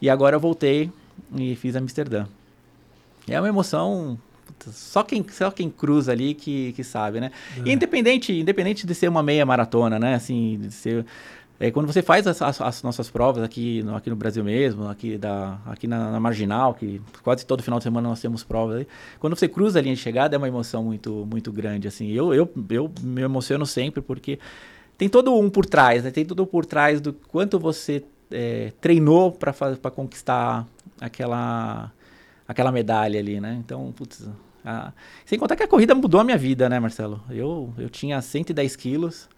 E 0.00 0.10
agora 0.10 0.36
eu 0.36 0.40
voltei 0.40 0.90
e 1.34 1.56
fiz 1.56 1.74
Amsterdã. 1.76 2.26
É 3.28 3.40
uma 3.40 3.48
emoção 3.48 4.18
só 4.70 5.02
quem, 5.02 5.24
só 5.28 5.50
quem 5.50 5.70
cruza 5.70 6.12
ali 6.12 6.34
que, 6.34 6.72
que 6.72 6.84
sabe, 6.84 7.20
né? 7.20 7.30
É. 7.64 7.72
independente, 7.72 8.32
independente 8.32 8.86
de 8.86 8.94
ser 8.94 9.08
uma 9.08 9.22
meia 9.22 9.44
maratona, 9.44 9.98
né? 9.98 10.14
Assim, 10.14 10.58
de 10.60 10.70
ser... 10.70 11.04
É, 11.60 11.70
quando 11.70 11.86
você 11.86 12.02
faz 12.02 12.26
as, 12.26 12.42
as, 12.42 12.60
as, 12.60 12.82
nossas 12.82 13.08
provas 13.08 13.42
aqui 13.44 13.82
no, 13.82 13.94
aqui 13.94 14.10
no 14.10 14.16
Brasil 14.16 14.42
mesmo, 14.42 14.88
aqui, 14.88 15.16
da, 15.16 15.58
aqui 15.66 15.86
na, 15.86 16.10
na, 16.10 16.18
Marginal, 16.18 16.74
que 16.74 17.00
quase 17.22 17.46
todo 17.46 17.62
final 17.62 17.78
de 17.78 17.84
semana 17.84 18.08
nós 18.08 18.20
temos 18.20 18.42
provas 18.42 18.78
aí, 18.78 18.86
quando 19.20 19.36
você 19.36 19.46
cruza 19.46 19.78
a 19.78 19.82
linha 19.82 19.94
de 19.94 20.00
chegada 20.00 20.34
é 20.34 20.38
uma 20.38 20.48
emoção 20.48 20.82
muito, 20.82 21.26
muito 21.30 21.52
grande, 21.52 21.86
assim. 21.86 22.10
Eu, 22.10 22.34
eu, 22.34 22.52
eu 22.70 22.90
me 23.00 23.22
emociono 23.22 23.64
sempre 23.64 24.02
porque 24.02 24.40
tem 24.98 25.08
todo 25.08 25.38
um 25.38 25.48
por 25.48 25.64
trás, 25.66 26.04
né? 26.04 26.10
Tem 26.10 26.24
tudo 26.24 26.46
por 26.46 26.66
trás 26.66 27.00
do 27.00 27.12
quanto 27.12 27.58
você 27.58 28.04
é, 28.30 28.72
treinou 28.80 29.32
para 29.32 29.90
conquistar 29.90 30.66
aquela, 31.00 31.92
aquela 32.46 32.72
medalha 32.72 33.18
ali, 33.20 33.40
né? 33.40 33.56
Então, 33.64 33.92
putz, 33.92 34.28
a... 34.64 34.92
sem 35.24 35.38
contar 35.38 35.56
que 35.56 35.62
a 35.62 35.68
corrida 35.68 35.94
mudou 35.94 36.20
a 36.20 36.24
minha 36.24 36.38
vida, 36.38 36.68
né, 36.68 36.78
Marcelo? 36.80 37.22
Eu, 37.30 37.72
eu 37.78 37.88
tinha 37.88 38.20
110 38.20 38.76
quilos, 38.76 39.28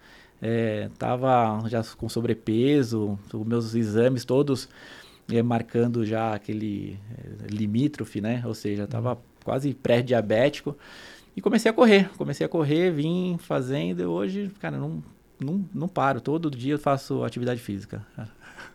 é, 0.41 0.89
tava 0.97 1.67
já 1.67 1.83
com 1.97 2.09
sobrepeso, 2.09 3.17
os 3.33 3.47
meus 3.47 3.73
exames 3.73 4.25
todos 4.25 4.69
é, 5.31 5.41
marcando 5.41 6.05
já 6.05 6.33
aquele 6.33 6.99
é, 7.17 7.47
limítrofe, 7.47 8.21
né? 8.21 8.43
Ou 8.45 8.53
seja, 8.53 8.87
tava 8.87 9.11
uhum. 9.11 9.17
quase 9.43 9.73
pré-diabético. 9.73 10.77
E 11.35 11.41
comecei 11.41 11.69
a 11.69 11.73
correr, 11.73 12.09
comecei 12.17 12.45
a 12.45 12.49
correr, 12.49 12.91
vim 12.91 13.37
fazendo, 13.37 14.01
e 14.01 14.05
hoje, 14.05 14.51
cara, 14.59 14.77
não, 14.77 15.03
não, 15.37 15.65
não 15.73 15.87
paro, 15.87 16.21
todo 16.21 16.49
dia 16.49 16.75
eu 16.75 16.79
faço 16.79 17.23
atividade 17.23 17.59
física. 17.59 18.05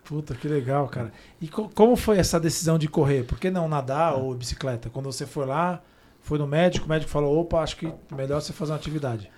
Puta, 0.05 0.35
que 0.35 0.47
legal, 0.47 0.87
cara. 0.89 1.13
E 1.41 1.49
co 1.49 1.71
como 1.75 1.97
foi 1.97 2.19
essa 2.19 2.39
decisão 2.39 2.79
de 2.79 2.89
correr? 2.89 3.25
Por 3.25 3.39
que 3.39 3.51
não 3.51 3.69
nadar 3.69 4.15
ou 4.15 4.35
bicicleta? 4.35 4.91
Quando 4.91 5.07
você 5.07 5.25
foi 5.25 5.47
lá, 5.47 5.81
foi 6.21 6.39
no 6.39 6.47
médico, 6.47 6.85
o 6.85 6.89
médico 6.89 7.11
falou, 7.11 7.39
opa, 7.39 7.61
acho 7.61 7.77
que 7.77 7.91
melhor 8.15 8.41
você 8.41 8.53
fazer 8.53 8.73
uma 8.73 8.79
atividade. 8.79 9.31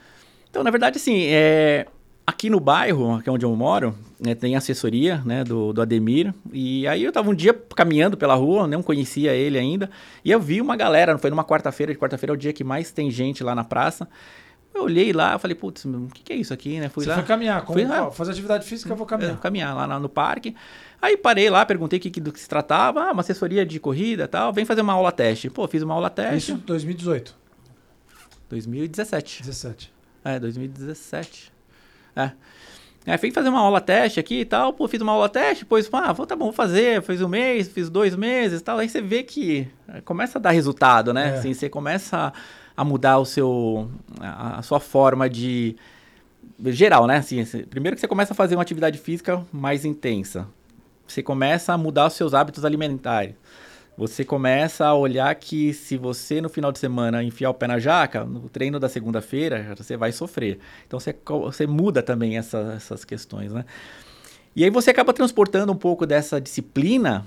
Então, 0.51 0.64
na 0.64 0.70
verdade, 0.70 0.96
assim, 0.96 1.24
é... 1.26 1.86
aqui 2.26 2.48
no 2.48 2.60
bairro, 2.60 3.20
que 3.22 3.28
é 3.28 3.32
onde 3.32 3.44
eu 3.44 3.54
moro, 3.54 3.94
né, 4.20 4.34
tem 4.34 4.56
assessoria 4.56 5.22
né, 5.24 5.44
do, 5.44 5.72
do 5.72 5.82
Ademir. 5.82 6.32
E 6.52 6.86
aí 6.86 7.02
eu 7.02 7.08
estava 7.08 7.28
um 7.28 7.34
dia 7.34 7.52
caminhando 7.74 8.16
pela 8.16 8.34
rua, 8.34 8.66
não 8.66 8.82
conhecia 8.82 9.32
ele 9.34 9.58
ainda, 9.58 9.90
e 10.24 10.30
eu 10.30 10.40
vi 10.40 10.60
uma 10.60 10.76
galera, 10.76 11.18
foi 11.18 11.30
numa 11.30 11.44
quarta-feira, 11.44 11.92
de 11.92 11.98
quarta-feira 11.98 12.32
é 12.32 12.34
o 12.34 12.36
dia 12.36 12.52
que 12.52 12.64
mais 12.64 12.90
tem 12.90 13.10
gente 13.10 13.42
lá 13.42 13.54
na 13.54 13.64
praça. 13.64 14.08
Eu 14.74 14.84
olhei 14.84 15.12
lá, 15.12 15.38
falei, 15.38 15.54
putz, 15.54 15.84
o 15.84 16.08
que, 16.14 16.22
que 16.22 16.32
é 16.32 16.36
isso 16.36 16.54
aqui, 16.54 16.80
né? 16.80 16.88
Fui 16.88 17.04
Você 17.04 17.10
lá. 17.10 17.16
foi 17.16 17.24
caminhar, 17.24 17.62
como, 17.62 17.78
fui, 17.78 17.86
ó, 17.86 18.10
fazer 18.10 18.30
atividade 18.30 18.64
física, 18.64 18.90
eu 18.90 18.96
vou 18.96 19.06
caminhar. 19.06 19.34
É, 19.34 19.36
caminhar 19.36 19.76
lá 19.76 20.00
no 20.00 20.08
parque. 20.08 20.56
Aí 21.00 21.14
parei 21.14 21.50
lá, 21.50 21.66
perguntei 21.66 21.98
que, 21.98 22.20
do 22.20 22.32
que 22.32 22.40
se 22.40 22.48
tratava, 22.48 23.02
ah, 23.02 23.12
uma 23.12 23.20
assessoria 23.20 23.66
de 23.66 23.78
corrida 23.78 24.26
tal, 24.26 24.50
vem 24.50 24.64
fazer 24.64 24.80
uma 24.80 24.94
aula 24.94 25.12
teste. 25.12 25.50
Pô, 25.50 25.68
fiz 25.68 25.82
uma 25.82 25.92
aula 25.92 26.08
teste. 26.08 26.52
Isso 26.52 26.62
2018. 26.64 27.34
2017. 28.48 29.42
17. 29.42 29.92
É, 30.24 30.40
2017. 30.40 31.51
É. 32.16 32.30
É, 33.04 33.18
fui 33.18 33.32
fazer 33.32 33.48
uma 33.48 33.58
aula 33.58 33.80
teste 33.80 34.20
aqui 34.20 34.40
e 34.40 34.44
tal, 34.44 34.72
pô, 34.72 34.86
fiz 34.86 35.00
uma 35.00 35.10
aula 35.10 35.28
teste, 35.28 35.64
depois, 35.64 35.88
ah, 35.92 36.14
tá 36.14 36.36
bom, 36.36 36.46
vou 36.46 36.52
fazer, 36.52 37.02
fiz 37.02 37.20
um 37.20 37.28
mês, 37.28 37.66
fiz 37.68 37.90
dois 37.90 38.14
meses 38.14 38.60
e 38.60 38.64
tal, 38.64 38.78
aí 38.78 38.88
você 38.88 39.00
vê 39.00 39.24
que 39.24 39.66
começa 40.04 40.38
a 40.38 40.40
dar 40.40 40.52
resultado, 40.52 41.12
né? 41.12 41.30
É. 41.30 41.38
Assim, 41.38 41.52
você 41.52 41.68
começa 41.68 42.32
a 42.76 42.84
mudar 42.84 43.18
o 43.18 43.24
seu, 43.24 43.90
a, 44.20 44.58
a 44.58 44.62
sua 44.62 44.78
forma 44.78 45.28
de, 45.28 45.74
geral, 46.66 47.08
né? 47.08 47.16
Assim, 47.16 47.44
primeiro 47.68 47.96
que 47.96 48.00
você 48.00 48.06
começa 48.06 48.34
a 48.34 48.36
fazer 48.36 48.54
uma 48.54 48.62
atividade 48.62 48.98
física 48.98 49.44
mais 49.52 49.84
intensa, 49.84 50.46
você 51.04 51.24
começa 51.24 51.72
a 51.72 51.78
mudar 51.78 52.06
os 52.06 52.12
seus 52.12 52.34
hábitos 52.34 52.64
alimentares, 52.64 53.34
você 53.97 54.24
começa 54.24 54.86
a 54.86 54.95
olhar 54.95 55.34
que 55.34 55.72
se 55.74 55.97
você 55.97 56.40
no 56.40 56.49
final 56.49 56.72
de 56.72 56.78
semana 56.78 57.22
enfiar 57.22 57.51
o 57.51 57.55
pé 57.55 57.66
na 57.66 57.78
jaca, 57.78 58.24
no 58.24 58.49
treino 58.49 58.80
da 58.80 58.88
segunda-feira, 58.88 59.74
você 59.76 59.97
vai 59.97 60.12
sofrer. 60.12 60.59
Então 60.86 60.99
você, 60.99 61.14
você 61.26 61.66
muda 61.66 62.03
também 62.03 62.38
essa, 62.38 62.74
essas 62.76 63.05
questões, 63.05 63.53
né? 63.53 63.64
E 64.57 64.64
aí 64.64 64.70
você 64.70 64.90
acaba 64.90 65.12
transportando 65.12 65.72
um 65.72 65.76
pouco 65.76 66.07
dessa 66.07 66.40
disciplina 66.40 67.26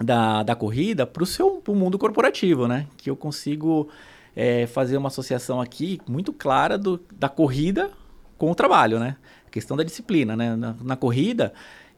da, 0.00 0.42
da 0.42 0.54
corrida 0.54 1.06
para 1.06 1.22
o 1.22 1.26
seu 1.26 1.60
pro 1.62 1.74
mundo 1.74 1.98
corporativo, 1.98 2.66
né? 2.68 2.86
Que 2.96 3.10
eu 3.10 3.16
consigo 3.16 3.88
é, 4.34 4.66
fazer 4.66 4.96
uma 4.96 5.08
associação 5.08 5.60
aqui 5.60 6.00
muito 6.08 6.32
clara 6.32 6.76
do, 6.76 7.00
da 7.12 7.28
corrida 7.28 7.90
com 8.36 8.50
o 8.50 8.54
trabalho, 8.54 8.98
né? 8.98 9.16
A 9.46 9.50
questão 9.50 9.76
da 9.76 9.82
disciplina, 9.82 10.36
né? 10.36 10.54
Na, 10.54 10.76
na 10.80 10.96
corrida, 10.96 11.52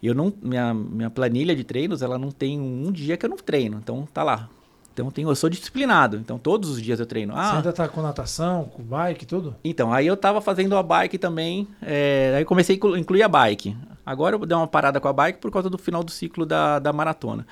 eu 0.06 0.14
não, 0.14 0.32
minha, 0.42 0.72
minha 0.72 1.10
planilha 1.10 1.54
de 1.54 1.64
treinos, 1.64 2.02
ela 2.02 2.18
não 2.18 2.30
tem 2.30 2.58
um 2.60 2.90
dia 2.90 3.16
que 3.16 3.26
eu 3.26 3.30
não 3.30 3.36
treino. 3.36 3.78
Então 3.82 4.08
tá 4.12 4.22
lá. 4.22 4.48
Então 4.92 5.06
eu, 5.06 5.12
tenho, 5.12 5.28
eu 5.28 5.36
sou 5.36 5.48
disciplinado. 5.48 6.16
Então 6.16 6.38
todos 6.38 6.70
os 6.70 6.82
dias 6.82 7.00
eu 7.00 7.06
treino. 7.06 7.34
Ah, 7.36 7.50
Você 7.50 7.56
ainda 7.56 7.72
tá 7.72 7.88
com 7.88 8.02
natação, 8.02 8.64
com 8.64 8.82
bike, 8.82 9.24
tudo? 9.26 9.54
Então, 9.62 9.92
aí 9.92 10.06
eu 10.06 10.16
tava 10.16 10.40
fazendo 10.40 10.76
a 10.76 10.82
bike 10.82 11.18
também. 11.18 11.66
É, 11.80 12.34
aí 12.36 12.44
comecei 12.44 12.78
a 12.82 12.98
incluir 12.98 13.22
a 13.22 13.28
bike. 13.28 13.76
Agora 14.04 14.36
eu 14.36 14.46
dei 14.46 14.56
uma 14.56 14.66
parada 14.66 15.00
com 15.00 15.08
a 15.08 15.12
bike 15.12 15.38
por 15.38 15.50
causa 15.50 15.70
do 15.70 15.78
final 15.78 16.02
do 16.02 16.10
ciclo 16.10 16.44
da, 16.44 16.78
da 16.78 16.92
maratona. 16.92 17.46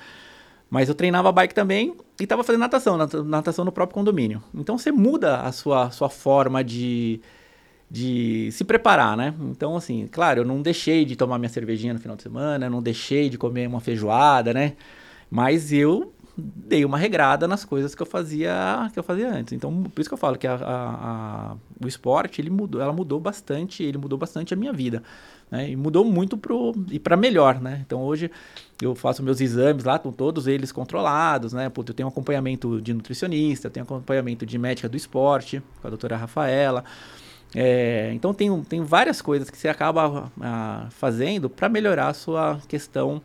Mas 0.69 0.87
eu 0.87 0.95
treinava 0.95 1.31
bike 1.31 1.55
também 1.55 1.95
e 2.19 2.23
estava 2.23 2.43
fazendo 2.43 2.61
natação, 2.61 2.97
natação 3.25 3.65
no 3.65 3.71
próprio 3.71 3.95
condomínio. 3.95 4.43
Então 4.53 4.77
você 4.77 4.91
muda 4.91 5.41
a 5.41 5.51
sua, 5.51 5.89
sua 5.89 6.09
forma 6.09 6.63
de, 6.63 7.19
de 7.89 8.51
se 8.51 8.63
preparar, 8.63 9.17
né? 9.17 9.33
Então, 9.41 9.75
assim, 9.75 10.07
claro, 10.11 10.41
eu 10.41 10.45
não 10.45 10.61
deixei 10.61 11.05
de 11.05 11.15
tomar 11.15 11.39
minha 11.39 11.49
cervejinha 11.49 11.93
no 11.93 11.99
final 11.99 12.15
de 12.15 12.23
semana, 12.23 12.69
não 12.69 12.81
deixei 12.81 13.29
de 13.29 13.37
comer 13.37 13.67
uma 13.67 13.79
feijoada, 13.79 14.53
né? 14.53 14.73
Mas 15.29 15.71
eu 15.71 16.13
dei 16.37 16.85
uma 16.85 16.97
regrada 16.97 17.47
nas 17.47 17.65
coisas 17.65 17.93
que 17.93 18.01
eu 18.01 18.05
fazia 18.05 18.89
que 18.93 18.99
eu 18.99 19.03
fazia 19.03 19.29
antes. 19.31 19.53
Então, 19.53 19.83
por 19.83 19.99
isso 19.99 20.09
que 20.09 20.13
eu 20.13 20.17
falo 20.17 20.37
que 20.37 20.47
a, 20.47 20.55
a, 20.55 21.51
a, 21.51 21.55
o 21.83 21.87
esporte 21.87 22.41
ele 22.41 22.49
mudou, 22.49 22.81
ela 22.81 22.93
mudou 22.93 23.19
bastante, 23.19 23.83
ele 23.83 23.97
mudou 23.97 24.17
bastante 24.17 24.53
a 24.53 24.57
minha 24.57 24.71
vida, 24.71 25.03
né? 25.51 25.69
E 25.69 25.75
mudou 25.75 26.05
muito 26.05 26.37
pro 26.37 26.73
e 26.91 26.99
para 26.99 27.17
melhor, 27.17 27.59
né? 27.59 27.81
Então 27.85 28.01
hoje 28.01 28.31
eu 28.81 28.95
faço 28.95 29.21
meus 29.21 29.41
exames 29.41 29.83
lá, 29.83 29.99
com 29.99 30.11
todos 30.11 30.47
eles 30.47 30.71
controlados, 30.71 31.53
né? 31.53 31.69
Puta, 31.69 31.91
eu 31.91 31.95
tenho 31.95 32.09
acompanhamento 32.09 32.81
de 32.81 32.93
nutricionista, 32.93 33.67
eu 33.67 33.71
tenho 33.71 33.83
acompanhamento 33.83 34.45
de 34.45 34.57
médica 34.57 34.87
do 34.87 34.95
esporte 34.95 35.61
com 35.81 35.87
a 35.87 35.89
doutora 35.89 36.15
Rafaela. 36.15 36.83
É, 37.55 38.11
então 38.13 38.33
tem, 38.33 38.63
tem 38.63 38.83
várias 38.83 39.21
coisas 39.21 39.49
que 39.49 39.57
você 39.57 39.67
acaba 39.67 40.31
ah, 40.39 40.87
fazendo 40.91 41.49
para 41.49 41.67
melhorar 41.67 42.09
a 42.09 42.13
sua 42.13 42.61
questão 42.67 43.21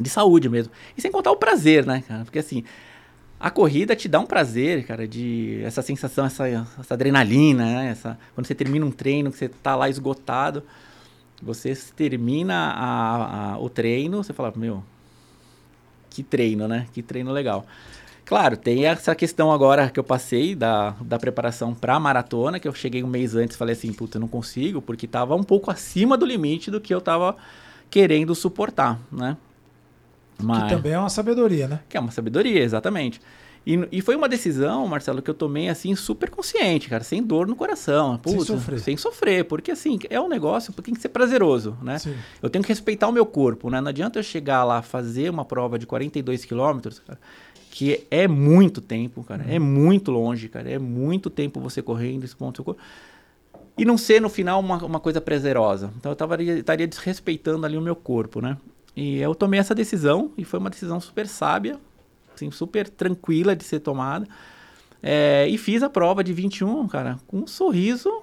de 0.00 0.08
saúde 0.08 0.48
mesmo. 0.48 0.72
E 0.96 1.00
sem 1.00 1.10
contar 1.10 1.30
o 1.30 1.36
prazer, 1.36 1.84
né, 1.84 2.02
cara? 2.06 2.24
Porque 2.24 2.38
assim, 2.38 2.64
a 3.38 3.50
corrida 3.50 3.94
te 3.94 4.08
dá 4.08 4.18
um 4.18 4.26
prazer, 4.26 4.86
cara, 4.86 5.06
de 5.06 5.60
essa 5.62 5.82
sensação, 5.82 6.24
essa, 6.24 6.48
essa 6.48 6.94
adrenalina, 6.94 7.64
né? 7.64 7.90
Essa, 7.90 8.18
quando 8.34 8.46
você 8.46 8.54
termina 8.54 8.86
um 8.86 8.90
treino, 8.90 9.30
que 9.30 9.36
você 9.36 9.48
tá 9.48 9.76
lá 9.76 9.88
esgotado, 9.88 10.62
você 11.42 11.76
termina 11.94 12.54
a, 12.54 13.52
a, 13.52 13.58
o 13.58 13.68
treino, 13.68 14.24
você 14.24 14.32
fala, 14.32 14.52
meu, 14.56 14.82
que 16.08 16.22
treino, 16.22 16.66
né? 16.66 16.86
Que 16.92 17.02
treino 17.02 17.32
legal. 17.32 17.66
Claro, 18.24 18.56
tem 18.56 18.86
essa 18.86 19.14
questão 19.14 19.52
agora 19.52 19.90
que 19.90 20.00
eu 20.00 20.04
passei 20.04 20.54
da, 20.54 20.94
da 21.00 21.18
preparação 21.18 21.74
para 21.74 21.94
a 21.94 22.00
maratona, 22.00 22.58
que 22.58 22.66
eu 22.66 22.74
cheguei 22.74 23.02
um 23.02 23.06
mês 23.06 23.34
antes 23.34 23.54
e 23.54 23.58
falei 23.58 23.74
assim, 23.74 23.92
puta, 23.92 24.16
eu 24.16 24.20
não 24.20 24.28
consigo, 24.28 24.80
porque 24.80 25.04
estava 25.04 25.34
um 25.34 25.42
pouco 25.42 25.70
acima 25.70 26.16
do 26.16 26.24
limite 26.24 26.70
do 26.70 26.80
que 26.80 26.94
eu 26.94 26.98
estava 26.98 27.36
querendo 27.90 28.34
suportar, 28.34 28.98
né? 29.12 29.36
Mas, 30.42 30.64
que 30.64 30.68
também 30.70 30.92
é 30.92 30.98
uma 30.98 31.10
sabedoria, 31.10 31.68
né? 31.68 31.80
Que 31.88 31.96
é 31.96 32.00
uma 32.00 32.10
sabedoria, 32.10 32.62
exatamente. 32.62 33.20
E, 33.66 33.88
e 33.90 34.00
foi 34.02 34.14
uma 34.14 34.28
decisão, 34.28 34.86
Marcelo, 34.86 35.22
que 35.22 35.30
eu 35.30 35.34
tomei 35.34 35.68
assim 35.68 35.94
super 35.94 36.28
consciente, 36.28 36.88
cara, 36.88 37.02
sem 37.02 37.22
dor 37.22 37.46
no 37.46 37.56
coração. 37.56 38.18
Puta, 38.18 38.36
sem 38.36 38.44
sofrer. 38.44 38.78
Sem 38.80 38.96
sofrer, 38.96 39.44
porque 39.44 39.70
assim, 39.70 39.98
é 40.10 40.20
um 40.20 40.28
negócio 40.28 40.72
que 40.72 40.82
tem 40.82 40.92
que 40.92 41.00
ser 41.00 41.08
prazeroso, 41.08 41.76
né? 41.82 41.98
Sim. 41.98 42.14
Eu 42.42 42.50
tenho 42.50 42.62
que 42.62 42.68
respeitar 42.68 43.08
o 43.08 43.12
meu 43.12 43.24
corpo, 43.24 43.70
né? 43.70 43.80
Não 43.80 43.88
adianta 43.88 44.18
eu 44.18 44.22
chegar 44.22 44.64
lá, 44.64 44.82
fazer 44.82 45.30
uma 45.30 45.44
prova 45.44 45.78
de 45.78 45.86
42 45.86 46.44
quilômetros, 46.44 46.98
cara, 46.98 47.18
que 47.74 48.06
é 48.08 48.28
muito 48.28 48.80
tempo, 48.80 49.24
cara. 49.24 49.42
Uhum. 49.42 49.50
É 49.50 49.58
muito 49.58 50.12
longe, 50.12 50.48
cara. 50.48 50.70
É 50.70 50.78
muito 50.78 51.28
tempo 51.28 51.58
você 51.58 51.82
correndo 51.82 52.22
esse 52.22 52.36
ponto 52.36 52.62
corpo. 52.62 52.80
E 53.76 53.84
não 53.84 53.98
ser 53.98 54.20
no 54.20 54.28
final 54.28 54.60
uma, 54.60 54.76
uma 54.84 55.00
coisa 55.00 55.20
prazerosa. 55.20 55.92
Então 55.96 56.12
eu 56.12 56.14
tava, 56.14 56.40
estaria 56.40 56.86
desrespeitando 56.86 57.66
ali 57.66 57.76
o 57.76 57.80
meu 57.80 57.96
corpo, 57.96 58.40
né? 58.40 58.56
E 58.94 59.18
eu 59.18 59.34
tomei 59.34 59.58
essa 59.58 59.74
decisão 59.74 60.30
e 60.38 60.44
foi 60.44 60.60
uma 60.60 60.70
decisão 60.70 61.00
super 61.00 61.26
sábia, 61.26 61.76
assim, 62.32 62.48
super 62.52 62.88
tranquila 62.88 63.56
de 63.56 63.64
ser 63.64 63.80
tomada. 63.80 64.24
É, 65.02 65.48
e 65.48 65.58
fiz 65.58 65.82
a 65.82 65.90
prova 65.90 66.22
de 66.22 66.32
21, 66.32 66.86
cara, 66.86 67.18
com 67.26 67.38
um 67.38 67.46
sorriso 67.48 68.22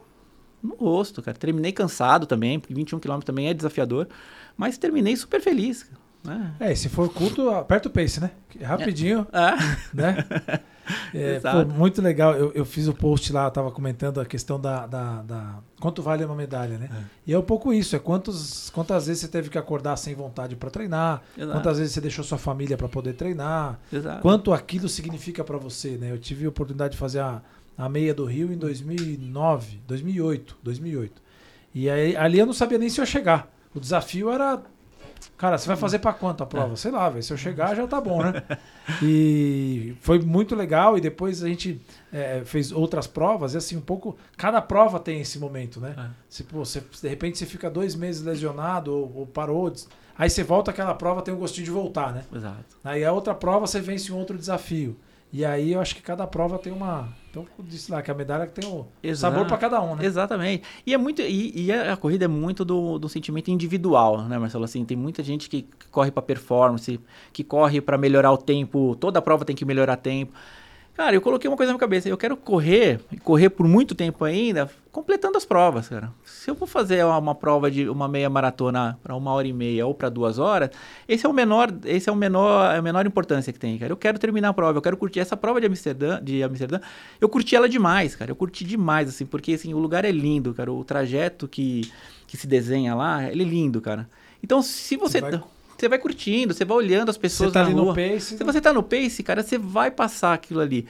no 0.64 0.76
rosto, 0.76 1.22
cara. 1.22 1.38
Terminei 1.38 1.74
cansado 1.74 2.26
também, 2.26 2.58
porque 2.58 2.74
21 2.74 3.02
km 3.02 3.20
também 3.20 3.50
é 3.50 3.54
desafiador, 3.54 4.08
mas 4.56 4.78
terminei 4.78 5.18
super 5.18 5.42
feliz. 5.42 5.84
Cara. 5.84 6.01
É. 6.60 6.72
é, 6.72 6.76
se 6.76 6.90
for 6.90 7.10
curto, 7.10 7.50
aperta 7.50 7.88
o 7.88 7.92
pace, 7.92 8.20
né? 8.20 8.32
Rapidinho, 8.62 9.28
é. 9.32 9.96
né? 9.96 10.18
É, 11.14 11.40
pô, 11.40 11.66
muito 11.66 12.02
legal. 12.02 12.36
Eu, 12.36 12.52
eu 12.54 12.66
fiz 12.66 12.88
o 12.88 12.94
post 12.94 13.32
lá, 13.32 13.50
tava 13.50 13.72
comentando 13.72 14.20
a 14.20 14.26
questão 14.26 14.60
da, 14.60 14.86
da, 14.88 15.22
da, 15.22 15.60
quanto 15.80 16.02
vale 16.02 16.26
uma 16.26 16.36
medalha, 16.36 16.78
né? 16.78 16.90
É. 16.92 17.04
E 17.28 17.34
é 17.34 17.38
um 17.38 17.44
pouco 17.44 17.74
isso, 17.74 17.96
é 17.96 18.00
quantos, 18.00 18.70
quantas 18.72 19.08
vezes 19.08 19.22
você 19.22 19.28
teve 19.28 19.50
que 19.50 19.58
acordar 19.58 19.96
sem 19.98 20.14
vontade 20.14 20.56
para 20.56 20.70
treinar, 20.70 21.22
Exato. 21.38 21.54
quantas 21.54 21.78
vezes 21.78 21.94
você 21.94 22.02
deixou 22.02 22.24
sua 22.24 22.38
família 22.38 22.78
para 22.78 22.90
poder 22.90 23.14
treinar, 23.14 23.80
Exato. 23.92 24.22
quanto 24.22 24.54
aquilo 24.54 24.90
significa 24.90 25.44
para 25.44 25.58
você, 25.58 25.92
né? 25.92 26.12
Eu 26.12 26.18
tive 26.18 26.46
a 26.46 26.50
oportunidade 26.50 26.94
de 26.94 26.98
fazer 26.98 27.20
a, 27.20 27.42
a 27.78 27.88
meia 27.88 28.14
do 28.14 28.26
Rio 28.26 28.52
em 28.52 28.58
2009, 28.58 29.82
2008, 29.88 30.58
2008. 30.62 31.22
E 31.74 31.90
aí, 31.90 32.16
ali 32.18 32.40
eu 32.40 32.46
não 32.46 32.54
sabia 32.54 32.78
nem 32.78 32.90
se 32.90 33.00
eu 33.00 33.04
ia 33.04 33.08
chegar. 33.08 33.50
O 33.74 33.80
desafio 33.80 34.30
era 34.30 34.62
Cara, 35.38 35.58
você 35.58 35.68
vai 35.68 35.78
fazer 35.78 36.00
para 36.00 36.14
quanto 36.14 36.44
a 36.44 36.46
prova? 36.46 36.74
É. 36.74 36.76
Sei 36.76 36.92
lá, 36.92 37.10
véio, 37.10 37.24
se 37.24 37.34
eu 37.34 37.38
chegar 37.38 37.76
já 37.76 37.88
tá 37.88 38.00
bom, 38.00 38.24
né? 38.24 38.44
E 39.02 39.96
foi 40.02 40.20
muito 40.20 40.56
legal. 40.56 40.98
E 40.98 41.02
depois 41.02 41.44
a 41.44 41.48
gente 41.48 41.82
é, 42.12 42.42
fez 42.46 42.72
outras 42.72 43.08
provas. 43.08 43.54
E 43.54 43.58
assim, 43.58 43.78
um 43.78 43.82
pouco. 43.82 44.18
Cada 44.38 44.62
prova 44.62 45.00
tem 45.00 45.22
esse 45.22 45.40
momento, 45.40 45.80
né? 45.80 45.96
É. 45.98 46.10
Se, 46.30 46.44
pô, 46.44 46.64
você, 46.66 46.82
de 47.02 47.08
repente 47.08 47.38
você 47.38 47.46
fica 47.46 47.70
dois 47.70 47.96
meses 47.96 48.22
lesionado 48.22 48.94
ou, 48.94 49.12
ou 49.18 49.28
parou. 49.28 49.72
Aí 50.18 50.30
você 50.30 50.44
volta 50.44 50.72
aquela 50.72 50.94
prova, 50.94 51.22
tem 51.22 51.34
um 51.34 51.38
gostinho 51.38 51.66
de 51.66 51.72
voltar, 51.72 52.14
né? 52.14 52.24
Exato. 52.34 52.78
Aí 52.84 53.04
a 53.04 53.12
outra 53.12 53.34
prova 53.34 53.66
você 53.66 53.80
vence 53.80 54.12
um 54.12 54.18
outro 54.18 54.38
desafio. 54.38 54.98
E 55.34 55.46
aí 55.46 55.72
eu 55.72 55.80
acho 55.80 55.96
que 55.96 56.02
cada 56.02 56.28
prova 56.28 56.60
tem 56.60 56.74
uma. 56.74 57.08
Então, 57.30 57.46
disse 57.60 57.90
lá 57.90 58.02
que 58.02 58.12
a 58.12 58.14
medalha 58.14 58.46
tem 58.46 58.70
o 58.70 58.86
Exato. 59.02 59.34
sabor 59.34 59.48
para 59.48 59.58
cada 59.58 59.82
um, 59.82 59.96
né? 59.96 60.06
Exatamente. 60.06 60.64
E 60.86 60.94
é 60.94 60.98
muito. 60.98 61.22
E, 61.22 61.68
e, 61.68 61.72
a 61.72 61.96
corrida 61.96 62.26
é 62.26 62.28
muito 62.28 62.66
do, 62.66 63.00
do 63.00 63.08
sentimento 63.08 63.50
individual, 63.50 64.24
né, 64.24 64.38
Marcelo? 64.38 64.66
Assim, 64.66 64.84
tem 64.84 64.98
muita 64.98 65.24
gente 65.24 65.50
que 65.50 65.66
corre 65.90 66.12
para 66.12 66.22
performance, 66.22 67.00
que 67.32 67.44
corre 67.44 67.80
para 67.80 67.98
melhorar 67.98 68.34
o 68.34 68.38
tempo. 68.38 68.98
Toda 69.00 69.22
prova 69.22 69.46
tem 69.46 69.56
que 69.56 69.64
melhorar 69.64 69.96
tempo. 69.96 70.34
Cara, 70.94 71.16
eu 71.16 71.22
coloquei 71.22 71.50
uma 71.50 71.56
coisa 71.56 71.72
na 71.72 71.74
minha 71.74 71.80
cabeça. 71.80 72.10
Eu 72.10 72.18
quero 72.18 72.36
correr, 72.36 73.00
correr 73.24 73.50
por 73.50 73.68
muito 73.68 73.96
tempo 73.96 74.26
ainda, 74.26 74.70
completando 74.92 75.38
as 75.38 75.46
provas, 75.46 75.88
cara. 75.88 76.12
Se 76.26 76.52
eu 76.52 76.56
vou 76.56 76.68
fazer 76.68 77.04
uma, 77.06 77.18
uma 77.18 77.36
prova 77.36 77.72
de 77.72 77.88
uma 77.88 78.08
meia 78.08 78.30
maratona 78.30 79.00
para 79.02 79.16
uma 79.16 79.32
hora 79.32 79.48
e 79.48 79.54
meia 79.54 79.88
ou 79.88 79.94
para 79.94 80.10
duas 80.10 80.38
horas, 80.38 80.70
esse 81.08 81.26
é 81.26 81.30
o 81.30 81.34
menor, 81.34 81.74
esse 81.86 82.10
é 82.10 82.12
o 82.12 82.16
menor, 82.16 82.76
é 82.76 82.78
a 82.78 82.82
menor 82.82 83.06
importância 83.06 83.54
que 83.54 83.60
tem, 83.60 83.78
cara. 83.78 83.92
Eu 83.92 83.98
quero 83.98 84.20
terminar 84.20 84.50
a 84.50 84.54
prova, 84.54 84.78
eu 84.78 84.82
quero 84.82 84.98
curtir 84.98 85.22
essa 85.22 85.38
prova 85.38 85.62
de 85.62 85.68
Amsterdã, 85.68 86.22
de 86.22 86.44
Amsterdã. 86.44 86.80
Eu 87.20 87.30
curti 87.30 87.56
ela 87.56 87.70
demais, 87.70 88.16
cara. 88.16 88.30
Eu 88.30 88.36
curti 88.36 88.66
demais, 88.66 89.08
assim, 89.08 89.26
porque 89.26 89.54
assim, 89.54 89.74
o 89.74 89.80
lugar 89.80 90.04
é 90.04 90.12
lindo, 90.12 90.54
cara. 90.54 90.72
O 90.72 90.84
trajeto 90.84 91.48
que, 91.48 91.90
que 92.28 92.36
se 92.36 92.48
desenha 92.48 92.94
lá, 92.94 93.24
ele 93.32 93.44
é 93.44 93.48
lindo, 93.48 93.80
cara. 93.80 94.10
Então, 94.44 94.62
se 94.62 94.98
você. 94.98 95.22
você 95.22 95.42
você 95.82 95.90
vai 95.90 96.00
curtindo, 96.00 96.54
você 96.54 96.64
vai 96.64 96.78
olhando 96.78 97.10
as 97.10 97.18
pessoas 97.18 97.50
você 97.50 97.54
tá 97.54 97.62
na 97.62 97.66
ali 97.66 97.76
rua. 97.76 97.86
no 97.86 97.96
pace. 97.96 98.38
Se 98.38 98.44
você 98.44 98.62
tá 98.62 98.72
no 98.72 98.84
pace, 98.84 99.24
cara, 99.24 99.42
você 99.42 99.58
vai 99.58 99.90
passar 99.90 100.34
aquilo 100.34 100.60
ali. 100.60 100.88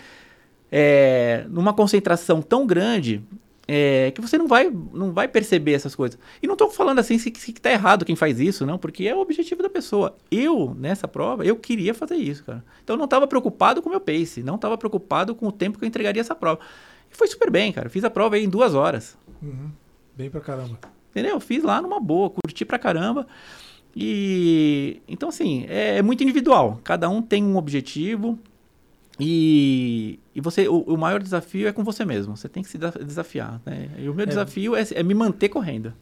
É, 0.71 1.45
numa 1.49 1.73
concentração 1.73 2.41
tão 2.41 2.65
grande 2.65 3.21
é, 3.67 4.11
que 4.11 4.19
você 4.19 4.37
não 4.37 4.47
vai, 4.47 4.69
não 4.69 5.13
vai 5.13 5.27
perceber 5.27 5.73
essas 5.73 5.95
coisas. 5.95 6.19
E 6.43 6.47
não 6.47 6.53
estou 6.53 6.69
falando 6.69 6.99
assim 6.99 7.17
se, 7.17 7.31
se 7.35 7.53
tá 7.53 7.71
errado 7.71 8.03
quem 8.03 8.15
faz 8.15 8.39
isso, 8.39 8.65
não, 8.65 8.77
porque 8.77 9.07
é 9.07 9.15
o 9.15 9.19
objetivo 9.19 9.63
da 9.63 9.69
pessoa. 9.69 10.15
Eu, 10.29 10.75
nessa 10.77 11.07
prova, 11.07 11.45
eu 11.45 11.55
queria 11.55 11.93
fazer 11.93 12.15
isso, 12.15 12.43
cara. 12.43 12.63
Então 12.83 12.95
eu 12.95 12.97
não 12.97 13.05
estava 13.05 13.25
preocupado 13.27 13.81
com 13.81 13.87
o 13.87 13.91
meu 13.91 14.01
pace, 14.01 14.43
não 14.43 14.55
estava 14.55 14.77
preocupado 14.77 15.33
com 15.33 15.47
o 15.47 15.51
tempo 15.51 15.79
que 15.79 15.85
eu 15.85 15.87
entregaria 15.87 16.19
essa 16.19 16.35
prova. 16.35 16.59
E 17.09 17.15
foi 17.15 17.27
super 17.27 17.49
bem, 17.49 17.71
cara. 17.71 17.89
Fiz 17.89 18.03
a 18.03 18.09
prova 18.09 18.35
aí 18.35 18.43
em 18.43 18.49
duas 18.49 18.73
horas. 18.73 19.17
Uhum. 19.41 19.71
Bem 20.17 20.29
pra 20.29 20.41
caramba. 20.41 20.77
Entendeu? 21.11 21.39
Fiz 21.39 21.63
lá 21.63 21.81
numa 21.81 21.99
boa, 21.99 22.29
curti 22.29 22.63
pra 22.65 22.79
caramba. 22.79 23.27
E 23.95 25.01
então 25.07 25.29
assim, 25.29 25.65
é, 25.67 25.97
é, 25.97 26.01
muito 26.01 26.23
individual. 26.23 26.79
Cada 26.83 27.09
um 27.09 27.21
tem 27.21 27.43
um 27.43 27.57
objetivo 27.57 28.39
e, 29.19 30.19
e 30.33 30.41
você 30.41 30.67
o, 30.67 30.79
o, 30.81 30.97
maior 30.97 31.21
desafio 31.21 31.67
é 31.67 31.71
com 31.71 31.83
você 31.83 32.05
mesmo. 32.05 32.35
Você 32.35 32.47
tem 32.47 32.63
que 32.63 32.69
se 32.69 32.77
desafiar. 32.77 33.61
Né? 33.65 33.89
E 33.97 34.09
o 34.09 34.13
meu 34.13 34.23
é, 34.23 34.27
desafio 34.27 34.75
é, 34.75 34.85
é, 34.93 35.03
me 35.03 35.13
manter 35.13 35.49
correndo. 35.49 35.93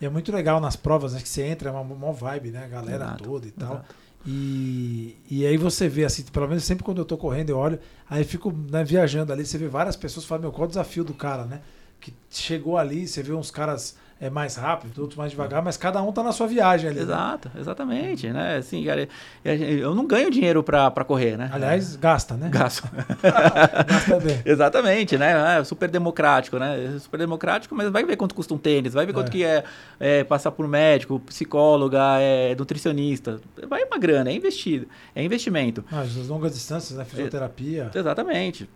E 0.00 0.06
é 0.06 0.08
muito 0.08 0.32
legal 0.32 0.60
nas 0.60 0.76
provas 0.76 1.14
né, 1.14 1.20
que 1.20 1.28
você 1.28 1.42
entra, 1.42 1.70
é 1.70 1.72
uma, 1.72 1.80
uma 1.80 2.12
vibe, 2.12 2.50
né? 2.50 2.64
A 2.64 2.68
galera 2.68 3.04
exato, 3.04 3.24
toda 3.24 3.46
e 3.46 3.50
tal. 3.50 3.84
E, 4.26 5.16
e 5.30 5.46
aí 5.46 5.56
você 5.56 5.88
vê, 5.88 6.04
assim, 6.04 6.24
pelo 6.24 6.48
menos 6.48 6.64
sempre 6.64 6.84
quando 6.84 6.98
eu 6.98 7.04
tô 7.04 7.16
correndo, 7.16 7.50
eu 7.50 7.56
olho, 7.56 7.78
aí 8.10 8.22
eu 8.22 8.26
fico 8.26 8.52
né, 8.52 8.82
viajando 8.82 9.32
ali, 9.32 9.46
você 9.46 9.56
vê 9.56 9.68
várias 9.68 9.94
pessoas 9.94 10.26
falando, 10.26 10.42
meu, 10.42 10.52
qual 10.52 10.64
o 10.64 10.68
desafio 10.68 11.04
do 11.04 11.14
cara, 11.14 11.44
né? 11.44 11.60
Que 12.00 12.12
chegou 12.28 12.76
ali, 12.76 13.06
você 13.06 13.22
vê 13.22 13.32
uns 13.32 13.50
caras 13.50 13.96
é 14.18 14.30
mais 14.30 14.56
rápido, 14.56 14.98
outros 15.00 15.18
mais 15.18 15.30
devagar, 15.30 15.62
mas 15.62 15.76
cada 15.76 16.02
um 16.02 16.10
tá 16.10 16.22
na 16.22 16.32
sua 16.32 16.46
viagem 16.46 16.88
ali. 16.88 16.98
Né? 16.98 17.04
Exato, 17.04 17.50
né? 17.54 17.60
exatamente, 17.60 18.28
né? 18.30 18.56
Assim, 18.56 18.82
cara, 18.82 19.06
eu 19.44 19.94
não 19.94 20.06
ganho 20.06 20.30
dinheiro 20.30 20.62
para 20.62 21.04
correr, 21.04 21.36
né? 21.36 21.50
Aliás, 21.52 21.96
gasta, 21.96 22.34
né? 22.34 22.48
Gasto. 22.48 22.88
gasta 23.86 24.20
bem. 24.20 24.40
Exatamente, 24.46 25.18
né? 25.18 25.58
É 25.58 25.64
super 25.64 25.90
democrático, 25.90 26.58
né? 26.58 26.96
Super 26.98 27.18
democrático, 27.18 27.74
mas 27.74 27.90
vai 27.90 28.04
ver 28.04 28.16
quanto 28.16 28.34
custa 28.34 28.54
um 28.54 28.58
tênis, 28.58 28.94
vai 28.94 29.04
ver 29.04 29.12
quanto 29.12 29.28
é. 29.28 29.30
que 29.30 29.44
é, 29.44 29.64
é, 30.00 30.24
passar 30.24 30.50
por 30.50 30.66
médico, 30.66 31.20
psicóloga, 31.20 32.18
é, 32.18 32.54
nutricionista. 32.54 33.38
Vai 33.68 33.84
uma 33.84 33.98
grana, 33.98 34.30
é 34.30 34.34
investido, 34.34 34.86
é 35.14 35.22
investimento. 35.22 35.84
Ah, 35.92 36.00
as 36.00 36.14
longas 36.26 36.54
distâncias, 36.54 36.98
né? 36.98 37.04
Fisioterapia. 37.04 37.90
exatamente. 37.94 38.66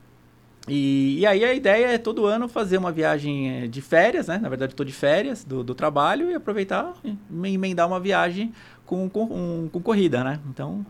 E, 0.68 1.20
e, 1.20 1.26
aí 1.26 1.44
a 1.44 1.54
ideia 1.54 1.86
é 1.86 1.98
todo 1.98 2.26
ano 2.26 2.46
fazer 2.46 2.76
uma 2.76 2.92
viagem 2.92 3.64
eh, 3.64 3.66
de 3.66 3.80
férias, 3.80 4.28
né? 4.28 4.38
Na 4.38 4.48
verdade, 4.48 4.72
estou 4.72 4.84
de 4.84 4.92
férias 4.92 5.42
do, 5.42 5.64
do, 5.64 5.74
trabalho 5.74 6.30
e 6.30 6.34
aproveitar 6.34 6.94
e 7.02 7.16
emendar 7.32 7.88
uma 7.88 7.98
viagem 7.98 8.52
com, 8.84 9.08
com, 9.08 9.24
um, 9.24 9.68
com 9.68 9.80
corrida, 9.80 10.22
né? 10.22 10.38
Então, 10.50 10.84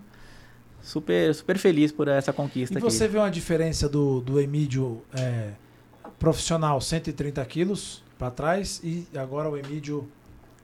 super, 0.82 1.32
super 1.34 1.56
feliz 1.56 1.92
por 1.92 2.08
essa 2.08 2.32
conquista. 2.32 2.78
E 2.78 2.82
você 2.82 3.06
vê 3.06 3.18
uma 3.18 3.30
diferença 3.30 3.88
do, 3.88 4.20
do 4.20 4.40
Emílio 4.40 5.02
é, 5.14 5.52
profissional, 6.18 6.80
130 6.80 7.44
quilos 7.44 8.02
para 8.18 8.30
trás, 8.30 8.80
e 8.82 9.06
agora 9.16 9.48
o 9.48 9.56
Emílio. 9.56 10.08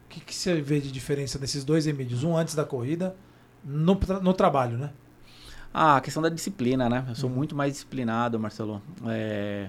O 0.04 0.08
que, 0.08 0.20
que 0.20 0.34
você 0.34 0.60
vê 0.60 0.80
de 0.80 0.90
diferença 0.90 1.38
desses 1.38 1.64
dois 1.64 1.86
Emílios? 1.86 2.24
Um 2.24 2.36
antes 2.36 2.54
da 2.54 2.64
corrida, 2.64 3.16
no, 3.64 3.98
no 4.22 4.32
trabalho, 4.32 4.78
né? 4.78 4.90
Ah, 5.78 5.98
a 5.98 6.00
questão 6.00 6.22
da 6.22 6.30
disciplina, 6.30 6.88
né? 6.88 7.04
Eu 7.06 7.14
sou 7.14 7.28
uhum. 7.28 7.36
muito 7.36 7.54
mais 7.54 7.74
disciplinado, 7.74 8.40
Marcelo. 8.40 8.80
É, 9.08 9.68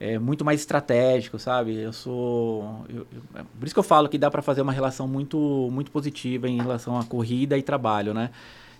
é 0.00 0.18
muito 0.18 0.46
mais 0.46 0.60
estratégico, 0.60 1.38
sabe? 1.38 1.76
Eu 1.76 1.92
sou. 1.92 2.86
Eu, 2.88 3.06
eu, 3.12 3.22
é 3.34 3.42
por 3.42 3.66
isso 3.66 3.74
que 3.74 3.78
eu 3.78 3.84
falo 3.84 4.08
que 4.08 4.16
dá 4.16 4.30
para 4.30 4.40
fazer 4.40 4.62
uma 4.62 4.72
relação 4.72 5.06
muito, 5.06 5.68
muito 5.70 5.90
positiva 5.90 6.48
em 6.48 6.56
relação 6.56 6.98
à 6.98 7.04
corrida 7.04 7.58
e 7.58 7.62
trabalho, 7.62 8.14
né? 8.14 8.30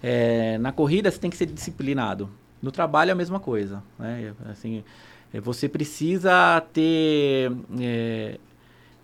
É, 0.03 0.57
na 0.57 0.73
corrida 0.73 1.11
você 1.11 1.19
tem 1.19 1.29
que 1.31 1.37
ser 1.37 1.45
disciplinado. 1.45 2.31
No 2.63 2.73
trabalho 2.73 3.11
é 3.11 3.13
a 3.13 3.17
mesma 3.17 3.39
coisa, 3.39 3.83
né? 3.99 4.33
Assim, 4.51 4.83
é, 5.35 5.41
você 5.43 5.69
precisa 5.69 6.59
ter. 6.73 7.53
É, 7.79 8.39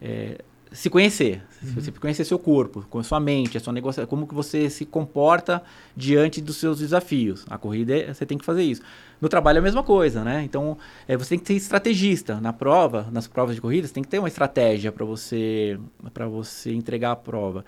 é, 0.00 0.38
se 0.76 0.90
conhecer, 0.90 1.42
uhum. 1.62 1.72
você 1.72 1.90
conhecer 1.90 2.24
seu 2.24 2.38
corpo, 2.38 2.84
com 2.90 2.98
a 2.98 3.02
sua 3.02 3.18
mente, 3.18 3.56
a 3.56 3.60
sua 3.60 3.72
negociação, 3.72 4.06
como 4.06 4.26
que 4.26 4.34
você 4.34 4.68
se 4.68 4.84
comporta 4.84 5.62
diante 5.96 6.38
dos 6.40 6.56
seus 6.56 6.80
desafios. 6.80 7.46
A 7.48 7.56
corrida 7.56 7.96
é, 7.96 8.12
você 8.12 8.26
tem 8.26 8.36
que 8.36 8.44
fazer 8.44 8.62
isso. 8.62 8.82
No 9.18 9.26
trabalho 9.26 9.56
é 9.56 9.60
a 9.60 9.62
mesma 9.62 9.82
coisa, 9.82 10.22
né? 10.22 10.42
Então 10.44 10.76
é, 11.08 11.16
você 11.16 11.30
tem 11.30 11.38
que 11.38 11.46
ser 11.46 11.54
estrategista 11.54 12.38
na 12.42 12.52
prova, 12.52 13.08
nas 13.10 13.26
provas 13.26 13.54
de 13.54 13.60
corrida, 13.62 13.88
você 13.88 13.94
tem 13.94 14.02
que 14.02 14.08
ter 14.10 14.18
uma 14.18 14.28
estratégia 14.28 14.92
para 14.92 15.04
você 15.04 15.80
para 16.12 16.28
você 16.28 16.74
entregar 16.74 17.12
a 17.12 17.16
prova. 17.16 17.64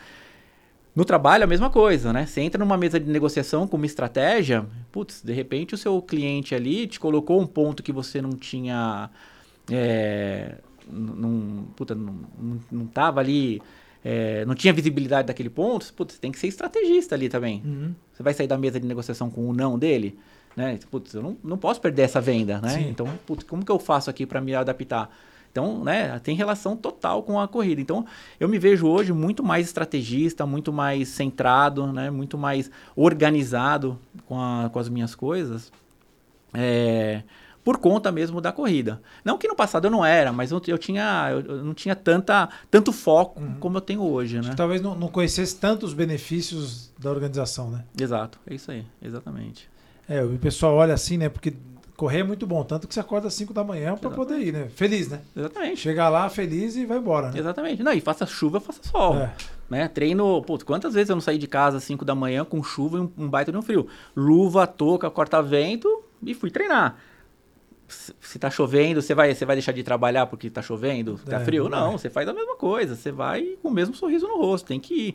No 0.95 1.05
trabalho 1.05 1.43
é 1.43 1.45
a 1.45 1.49
mesma 1.49 1.71
coisa, 1.71 2.13
né? 2.13 2.27
Você 2.27 2.43
entra 2.43 2.63
numa 2.63 2.77
mesa 2.77 3.01
de 3.01 3.09
negociação 3.09 3.67
com 3.67 3.79
uma 3.79 3.87
estratégia, 3.87 4.67
putz, 4.93 5.23
de 5.23 5.33
repente 5.33 5.75
o 5.75 5.79
seu 5.79 6.03
cliente 6.03 6.55
ali 6.55 6.87
te 6.87 7.01
colocou 7.01 7.41
um 7.41 7.47
ponto 7.47 7.83
que 7.83 7.93
você 7.93 8.21
não 8.21 8.33
tinha 8.33 9.09
é, 9.71 10.57
não, 10.91 11.65
puta, 11.77 11.95
não, 11.95 12.17
não, 12.71 12.87
tava 12.87 13.21
ali, 13.21 13.61
é, 14.05 14.45
não 14.45 14.55
tinha 14.55 14.73
visibilidade 14.73 15.29
daquele 15.29 15.51
ponto, 15.51 15.93
putz, 15.95 16.15
você 16.15 16.21
tem 16.21 16.33
que 16.33 16.39
ser 16.39 16.49
estrategista 16.49 17.15
ali 17.15 17.29
também. 17.29 17.63
Uhum. 17.65 17.95
Você 18.13 18.23
vai 18.23 18.35
sair 18.35 18.47
da 18.47 18.59
mesa 18.59 18.81
de 18.81 18.87
negociação 18.87 19.31
com 19.31 19.49
o 19.49 19.53
não 19.53 19.79
dele, 19.79 20.19
né? 20.57 20.79
Putz, 20.91 21.15
eu 21.15 21.23
não, 21.23 21.37
não 21.43 21.59
posso 21.59 21.81
perder 21.81 22.03
essa 22.03 22.21
venda, 22.21 22.61
né? 22.61 22.71
Sim. 22.71 22.89
Então, 22.89 23.09
putz, 23.27 23.45
como 23.45 23.65
que 23.65 23.71
eu 23.71 23.79
faço 23.79 24.11
aqui 24.11 24.27
para 24.27 24.41
me 24.41 24.55
adaptar? 24.55 25.11
Então, 25.51 25.83
né, 25.83 26.19
tem 26.21 26.37
relação 26.37 26.77
total 26.77 27.23
com 27.23 27.41
a 27.41 27.49
corrida. 27.49 27.81
Então, 27.81 28.07
eu 28.39 28.49
me 28.49 28.59
vejo 28.59 28.87
hoje 28.87 29.13
muito 29.13 29.43
mais 29.43 29.67
estrategista, 29.67 30.47
muito 30.47 30.73
mais 30.73 31.09
centrado, 31.09 31.93
né, 31.93 32.11
muito 32.11 32.37
mais 32.37 32.71
organizado 32.95 33.99
com, 34.27 34.41
a, 34.41 34.71
com 34.71 34.79
as 34.79 34.89
minhas 34.89 35.15
coisas. 35.15 35.73
É, 36.55 37.23
por 37.69 37.77
conta 37.77 38.11
mesmo 38.11 38.41
da 38.41 38.51
corrida. 38.51 38.99
Não 39.23 39.37
que 39.37 39.47
no 39.47 39.55
passado 39.55 39.89
eu 39.89 39.91
não 39.91 40.03
era, 40.03 40.33
mas 40.33 40.51
eu, 40.51 40.63
eu 40.69 40.79
tinha, 40.79 41.29
eu, 41.31 41.63
não 41.63 41.75
tinha 41.75 41.95
tanta, 41.95 42.49
tanto 42.71 42.95
foco 42.95 43.43
uhum. 43.43 43.57
como 43.61 43.77
eu 43.77 43.83
tenho 43.83 44.01
hoje, 44.01 44.41
né? 44.41 44.55
Talvez 44.57 44.81
não, 44.81 44.95
não 44.95 45.09
conhecesse 45.09 45.55
tantos 45.55 45.93
benefícios 45.93 46.91
da 46.99 47.11
organização, 47.11 47.71
né? 47.71 47.85
Exato, 48.01 48.41
é 48.47 48.55
isso 48.55 48.71
aí, 48.71 48.87
exatamente. 49.03 49.69
É, 50.09 50.25
o 50.25 50.39
pessoal 50.39 50.77
olha 50.77 50.95
assim, 50.95 51.19
né? 51.19 51.29
Porque 51.29 51.53
correr 51.95 52.21
é 52.21 52.23
muito 52.23 52.47
bom, 52.47 52.65
tanto 52.65 52.89
que 52.89 52.95
você 52.95 53.01
acorda 53.01 53.29
às 53.29 53.35
5 53.35 53.53
da 53.53 53.63
manhã 53.63 53.99
para 53.99 54.09
poder 54.09 54.39
ir, 54.39 54.51
né? 54.51 54.69
Feliz, 54.75 55.11
né? 55.11 55.21
Exatamente. 55.37 55.79
Chegar 55.79 56.09
lá 56.09 56.27
feliz 56.31 56.75
e 56.75 56.87
vai 56.87 56.97
embora, 56.97 57.31
né? 57.31 57.39
Exatamente. 57.39 57.83
Não, 57.83 57.93
e 57.93 58.01
faça 58.01 58.25
chuva, 58.25 58.61
faça 58.61 58.81
sol. 58.83 59.17
É. 59.17 59.35
Né? 59.69 59.89
Treino, 59.89 60.41
putz, 60.41 60.65
quantas 60.65 60.95
vezes 60.95 61.11
eu 61.11 61.17
não 61.17 61.21
saí 61.21 61.37
de 61.37 61.47
casa 61.47 61.77
às 61.77 61.85
5 61.85 62.03
da 62.03 62.15
manhã 62.15 62.47
com 62.47 62.63
chuva 62.63 62.97
e 62.97 63.01
um, 63.03 63.11
um 63.19 63.29
baita 63.29 63.53
de 63.53 63.59
um 63.59 63.63
frio? 63.63 63.87
Luva, 64.17 64.67
touca, 64.67 65.11
corta-vento 65.11 66.03
e 66.23 66.33
fui 66.33 66.51
treinar 66.51 66.97
se 67.89 68.39
tá 68.39 68.51
chovendo, 68.51 69.01
você 69.01 69.15
vai, 69.15 69.35
você 69.35 69.47
vai 69.47 69.57
deixar 69.57 69.73
de 69.73 69.83
trabalhar 69.83 70.27
porque 70.27 70.51
tá 70.51 70.61
chovendo, 70.61 71.19
tá 71.25 71.41
é, 71.41 71.45
frio? 71.45 71.69
Não, 71.69 71.93
você 71.93 72.11
faz 72.11 72.29
a 72.29 72.33
mesma 72.33 72.57
coisa, 72.57 72.95
você 72.95 73.11
vai 73.11 73.57
com 73.63 73.69
o 73.69 73.73
mesmo 73.73 73.95
sorriso 73.95 74.29
no 74.29 74.37
rosto, 74.37 74.67
tem 74.67 74.79
que 74.79 74.95
ir. 74.95 75.15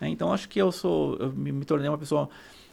Né? 0.00 0.08
Então 0.08 0.32
acho 0.32 0.48
que 0.48 0.60
eu 0.60 0.70
sou, 0.70 1.16
eu 1.16 1.32
me, 1.32 1.50
me 1.50 1.64
tornei 1.64 1.88
uma 1.88 1.98
pessoa 1.98 2.28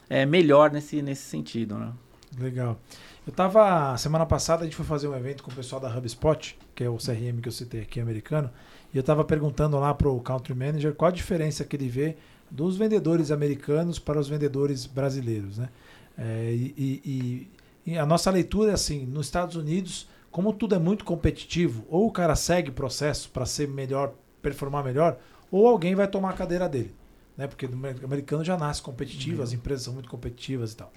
é, 0.09 0.25
melhor 0.25 0.71
nesse, 0.71 1.01
nesse 1.01 1.23
sentido, 1.23 1.75
né? 1.75 1.91
Legal. 2.37 2.77
Eu 3.25 3.33
tava, 3.33 3.95
semana 3.97 4.25
passada 4.25 4.61
a 4.61 4.65
gente 4.65 4.75
foi 4.75 4.85
fazer 4.85 5.07
um 5.07 5.15
evento 5.15 5.43
com 5.43 5.51
o 5.51 5.53
pessoal 5.53 5.81
da 5.81 5.89
HubSpot, 5.95 6.57
que 6.75 6.83
é 6.83 6.89
o 6.89 6.97
CRM 6.97 7.41
que 7.41 7.47
eu 7.47 7.51
citei 7.51 7.81
aqui, 7.81 7.99
americano, 7.99 8.49
e 8.93 8.97
eu 8.97 9.03
tava 9.03 9.23
perguntando 9.23 9.79
lá 9.79 9.93
pro 9.93 10.17
Country 10.19 10.53
Manager 10.53 10.93
qual 10.93 11.09
a 11.09 11.13
diferença 11.13 11.63
que 11.63 11.75
ele 11.75 11.89
vê 11.89 12.15
dos 12.49 12.77
vendedores 12.77 13.31
americanos 13.31 13.99
para 13.99 14.19
os 14.19 14.27
vendedores 14.27 14.85
brasileiros, 14.85 15.57
né? 15.57 15.69
É, 16.17 16.51
e, 16.51 17.01
e, 17.05 17.47
a 17.95 18.05
nossa 18.05 18.31
leitura 18.31 18.71
é 18.71 18.73
assim, 18.73 19.05
nos 19.05 19.27
Estados 19.27 19.55
Unidos, 19.55 20.09
como 20.31 20.51
tudo 20.51 20.75
é 20.75 20.79
muito 20.79 21.05
competitivo, 21.05 21.85
ou 21.89 22.07
o 22.07 22.11
cara 22.11 22.35
segue 22.35 22.71
processo 22.71 23.29
para 23.29 23.45
ser 23.45 23.67
melhor, 23.67 24.13
performar 24.41 24.83
melhor, 24.83 25.17
ou 25.51 25.67
alguém 25.67 25.95
vai 25.95 26.07
tomar 26.07 26.31
a 26.31 26.33
cadeira 26.33 26.67
dele. 26.67 26.93
Né? 27.37 27.47
Porque 27.47 27.65
o 27.65 28.05
americano 28.05 28.43
já 28.43 28.57
nasce 28.57 28.81
competitivo, 28.81 29.37
uhum. 29.37 29.43
as 29.43 29.53
empresas 29.53 29.83
são 29.85 29.93
muito 29.93 30.09
competitivas 30.09 30.73
e 30.73 30.77
tal. 30.77 30.91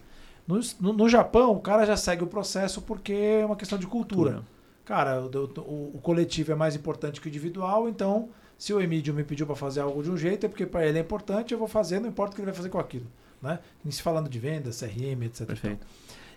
No, 0.46 0.58
no, 0.80 0.92
no, 0.92 1.08
Japão, 1.08 1.52
o 1.52 1.60
cara 1.60 1.84
já 1.84 1.96
segue 1.96 2.24
o 2.24 2.26
processo 2.26 2.82
porque 2.82 3.12
é 3.12 3.46
uma 3.46 3.56
questão 3.56 3.78
de 3.78 3.86
cultura. 3.86 4.42
Cara, 4.84 5.20
o, 5.20 5.28
o, 5.28 5.90
o, 5.94 6.00
coletivo 6.02 6.50
é 6.50 6.54
mais 6.56 6.74
importante 6.74 7.20
que 7.20 7.28
o 7.28 7.30
individual, 7.30 7.88
então 7.88 8.30
se 8.58 8.72
o 8.74 8.80
Emílio 8.80 9.14
me 9.14 9.22
pediu 9.22 9.46
para 9.46 9.54
fazer 9.54 9.80
algo 9.80 10.02
de 10.02 10.10
um 10.10 10.16
jeito, 10.16 10.46
é 10.46 10.48
porque 10.48 10.66
para 10.66 10.84
ele 10.84 10.98
é 10.98 11.00
importante, 11.00 11.52
eu 11.52 11.58
vou 11.58 11.68
fazer, 11.68 12.00
não 12.00 12.08
importa 12.08 12.32
o 12.32 12.34
que 12.34 12.40
ele 12.40 12.50
vai 12.50 12.54
fazer 12.54 12.68
com 12.68 12.78
aquilo. 12.78 13.06
Né? 13.40 13.58
se 13.88 14.02
falando 14.02 14.28
de 14.28 14.38
vendas, 14.38 14.80
CRM, 14.80 15.22
etc. 15.24 15.46
Perfeito. 15.46 15.86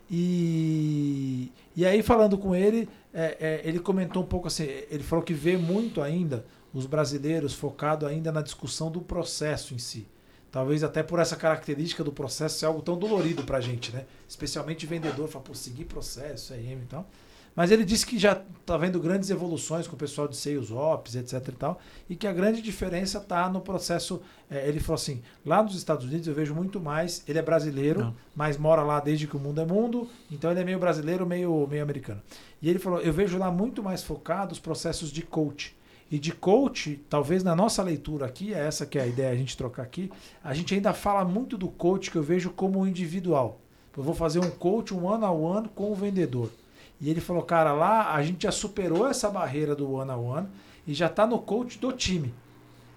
E, 0.10 1.52
e 1.76 1.86
aí, 1.86 2.04
falando 2.04 2.38
com 2.38 2.56
ele, 2.56 2.88
é, 3.14 3.38
é, 3.40 3.62
ele 3.68 3.80
comentou 3.80 4.24
um 4.24 4.26
pouco 4.26 4.48
assim: 4.48 4.64
ele 4.90 5.04
falou 5.04 5.24
que 5.24 5.34
vê 5.34 5.58
muito 5.58 6.02
ainda 6.02 6.46
os 6.74 6.86
brasileiros 6.86 7.54
focado 7.54 8.06
ainda 8.06 8.32
na 8.32 8.42
discussão 8.42 8.92
do 8.92 9.02
processo 9.02 9.74
em 9.74 9.78
si. 9.78 10.08
Talvez 10.52 10.84
até 10.84 11.02
por 11.02 11.20
essa 11.20 11.36
característica 11.36 12.04
do 12.04 12.12
processo 12.12 12.60
ser 12.60 12.66
algo 12.66 12.82
tão 12.82 12.98
dolorido 12.98 13.44
para 13.44 13.58
a 13.58 13.62
gente, 13.62 13.92
né? 13.92 14.06
Especialmente 14.28 14.86
vendedor, 14.86 15.28
fala, 15.28 15.44
pô, 15.44 15.56
seguir 15.56 15.86
processo, 15.86 16.54
RM 16.54 16.84
e 16.84 16.88
tal. 16.88 17.10
Mas 17.56 17.70
ele 17.70 17.86
disse 17.86 18.06
que 18.06 18.18
já 18.18 18.42
está 18.62 18.78
vendo 18.78 19.00
grandes 19.00 19.30
evoluções 19.30 19.88
com 19.88 19.96
o 19.96 20.00
pessoal 20.00 20.28
de 20.28 20.36
Sales 20.36 20.72
Ops, 20.72 21.16
etc 21.16 21.48
e 21.48 21.52
tal, 21.52 21.80
e 22.10 22.16
que 22.16 22.26
a 22.26 22.34
grande 22.34 22.62
diferença 22.62 23.20
está 23.20 23.48
no 23.50 23.62
processo. 23.62 24.22
É, 24.50 24.68
ele 24.68 24.80
falou 24.80 24.96
assim: 24.96 25.22
lá 25.46 25.62
nos 25.62 25.76
Estados 25.76 26.06
Unidos 26.06 26.28
eu 26.28 26.34
vejo 26.34 26.56
muito 26.56 26.80
mais. 26.80 27.24
Ele 27.28 27.38
é 27.38 27.42
brasileiro, 27.42 28.02
Não. 28.02 28.16
mas 28.36 28.58
mora 28.58 28.82
lá 28.82 29.00
desde 29.00 29.28
que 29.28 29.38
o 29.38 29.40
mundo 29.40 29.62
é 29.62 29.66
mundo, 29.66 30.10
então 30.32 30.50
ele 30.50 30.62
é 30.62 30.64
meio 30.64 30.80
brasileiro, 30.80 31.26
meio, 31.26 31.68
meio 31.68 31.84
americano. 31.84 32.22
E 32.62 32.70
ele 32.70 32.80
falou: 32.80 33.00
eu 33.02 33.14
vejo 33.14 33.38
lá 33.38 33.52
muito 33.52 33.84
mais 33.84 34.04
focado 34.04 34.54
os 34.54 34.60
processos 34.60 35.12
de 35.12 35.22
coach. 35.22 35.76
E 36.12 36.20
de 36.20 36.32
coach, 36.32 37.04
talvez 37.10 37.44
na 37.44 37.56
nossa 37.56 37.82
leitura 37.82 38.28
aqui, 38.28 38.54
é 38.54 38.60
essa 38.60 38.86
que 38.86 39.00
é 39.00 39.02
a 39.02 39.08
ideia 39.08 39.32
a 39.32 39.36
gente 39.36 39.58
trocar 39.58 39.82
aqui, 39.82 40.12
a 40.44 40.54
gente 40.54 40.74
ainda 40.76 40.94
fala 40.94 41.26
muito 41.26 41.58
do 41.58 41.68
coach 41.68 42.12
que 42.12 42.18
eu 42.18 42.22
vejo 42.22 42.52
como 42.52 42.86
individual. 42.86 43.60
Eu 43.98 44.04
vou 44.04 44.14
fazer 44.14 44.40
um 44.40 44.50
coach 44.50 44.94
um 44.94 45.10
ano 45.10 45.26
a 45.26 45.58
ano 45.58 45.70
com 45.70 45.92
o 45.92 45.96
vendedor. 45.96 46.52
E 47.00 47.10
ele 47.10 47.20
falou, 47.22 47.44
cara, 47.44 47.74
lá 47.74 48.14
a 48.14 48.24
gente 48.24 48.44
já 48.44 48.52
superou 48.52 49.08
essa 49.08 49.30
barreira 49.30 49.76
do 49.76 49.92
one 49.92 50.12
on 50.12 50.26
one 50.26 50.48
e 50.88 50.94
já 50.94 51.08
está 51.08 51.28
no 51.28 51.40
coach 51.40 51.78
do 51.80 51.92
time. 51.92 52.34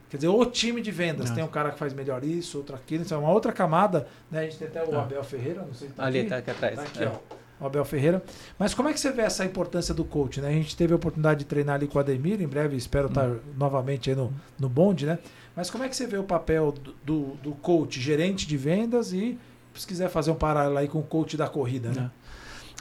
Quer 0.08 0.18
dizer, 0.18 0.28
o 0.28 0.46
time 0.46 0.80
de 0.80 0.90
vendas. 0.90 1.28
Não. 1.28 1.34
Tem 1.34 1.44
um 1.44 1.48
cara 1.48 1.70
que 1.70 1.78
faz 1.78 1.92
melhor 1.92 2.22
isso, 2.22 2.58
outro 2.58 2.76
aquilo. 2.76 3.02
Isso 3.02 3.12
é 3.12 3.16
uma 3.16 3.30
outra 3.30 3.52
camada. 3.52 4.06
Né? 4.30 4.40
A 4.40 4.42
gente 4.44 4.58
tem 4.58 4.68
até 4.68 4.84
o 4.84 4.96
ah. 4.96 5.02
Abel 5.02 5.24
Ferreira, 5.24 5.62
não 5.62 5.74
sei 5.74 5.88
se 5.88 5.94
tá 5.94 6.04
Ali, 6.04 6.20
aqui. 6.20 6.28
tá 6.28 6.36
aqui 6.36 6.50
atrás. 6.50 6.76
Tá 6.76 6.82
aqui, 6.82 7.02
é. 7.02 7.08
ó. 7.08 7.64
O 7.64 7.66
Abel 7.66 7.84
Ferreira. 7.84 8.22
Mas 8.58 8.74
como 8.74 8.88
é 8.88 8.92
que 8.92 9.00
você 9.00 9.10
vê 9.10 9.22
essa 9.22 9.44
importância 9.44 9.92
do 9.92 10.04
coach? 10.04 10.40
Né? 10.40 10.48
A 10.48 10.52
gente 10.52 10.76
teve 10.76 10.92
a 10.92 10.96
oportunidade 10.96 11.40
de 11.40 11.46
treinar 11.46 11.76
ali 11.76 11.88
com 11.88 11.98
o 11.98 12.00
Ademir, 12.00 12.40
em 12.40 12.46
breve 12.46 12.76
espero 12.76 13.08
estar 13.08 13.28
hum. 13.28 13.40
novamente 13.56 14.10
aí 14.10 14.16
no, 14.16 14.32
no 14.58 14.68
bonde, 14.68 15.06
né? 15.06 15.18
Mas 15.56 15.70
como 15.70 15.82
é 15.82 15.88
que 15.88 15.96
você 15.96 16.06
vê 16.06 16.18
o 16.18 16.24
papel 16.24 16.70
do, 16.70 16.94
do, 17.02 17.22
do 17.42 17.52
coach, 17.52 17.98
gerente 17.98 18.46
de 18.46 18.58
vendas 18.58 19.12
e 19.12 19.38
se 19.74 19.86
quiser 19.86 20.10
fazer 20.10 20.30
um 20.30 20.34
paralelo 20.34 20.76
aí 20.76 20.86
com 20.86 20.98
o 20.98 21.02
coach 21.02 21.36
da 21.36 21.48
corrida, 21.48 21.90
né? 21.90 22.10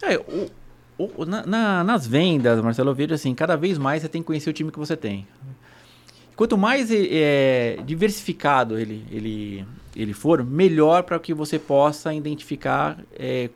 É, 0.01 0.17
o, 0.17 0.49
na, 1.27 1.45
na, 1.45 1.83
nas 1.83 2.07
vendas, 2.07 2.61
Marcelo, 2.61 2.91
eu 2.91 2.95
vejo 2.95 3.13
assim, 3.13 3.33
cada 3.33 3.55
vez 3.55 3.77
mais 3.77 4.01
você 4.01 4.09
tem 4.09 4.21
que 4.21 4.27
conhecer 4.27 4.49
o 4.49 4.53
time 4.53 4.71
que 4.71 4.79
você 4.79 4.95
tem. 4.95 5.27
Quanto 6.35 6.57
mais 6.57 6.89
é, 6.91 7.79
diversificado 7.85 8.77
ele, 8.77 9.05
ele, 9.09 9.65
ele 9.95 10.13
for, 10.13 10.43
melhor 10.43 11.03
para 11.03 11.17
que 11.17 11.33
você 11.33 11.57
possa 11.57 12.13
identificar 12.13 12.97
é, 13.17 13.49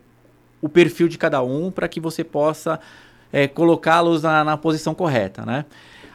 o 0.62 0.70
perfil 0.70 1.08
de 1.08 1.18
cada 1.18 1.42
um, 1.42 1.72
para 1.72 1.88
que 1.88 2.00
você 2.00 2.24
possa 2.24 2.80
é, 3.32 3.48
colocá-los 3.48 4.24
na, 4.24 4.44
na 4.44 4.58
posição 4.58 4.94
correta, 4.94 5.46
né? 5.46 5.66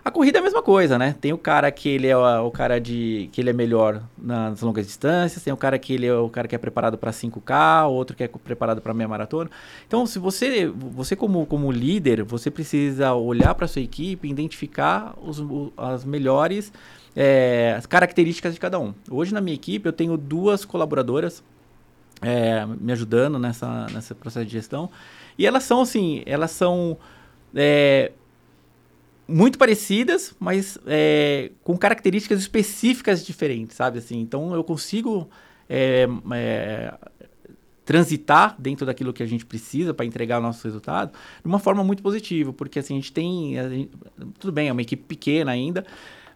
A 0.05 0.11
corrida 0.11 0.37
é 0.37 0.41
a 0.41 0.43
mesma 0.43 0.63
coisa, 0.63 0.99
né? 0.99 1.17
Tem 1.19 1.33
o 1.33 1.39
cara 1.39 1.73
que 1.73 1.89
ele 1.89 2.07
é 2.07 2.15
o, 2.15 2.51
cara 2.51 2.79
de 2.79 3.31
que 3.33 3.41
ele 3.41 3.49
é 3.49 3.53
melhor 3.55 4.03
nas 4.19 4.61
longas 4.61 4.87
distâncias, 4.87 5.43
tem 5.43 5.51
o 5.51 5.57
cara 5.57 5.79
que 5.79 5.95
ele 5.95 6.05
é 6.05 6.15
o 6.15 6.29
cara 6.29 6.47
que 6.47 6.55
é 6.55 6.59
preparado 6.59 6.99
para 6.99 7.11
5K, 7.11 7.89
outro 7.89 8.15
que 8.15 8.23
é 8.23 8.29
preparado 8.29 8.83
para 8.83 8.93
meia 8.93 9.09
maratona. 9.09 9.51
Então, 9.87 10.05
se 10.05 10.19
você 10.19 10.67
você 10.67 11.17
como 11.17 11.47
como 11.47 11.73
líder, 11.73 12.23
você 12.23 12.51
precisa 12.51 13.15
olhar 13.15 13.55
para 13.55 13.67
sua 13.67 13.81
equipe, 13.81 14.29
identificar 14.29 15.15
os, 15.23 15.43
as 15.75 16.05
melhores 16.05 16.71
é, 17.17 17.75
as 17.79 17.87
características 17.87 18.53
de 18.53 18.61
cada 18.61 18.79
um. 18.79 18.93
Hoje 19.11 19.33
na 19.33 19.41
minha 19.41 19.55
equipe 19.55 19.89
eu 19.89 19.93
tenho 19.93 20.19
duas 20.19 20.67
colaboradoras 20.67 21.43
é, 22.21 22.67
me 22.67 22.93
ajudando 22.93 23.39
nessa 23.39 23.87
nessa 23.87 24.15
processo 24.15 24.45
de 24.45 24.53
gestão 24.53 24.91
e 25.39 25.47
elas 25.47 25.63
são 25.63 25.81
assim, 25.81 26.23
elas 26.27 26.51
são 26.51 26.99
é, 27.55 28.13
muito 29.27 29.59
parecidas, 29.59 30.35
mas 30.39 30.79
é, 30.87 31.51
com 31.63 31.77
características 31.77 32.41
específicas 32.41 33.25
diferentes, 33.25 33.77
sabe? 33.77 33.99
Assim, 33.99 34.21
então 34.21 34.55
eu 34.55 34.63
consigo 34.63 35.29
é, 35.69 36.07
é, 36.33 36.95
transitar 37.85 38.57
dentro 38.59 38.87
daquilo 38.87 39.13
que 39.13 39.23
a 39.23 39.27
gente 39.27 39.45
precisa 39.45 39.93
para 39.93 40.07
entregar 40.07 40.39
o 40.39 40.43
nosso 40.43 40.65
resultado 40.65 41.13
de 41.13 41.47
uma 41.47 41.59
forma 41.59 41.85
muito 41.85 42.03
positiva, 42.03 42.53
porque 42.53 42.79
assim 42.79 42.95
a 42.95 42.97
gente 42.97 43.13
tem, 43.13 43.59
a 43.59 43.69
gente, 43.69 43.91
tudo 44.39 44.53
bem, 44.53 44.69
é 44.69 44.73
uma 44.73 44.83
equipe 44.83 45.03
pequena 45.05 45.53
ainda, 45.53 45.85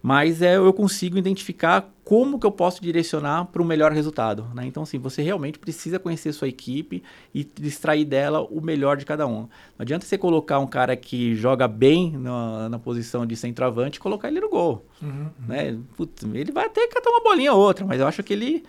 mas 0.03 0.43
é, 0.43 0.57
eu 0.57 0.73
consigo 0.73 1.19
identificar 1.19 1.91
como 2.05 2.39
que 2.39 2.47
eu 2.47 2.51
posso 2.51 2.81
direcionar 2.81 3.47
para 3.47 3.61
o 3.61 3.65
melhor 3.65 3.93
resultado. 3.93 4.47
Né? 4.55 4.65
Então, 4.67 4.83
assim, 4.83 4.99
você 4.99 5.21
realmente 5.21 5.59
precisa 5.59 5.99
conhecer 5.99 6.33
sua 6.33 6.49
equipe 6.49 7.03
e 7.35 7.47
extrair 7.61 8.05
dela 8.05 8.41
o 8.41 8.61
melhor 8.61 8.97
de 8.97 9.05
cada 9.05 9.27
um. 9.27 9.41
Não 9.41 9.49
adianta 9.81 10.07
você 10.07 10.17
colocar 10.17 10.59
um 10.59 10.67
cara 10.67 10.97
que 10.97 11.35
joga 11.35 11.69
bem 11.69 12.17
na, 12.17 12.69
na 12.69 12.79
posição 12.79 13.27
de 13.27 13.37
centroavante 13.37 13.99
e 13.99 14.01
colocar 14.01 14.29
ele 14.29 14.41
no 14.41 14.49
gol. 14.49 14.87
Uhum, 15.03 15.11
uhum. 15.11 15.31
Né? 15.49 15.79
Putz, 15.97 16.25
ele 16.33 16.53
vai 16.53 16.67
até 16.67 16.87
catar 16.89 17.11
uma 17.11 17.23
bolinha 17.23 17.53
ou 17.53 17.61
outra, 17.61 17.85
mas 17.85 18.01
eu 18.01 18.07
acho 18.07 18.23
que 18.23 18.33
ele 18.33 18.65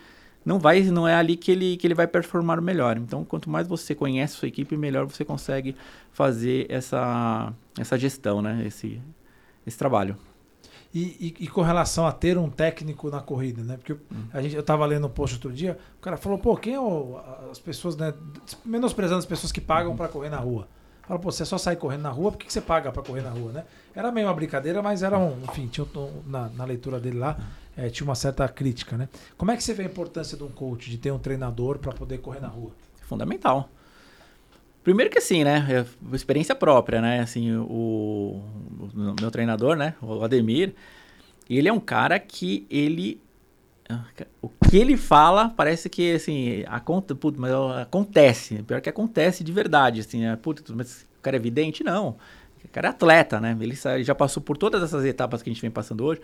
não 0.46 0.60
vai, 0.60 0.82
não 0.82 1.08
é 1.08 1.16
ali 1.16 1.38
que 1.38 1.52
ele, 1.52 1.78
que 1.78 1.86
ele 1.88 1.94
vai 1.94 2.08
performar 2.08 2.60
o 2.60 2.62
melhor. 2.62 2.98
Então, 2.98 3.24
quanto 3.24 3.50
mais 3.50 3.68
você 3.68 3.94
conhece 3.94 4.36
sua 4.36 4.48
equipe, 4.48 4.76
melhor 4.76 5.06
você 5.06 5.24
consegue 5.24 5.76
fazer 6.12 6.66
essa, 6.70 7.54
essa 7.78 7.98
gestão, 7.98 8.42
né? 8.42 8.64
esse, 8.66 9.00
esse 9.66 9.78
trabalho. 9.78 10.18
E, 10.92 11.36
e, 11.40 11.44
e, 11.44 11.48
com 11.48 11.62
relação 11.62 12.08
a 12.08 12.12
ter 12.12 12.36
um 12.36 12.50
técnico 12.50 13.12
na 13.12 13.22
corrida, 13.22 13.62
né? 13.62 13.78
Porque 13.78 13.94
hum. 13.94 14.26
a 14.34 14.42
gente, 14.42 14.56
eu 14.56 14.62
estava 14.62 14.84
lendo 14.88 15.06
um 15.06 15.10
post 15.10 15.36
outro 15.36 15.54
dia, 15.54 15.78
o 16.00 16.02
cara 16.02 16.18
falou, 16.18 16.40
pô, 16.40 16.58
quem 16.58 16.74
é 16.74 16.80
o, 16.80 17.20
as 17.52 17.60
pessoas, 17.60 17.96
né? 17.96 18.12
Menosprezando 18.66 19.20
as 19.20 19.26
pessoas 19.26 19.52
que 19.52 19.62
pagam 19.62 19.92
uhum. 19.92 19.98
para 19.98 20.08
correr 20.08 20.30
na 20.30 20.38
rua. 20.38 20.68
Fala, 21.08 21.20
pô, 21.20 21.32
você 21.32 21.46
só 21.46 21.60
sai 21.60 21.76
correndo 21.76 22.02
na 22.02 22.10
rua, 22.10 22.32
por 22.32 22.40
que, 22.40 22.48
que 22.48 22.54
você 22.54 22.62
paga 22.62 22.92
para 22.92 23.04
correr 23.04 23.22
na 23.22 23.30
rua, 23.30 23.52
né? 23.52 23.66
Era 23.96 24.12
meio 24.12 24.28
uma 24.28 24.34
brincadeira, 24.34 24.82
mas 24.82 25.04
era 25.04 25.18
um, 25.18 25.40
enfim, 25.44 25.68
tinha 25.68 25.86
um, 25.96 26.24
na, 26.26 26.50
na 26.50 26.66
leitura 26.66 27.00
dele 27.00 27.20
lá, 27.20 27.38
é, 27.78 27.90
tinha 27.90 28.06
uma 28.06 28.16
certa 28.16 28.48
crítica, 28.48 28.98
né? 28.98 29.08
Como 29.38 29.52
é 29.52 29.58
que 29.58 29.64
você 29.64 29.74
vê 29.74 29.84
a 29.84 29.86
importância 29.86 30.36
de 30.36 30.44
um 30.44 30.50
coach, 30.50 30.90
de 30.90 30.98
ter 30.98 31.12
um 31.12 31.20
treinador 31.20 31.78
para 31.78 31.92
poder 31.92 32.18
correr 32.18 32.40
na 32.40 32.48
rua? 32.48 32.72
Fundamental. 33.02 33.70
Primeiro 34.84 35.12
que 35.12 35.18
assim, 35.18 35.44
né? 35.44 35.66
É 35.70 36.16
experiência 36.16 36.56
própria, 36.56 37.02
né? 37.02 37.20
Assim, 37.20 37.56
o, 37.56 38.42
o, 38.80 39.16
meu 39.20 39.30
treinador, 39.30 39.76
né? 39.76 39.96
O 40.02 40.24
Ademir, 40.24 40.74
ele 41.50 41.68
é 41.68 41.74
um 41.74 41.80
cara 41.80 42.20
que 42.20 42.66
ele. 42.70 43.22
O 44.42 44.50
que 44.50 44.78
ele 44.78 44.96
fala 44.96 45.50
parece 45.50 45.90
que, 45.90 46.14
assim, 46.14 46.64
aconte, 46.68 47.16
putz, 47.16 47.40
mas 47.40 47.52
acontece. 47.82 48.62
Pior 48.64 48.80
que 48.82 48.90
acontece 48.90 49.44
de 49.44 49.52
verdade, 49.52 50.02
assim. 50.02 50.26
É, 50.26 50.36
putz, 50.36 50.70
mas 50.70 51.08
o 51.18 51.22
cara 51.22 51.36
é 51.36 51.40
evidente? 51.40 51.84
Não. 51.84 52.18
O 52.64 52.68
cara 52.72 52.88
é 52.88 52.92
atleta, 52.92 53.40
né? 53.40 53.58
Ele 53.60 53.76
já 54.04 54.14
passou 54.14 54.44
por 54.44 54.58
todas 54.58 54.84
essas 54.84 55.04
etapas 55.06 55.42
que 55.42 55.50
a 55.50 55.54
gente 55.54 55.62
vem 55.62 55.72
passando 55.72 56.06
hoje 56.06 56.22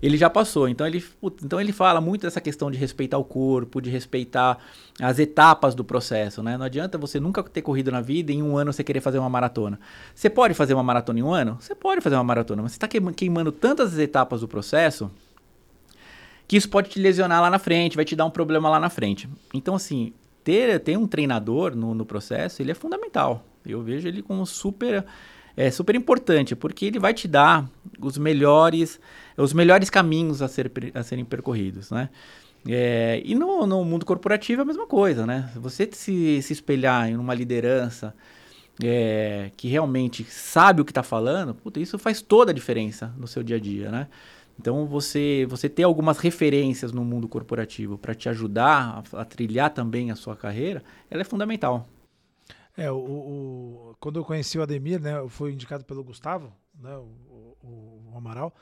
ele 0.00 0.16
já 0.16 0.28
passou. 0.30 0.68
Então 0.68 0.86
ele, 0.86 1.04
então 1.42 1.60
ele 1.60 1.72
fala 1.72 2.00
muito 2.00 2.22
dessa 2.22 2.40
questão 2.40 2.70
de 2.70 2.78
respeitar 2.78 3.18
o 3.18 3.24
corpo, 3.24 3.80
de 3.80 3.90
respeitar 3.90 4.58
as 5.00 5.18
etapas 5.18 5.74
do 5.74 5.84
processo, 5.84 6.42
né? 6.42 6.56
Não 6.56 6.66
adianta 6.66 6.98
você 6.98 7.18
nunca 7.18 7.42
ter 7.42 7.62
corrido 7.62 7.90
na 7.90 8.00
vida 8.00 8.32
e 8.32 8.36
em 8.36 8.42
um 8.42 8.56
ano 8.56 8.72
você 8.72 8.84
querer 8.84 9.00
fazer 9.00 9.18
uma 9.18 9.28
maratona. 9.28 9.78
Você 10.14 10.28
pode 10.30 10.54
fazer 10.54 10.74
uma 10.74 10.82
maratona 10.82 11.18
em 11.18 11.22
um 11.22 11.32
ano? 11.32 11.56
Você 11.60 11.74
pode 11.74 12.00
fazer 12.00 12.16
uma 12.16 12.24
maratona, 12.24 12.62
mas 12.62 12.72
você 12.72 12.76
está 12.76 12.88
queimando 12.88 13.50
tantas 13.50 13.98
etapas 13.98 14.40
do 14.40 14.48
processo 14.48 15.10
que 16.46 16.56
isso 16.56 16.68
pode 16.70 16.88
te 16.88 16.98
lesionar 16.98 17.42
lá 17.42 17.50
na 17.50 17.58
frente, 17.58 17.94
vai 17.94 18.06
te 18.06 18.16
dar 18.16 18.24
um 18.24 18.30
problema 18.30 18.70
lá 18.70 18.80
na 18.80 18.88
frente. 18.88 19.28
Então, 19.52 19.74
assim, 19.74 20.14
ter, 20.42 20.80
ter 20.80 20.96
um 20.96 21.06
treinador 21.06 21.76
no, 21.76 21.94
no 21.94 22.06
processo, 22.06 22.62
ele 22.62 22.70
é 22.70 22.74
fundamental. 22.74 23.44
Eu 23.66 23.82
vejo 23.82 24.08
ele 24.08 24.22
como 24.22 24.46
super 24.46 25.04
é 25.58 25.72
super 25.72 25.96
importante, 25.96 26.54
porque 26.54 26.86
ele 26.86 27.00
vai 27.00 27.12
te 27.12 27.26
dar 27.26 27.68
os 28.00 28.16
melhores, 28.16 29.00
os 29.36 29.52
melhores 29.52 29.90
caminhos 29.90 30.40
a, 30.40 30.46
ser, 30.46 30.70
a 30.94 31.02
serem 31.02 31.24
percorridos, 31.24 31.90
né? 31.90 32.08
É, 32.68 33.20
e 33.24 33.34
no, 33.34 33.66
no, 33.66 33.84
mundo 33.84 34.06
corporativo 34.06 34.60
é 34.60 34.62
a 34.62 34.66
mesma 34.66 34.86
coisa, 34.86 35.26
né? 35.26 35.50
Você 35.56 35.88
se, 35.90 36.40
se 36.42 36.52
espelhar 36.52 37.08
em 37.08 37.16
uma 37.16 37.34
liderança 37.34 38.14
é, 38.82 39.50
que 39.56 39.66
realmente 39.66 40.22
sabe 40.24 40.80
o 40.80 40.84
que 40.84 40.92
está 40.92 41.02
falando, 41.02 41.54
puta, 41.54 41.80
isso 41.80 41.98
faz 41.98 42.22
toda 42.22 42.52
a 42.52 42.54
diferença 42.54 43.12
no 43.16 43.26
seu 43.26 43.42
dia 43.42 43.56
a 43.56 43.60
dia, 43.60 43.90
né? 43.90 44.06
Então 44.60 44.86
você 44.86 45.44
você 45.48 45.68
ter 45.68 45.82
algumas 45.82 46.18
referências 46.18 46.92
no 46.92 47.04
mundo 47.04 47.26
corporativo 47.26 47.98
para 47.98 48.14
te 48.14 48.28
ajudar 48.28 49.02
a, 49.12 49.22
a, 49.22 49.24
trilhar 49.24 49.70
também 49.70 50.12
a 50.12 50.14
sua 50.14 50.36
carreira, 50.36 50.84
ela 51.10 51.22
é 51.22 51.24
fundamental. 51.24 51.88
É, 52.78 52.90
o, 52.92 52.96
o, 52.96 53.96
quando 53.98 54.20
eu 54.20 54.24
conheci 54.24 54.56
o 54.56 54.62
Ademir, 54.62 55.00
né, 55.00 55.18
eu 55.18 55.28
fui 55.28 55.50
indicado 55.50 55.84
pelo 55.84 56.04
Gustavo, 56.04 56.54
né, 56.78 56.96
o, 56.96 57.56
o, 57.60 58.12
o 58.12 58.16
Amaral. 58.16 58.54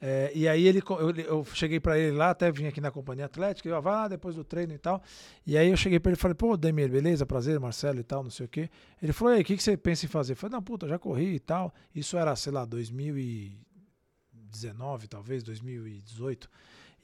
É, 0.00 0.32
e 0.34 0.48
aí 0.48 0.66
ele, 0.66 0.82
eu, 0.98 1.10
eu 1.10 1.44
cheguei 1.44 1.78
para 1.78 1.96
ele 1.96 2.16
lá, 2.16 2.30
até 2.30 2.50
vim 2.50 2.66
aqui 2.66 2.80
na 2.80 2.90
companhia 2.90 3.26
atlética, 3.26 3.68
eu 3.68 3.80
vai 3.80 3.92
lá 3.92 4.08
depois 4.08 4.34
do 4.34 4.42
treino 4.42 4.72
e 4.72 4.78
tal. 4.78 5.00
E 5.46 5.56
aí 5.56 5.68
eu 5.68 5.76
cheguei 5.76 6.00
para 6.00 6.10
ele 6.10 6.18
e 6.18 6.20
falei, 6.20 6.34
pô, 6.34 6.54
Ademir, 6.54 6.90
beleza, 6.90 7.24
prazer, 7.24 7.60
Marcelo 7.60 8.00
e 8.00 8.02
tal, 8.02 8.24
não 8.24 8.30
sei 8.30 8.46
o 8.46 8.48
quê. 8.48 8.68
Ele 9.00 9.12
falou, 9.12 9.34
aí, 9.34 9.42
o 9.42 9.44
que, 9.44 9.56
que 9.56 9.62
você 9.62 9.76
pensa 9.76 10.06
em 10.06 10.08
fazer? 10.08 10.32
Eu 10.32 10.36
falei, 10.36 10.56
não, 10.56 10.62
puta, 10.62 10.88
já 10.88 10.98
corri 10.98 11.36
e 11.36 11.38
tal. 11.38 11.72
Isso 11.94 12.18
era, 12.18 12.34
sei 12.34 12.52
lá, 12.52 12.64
2019, 12.64 15.06
talvez, 15.06 15.44
2018. 15.44 16.50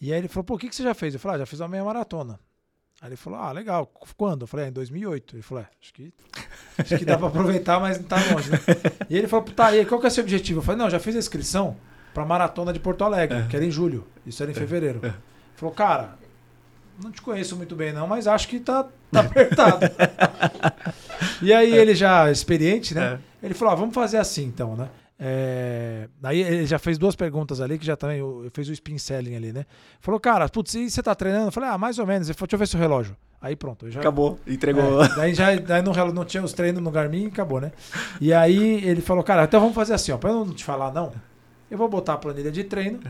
E 0.01 0.13
aí 0.13 0.19
ele 0.19 0.27
falou, 0.27 0.43
pô, 0.43 0.57
o 0.57 0.59
que, 0.59 0.69
que 0.69 0.75
você 0.75 0.83
já 0.83 0.93
fez? 0.93 1.15
Eu 1.15 1.21
falei, 1.21 1.37
ah, 1.37 1.39
já 1.39 1.47
fiz 1.47 1.61
uma 1.61 1.69
meia 1.69 1.85
maratona. 1.85 2.41
Aí 3.01 3.11
ele 3.11 3.17
falou, 3.17 3.39
ah, 3.39 3.53
legal, 3.53 3.87
quando? 4.17 4.43
Eu 4.43 4.47
falei, 4.49 4.67
ah, 4.67 4.69
em 4.71 4.73
2008. 4.73 5.37
Ele 5.37 5.43
falou, 5.43 5.63
é, 5.63 5.69
acho 5.81 5.95
que, 5.95 6.13
acho 6.77 6.99
que 6.99 7.05
dá 7.05 7.17
pra 7.17 7.29
aproveitar, 7.29 7.79
mas 7.79 7.99
não 7.99 8.05
tá 8.05 8.17
longe, 8.33 8.51
né? 8.51 8.59
E 9.09 9.17
ele 9.17 9.29
falou, 9.29 9.45
tá, 9.47 9.73
e 9.73 9.81
aí, 9.81 9.87
qual 9.87 10.01
que 10.01 10.07
é 10.07 10.09
o 10.09 10.13
seu 10.13 10.25
objetivo? 10.25 10.59
Eu 10.59 10.65
falei, 10.65 10.81
não, 10.81 10.91
já 10.91 10.99
fiz 10.99 11.15
a 11.15 11.19
inscrição 11.19 11.77
pra 12.13 12.25
Maratona 12.25 12.73
de 12.73 12.81
Porto 12.81 13.05
Alegre, 13.05 13.47
que 13.49 13.55
era 13.55 13.65
em 13.65 13.71
julho, 13.71 14.05
isso 14.27 14.43
era 14.43 14.51
em 14.51 14.55
fevereiro. 14.55 15.01
Ele 15.03 15.15
falou, 15.55 15.73
cara, 15.73 16.19
não 17.01 17.13
te 17.13 17.23
conheço 17.23 17.55
muito 17.57 17.77
bem 17.77 17.93
não, 17.93 18.09
mas 18.09 18.27
acho 18.27 18.49
que 18.49 18.59
tá, 18.59 18.89
tá 19.13 19.21
apertado. 19.21 19.87
e 21.41 21.53
aí 21.53 21.73
ele 21.73 21.95
já 21.95 22.31
experiente, 22.31 22.95
né? 22.95 23.21
Ele 23.41 23.55
falou, 23.55 23.73
ah, 23.73 23.77
vamos 23.77 23.95
fazer 23.95 24.19
assim 24.19 24.45
então, 24.45 24.75
né? 24.77 24.89
É, 25.21 26.09
daí 26.21 26.41
ele 26.41 26.67
já 26.67 26.79
fez 26.79 26.97
duas 26.97 27.17
perguntas 27.17 27.61
ali, 27.61 27.79
que 27.79 27.85
já 27.85 27.97
também 27.97 28.23
fez 28.53 28.69
o 28.69 28.73
spin 28.73 28.99
selling 28.99 29.35
ali, 29.35 29.53
né? 29.53 29.67
Falou, 30.01 30.21
cara, 30.21 30.49
putz, 30.49 30.75
e 30.75 30.89
você 30.89 31.03
tá 31.03 31.15
treinando? 31.15 31.49
Eu 31.49 31.53
falei, 31.53 31.71
ah, 31.71 31.79
mais 31.79 31.99
ou 31.99 32.07
menos. 32.07 32.29
Ele 32.29 32.35
falou, 32.35 32.47
deixa 32.47 32.55
eu 32.55 32.59
ver 32.59 32.69
seu 32.69 32.81
relógio. 32.81 33.17
Aí 33.41 33.55
pronto. 33.55 33.91
Já, 33.91 34.01
acabou, 34.01 34.39
entregou. 34.47 35.03
É, 35.03 35.09
daí 35.17 35.35
já 35.35 35.55
daí 35.57 35.83
no, 35.83 35.93
não 36.13 36.25
tinha 36.25 36.43
os 36.43 36.53
treinos 36.53 36.83
no 36.83 36.91
Garmin 36.91 37.25
e 37.25 37.27
acabou, 37.27 37.61
né? 37.61 37.73
E 38.21 38.33
aí 38.33 38.85
ele 38.85 39.01
falou, 39.01 39.23
cara, 39.23 39.45
então 39.45 39.61
vamos 39.61 39.75
fazer 39.75 39.95
assim, 39.95 40.13
ó, 40.13 40.19
pra 40.19 40.31
eu 40.31 40.45
não 40.45 40.55
te 40.55 40.65
falar 40.65 40.93
não, 40.93 41.13
eu 41.71 41.79
vou 41.79 41.89
botar 41.89 42.15
a 42.15 42.19
planilha 42.19 42.51
de 42.51 42.65
treino. 42.65 43.01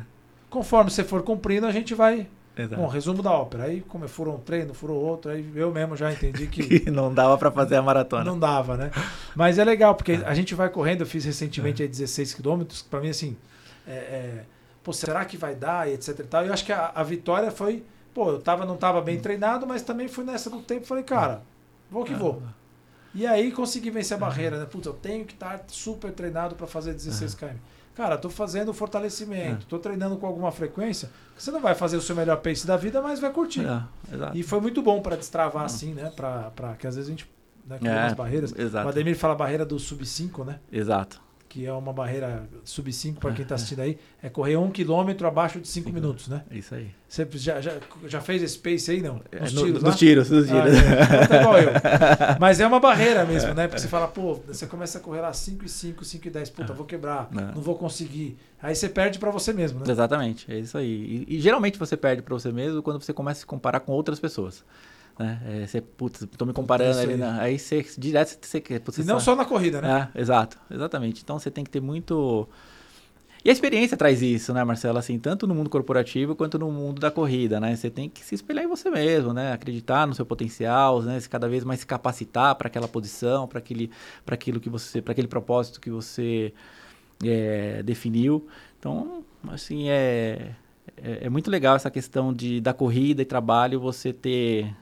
Conforme 0.50 0.90
você 0.90 1.04
for 1.04 1.22
cumprindo, 1.22 1.66
a 1.66 1.72
gente 1.72 1.94
vai 1.94 2.26
Exato. 2.58 2.82
Bom, 2.82 2.88
resumo 2.88 3.22
da 3.22 3.30
ópera. 3.30 3.64
Aí, 3.64 3.80
como 3.82 4.08
furou 4.08 4.34
um 4.34 4.40
treino, 4.40 4.74
furou 4.74 5.00
outro, 5.00 5.30
aí 5.30 5.48
eu 5.54 5.70
mesmo 5.70 5.96
já 5.96 6.12
entendi 6.12 6.48
que. 6.48 6.62
que 6.80 6.90
não 6.90 7.14
dava 7.14 7.38
para 7.38 7.52
fazer 7.52 7.76
a 7.76 7.82
maratona. 7.82 8.24
Não 8.24 8.38
dava, 8.38 8.76
né? 8.76 8.90
Mas 9.34 9.58
é 9.58 9.64
legal, 9.64 9.94
porque 9.94 10.20
a 10.26 10.34
gente 10.34 10.56
vai 10.56 10.68
correndo, 10.68 11.02
eu 11.02 11.06
fiz 11.06 11.24
recentemente 11.24 11.82
aí 11.82 11.88
16 11.88 12.34
quilômetros, 12.34 12.82
para 12.82 13.00
mim, 13.00 13.10
assim. 13.10 13.36
É, 13.86 13.92
é, 13.92 14.44
pô, 14.82 14.92
será 14.92 15.24
que 15.24 15.36
vai 15.36 15.54
dar? 15.54 15.88
E 15.88 15.94
etc 15.94 16.18
e 16.18 16.22
tal. 16.24 16.44
Eu 16.44 16.52
acho 16.52 16.64
que 16.64 16.72
a, 16.72 16.90
a, 16.92 17.02
vitória 17.04 17.50
foi. 17.52 17.84
Pô, 18.12 18.32
eu 18.32 18.40
tava, 18.40 18.64
não 18.64 18.76
tava 18.76 19.00
bem 19.00 19.20
treinado, 19.20 19.64
mas 19.64 19.82
também 19.82 20.08
fui 20.08 20.24
nessa 20.24 20.50
do 20.50 20.60
tempo 20.60 20.84
falei, 20.84 21.04
cara, 21.04 21.42
vou 21.88 22.04
que 22.04 22.14
vou. 22.14 22.42
E 23.14 23.26
aí 23.26 23.52
consegui 23.52 23.90
vencer 23.90 24.16
a 24.16 24.20
barreira, 24.20 24.58
né? 24.58 24.66
Putz, 24.66 24.86
eu 24.86 24.92
tenho 24.92 25.24
que 25.24 25.34
estar 25.34 25.64
super 25.68 26.10
treinado 26.10 26.56
para 26.56 26.66
fazer 26.66 26.92
16 26.92 27.34
km. 27.34 27.46
Cara, 27.98 28.16
tô 28.16 28.30
fazendo 28.30 28.72
fortalecimento, 28.72 29.66
é. 29.66 29.68
tô 29.68 29.76
treinando 29.76 30.16
com 30.18 30.24
alguma 30.24 30.52
frequência. 30.52 31.10
Você 31.36 31.50
não 31.50 31.60
vai 31.60 31.74
fazer 31.74 31.96
o 31.96 32.00
seu 32.00 32.14
melhor 32.14 32.36
pace 32.36 32.64
da 32.64 32.76
vida, 32.76 33.02
mas 33.02 33.18
vai 33.18 33.32
curtir. 33.32 33.66
É, 33.66 33.82
e 34.34 34.44
foi 34.44 34.60
muito 34.60 34.80
bom 34.80 35.02
para 35.02 35.16
destravar 35.16 35.64
assim, 35.64 35.94
né? 35.94 36.12
Para 36.14 36.76
que 36.78 36.86
às 36.86 36.94
vezes 36.94 37.08
a 37.08 37.10
gente 37.10 37.28
né, 37.66 37.76
é, 37.82 37.98
as 38.06 38.14
barreiras. 38.14 38.54
Exato. 38.56 38.86
O 38.86 38.88
Ademir 38.88 39.16
fala 39.16 39.34
barreira 39.34 39.66
do 39.66 39.80
sub 39.80 40.06
5, 40.06 40.44
né? 40.44 40.60
Exato 40.70 41.27
que 41.48 41.64
é 41.64 41.72
uma 41.72 41.92
barreira 41.92 42.46
sub 42.62 42.92
5 42.92 43.20
para 43.20 43.32
quem 43.32 43.42
está 43.42 43.54
assistindo 43.54 43.80
aí, 43.80 43.98
é 44.22 44.28
correr 44.28 44.56
um 44.56 44.70
quilômetro 44.70 45.26
abaixo 45.26 45.58
de 45.60 45.66
5 45.66 45.90
minutos, 45.90 46.28
né? 46.28 46.42
Isso 46.50 46.74
aí. 46.74 46.90
Você 47.08 47.26
já, 47.34 47.60
já, 47.60 47.72
já 48.06 48.20
fez 48.20 48.42
esse 48.42 48.58
pace 48.58 48.90
aí, 48.90 49.00
não? 49.00 49.14
Nos 49.14 49.52
é, 49.52 49.54
no, 49.54 49.64
tiros, 49.64 49.82
nos 49.82 49.96
tiros, 49.96 50.30
nos 50.30 50.46
tiros. 50.46 50.62
Ah, 50.62 51.20
é. 51.20 51.24
Então, 51.24 51.40
igual 51.40 51.58
eu. 51.58 51.70
Mas 52.38 52.60
é 52.60 52.66
uma 52.66 52.78
barreira 52.78 53.24
mesmo, 53.24 53.54
né? 53.54 53.66
Porque 53.66 53.80
você 53.80 53.88
fala, 53.88 54.06
pô, 54.06 54.34
você 54.46 54.66
começa 54.66 54.98
a 54.98 55.00
correr 55.00 55.22
lá 55.22 55.32
5 55.32 55.64
e 55.64 55.68
5, 55.68 56.04
5 56.04 56.26
e 56.26 56.30
10, 56.30 56.50
puta, 56.50 56.72
vou 56.74 56.84
quebrar, 56.84 57.28
não, 57.30 57.52
não 57.54 57.62
vou 57.62 57.76
conseguir. 57.76 58.36
Aí 58.62 58.74
você 58.74 58.88
perde 58.88 59.18
para 59.18 59.30
você 59.30 59.52
mesmo, 59.52 59.80
né? 59.80 59.90
Exatamente, 59.90 60.52
é 60.52 60.58
isso 60.58 60.76
aí. 60.76 61.26
E, 61.28 61.36
e 61.36 61.40
geralmente 61.40 61.78
você 61.78 61.96
perde 61.96 62.22
para 62.22 62.34
você 62.34 62.52
mesmo 62.52 62.82
quando 62.82 63.02
você 63.02 63.12
começa 63.12 63.38
a 63.38 63.40
se 63.40 63.46
comparar 63.46 63.80
com 63.80 63.92
outras 63.92 64.20
pessoas. 64.20 64.64
Né? 65.18 65.40
É, 65.46 65.66
você, 65.66 65.80
putz, 65.80 66.24
tô 66.36 66.46
me 66.46 66.52
comparando 66.52 66.98
ali. 67.00 67.16
Na, 67.16 67.40
aí 67.40 67.58
você, 67.58 67.84
direto 67.98 68.38
você 68.40 68.60
quer. 68.60 68.80
E 68.96 69.02
não 69.02 69.18
só 69.18 69.34
na 69.34 69.44
corrida, 69.44 69.80
né? 69.80 70.08
É, 70.14 70.20
exato, 70.20 70.58
exatamente. 70.70 71.22
Então 71.22 71.38
você 71.38 71.50
tem 71.50 71.64
que 71.64 71.70
ter 71.70 71.80
muito. 71.80 72.48
E 73.44 73.50
a 73.50 73.52
experiência 73.52 73.96
traz 73.96 74.20
isso, 74.22 74.52
né, 74.52 74.62
Marcelo? 74.62 74.98
Assim, 74.98 75.18
tanto 75.18 75.46
no 75.46 75.54
mundo 75.54 75.70
corporativo 75.70 76.36
quanto 76.36 76.58
no 76.58 76.70
mundo 76.70 77.00
da 77.00 77.10
corrida, 77.10 77.58
né? 77.58 77.74
Você 77.74 77.90
tem 77.90 78.08
que 78.08 78.24
se 78.24 78.34
espelhar 78.34 78.64
em 78.64 78.68
você 78.68 78.90
mesmo, 78.90 79.32
né? 79.32 79.52
Acreditar 79.52 80.06
no 80.06 80.14
seu 80.14 80.26
potencial, 80.26 81.02
né? 81.02 81.18
Se 81.18 81.28
cada 81.28 81.48
vez 81.48 81.64
mais 81.64 81.80
se 81.80 81.86
capacitar 81.86 82.54
para 82.54 82.68
aquela 82.68 82.86
posição, 82.86 83.48
para 83.48 83.58
aquele, 83.58 83.90
para 84.24 84.34
aquilo 84.34 84.60
que 84.60 84.68
você, 84.68 85.02
para 85.02 85.12
aquele 85.12 85.28
propósito 85.28 85.80
que 85.80 85.90
você 85.90 86.52
é, 87.24 87.82
definiu. 87.82 88.46
Então, 88.78 89.24
assim, 89.48 89.88
é, 89.88 90.52
é, 90.96 91.26
é 91.26 91.30
muito 91.30 91.50
legal 91.50 91.74
essa 91.74 91.90
questão 91.90 92.32
de 92.32 92.60
da 92.60 92.72
corrida 92.72 93.22
e 93.22 93.24
trabalho 93.24 93.80
você 93.80 94.12
ter 94.12 94.74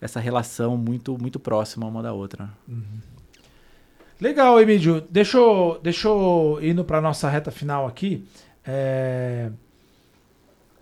essa 0.00 0.18
relação 0.18 0.76
muito, 0.76 1.16
muito 1.18 1.38
próxima 1.38 1.86
uma 1.86 2.02
da 2.02 2.12
outra. 2.12 2.50
Uhum. 2.68 3.00
Legal, 4.20 4.60
Emílio. 4.60 5.00
Deixa 5.10 5.38
eu, 5.38 5.80
deixa 5.82 6.08
eu 6.08 6.58
indo 6.62 6.84
para 6.84 7.00
nossa 7.00 7.28
reta 7.28 7.50
final 7.50 7.86
aqui. 7.86 8.26
É... 8.64 9.50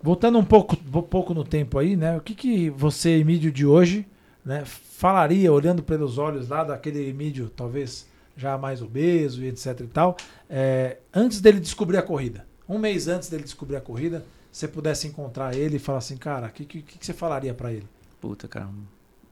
Voltando 0.02 0.38
um 0.38 0.44
pouco, 0.44 0.76
um 0.76 1.02
pouco 1.02 1.34
no 1.34 1.44
tempo 1.44 1.78
aí, 1.78 1.96
né? 1.96 2.16
O 2.16 2.20
que, 2.20 2.34
que 2.34 2.70
você, 2.70 3.10
Emílio 3.10 3.50
de 3.50 3.66
hoje, 3.66 4.06
né, 4.44 4.64
falaria, 4.64 5.52
olhando 5.52 5.82
pelos 5.82 6.18
olhos 6.18 6.48
lá 6.48 6.64
daquele 6.64 7.08
Emílio, 7.08 7.48
talvez 7.48 8.06
já 8.36 8.56
mais 8.56 8.80
obeso 8.80 9.42
e 9.42 9.48
etc 9.48 9.80
e 9.80 9.86
tal, 9.88 10.16
é, 10.48 10.98
antes 11.12 11.40
dele 11.40 11.58
descobrir 11.58 11.96
a 11.96 12.02
corrida? 12.02 12.46
Um 12.68 12.78
mês 12.78 13.08
antes 13.08 13.28
dele 13.28 13.42
descobrir 13.42 13.76
a 13.76 13.80
corrida, 13.80 14.24
você 14.50 14.68
pudesse 14.68 15.08
encontrar 15.08 15.56
ele 15.56 15.76
e 15.76 15.80
falar 15.80 15.98
assim, 15.98 16.16
cara, 16.16 16.46
o 16.46 16.50
que, 16.50 16.64
que, 16.64 16.82
que 16.82 17.04
você 17.04 17.12
falaria 17.12 17.52
para 17.52 17.72
ele? 17.72 17.86
Puta, 18.20 18.46
cara, 18.46 18.68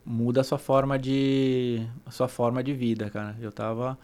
muda 0.07 0.41
a 0.41 0.45
sua 0.45 0.59
forma 0.59 0.99
de 0.99 1.85
a 2.07 2.11
sua 2.13 2.29
forma 2.29 2.63
de 2.63 2.73
vida, 2.73 3.11
cara. 3.11 3.37
Eu 3.41 3.51
tava 3.51 3.99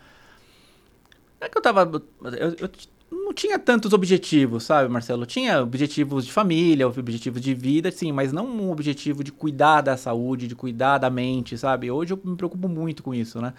é 1.40 1.48
que 1.48 1.56
eu 1.56 1.62
tava 1.62 1.90
eu, 2.38 2.56
eu 2.58 2.70
não 3.10 3.32
tinha 3.32 3.58
tantos 3.58 3.92
objetivos, 3.92 4.64
sabe, 4.64 4.88
Marcelo? 4.88 5.26
tinha 5.26 5.62
objetivos 5.62 6.26
de 6.26 6.32
família, 6.32 6.88
objetivos 6.88 7.40
de 7.40 7.54
vida, 7.54 7.90
sim, 7.90 8.10
mas 8.10 8.32
não 8.32 8.46
um 8.46 8.70
objetivo 8.70 9.22
de 9.22 9.30
cuidar 9.30 9.82
da 9.82 9.96
saúde, 9.96 10.48
de 10.48 10.56
cuidar 10.56 10.98
da 10.98 11.10
mente, 11.10 11.56
sabe? 11.58 11.90
Hoje 11.90 12.14
eu 12.14 12.20
me 12.24 12.36
preocupo 12.36 12.68
muito 12.68 13.02
com 13.02 13.14
isso, 13.14 13.40
né? 13.40 13.52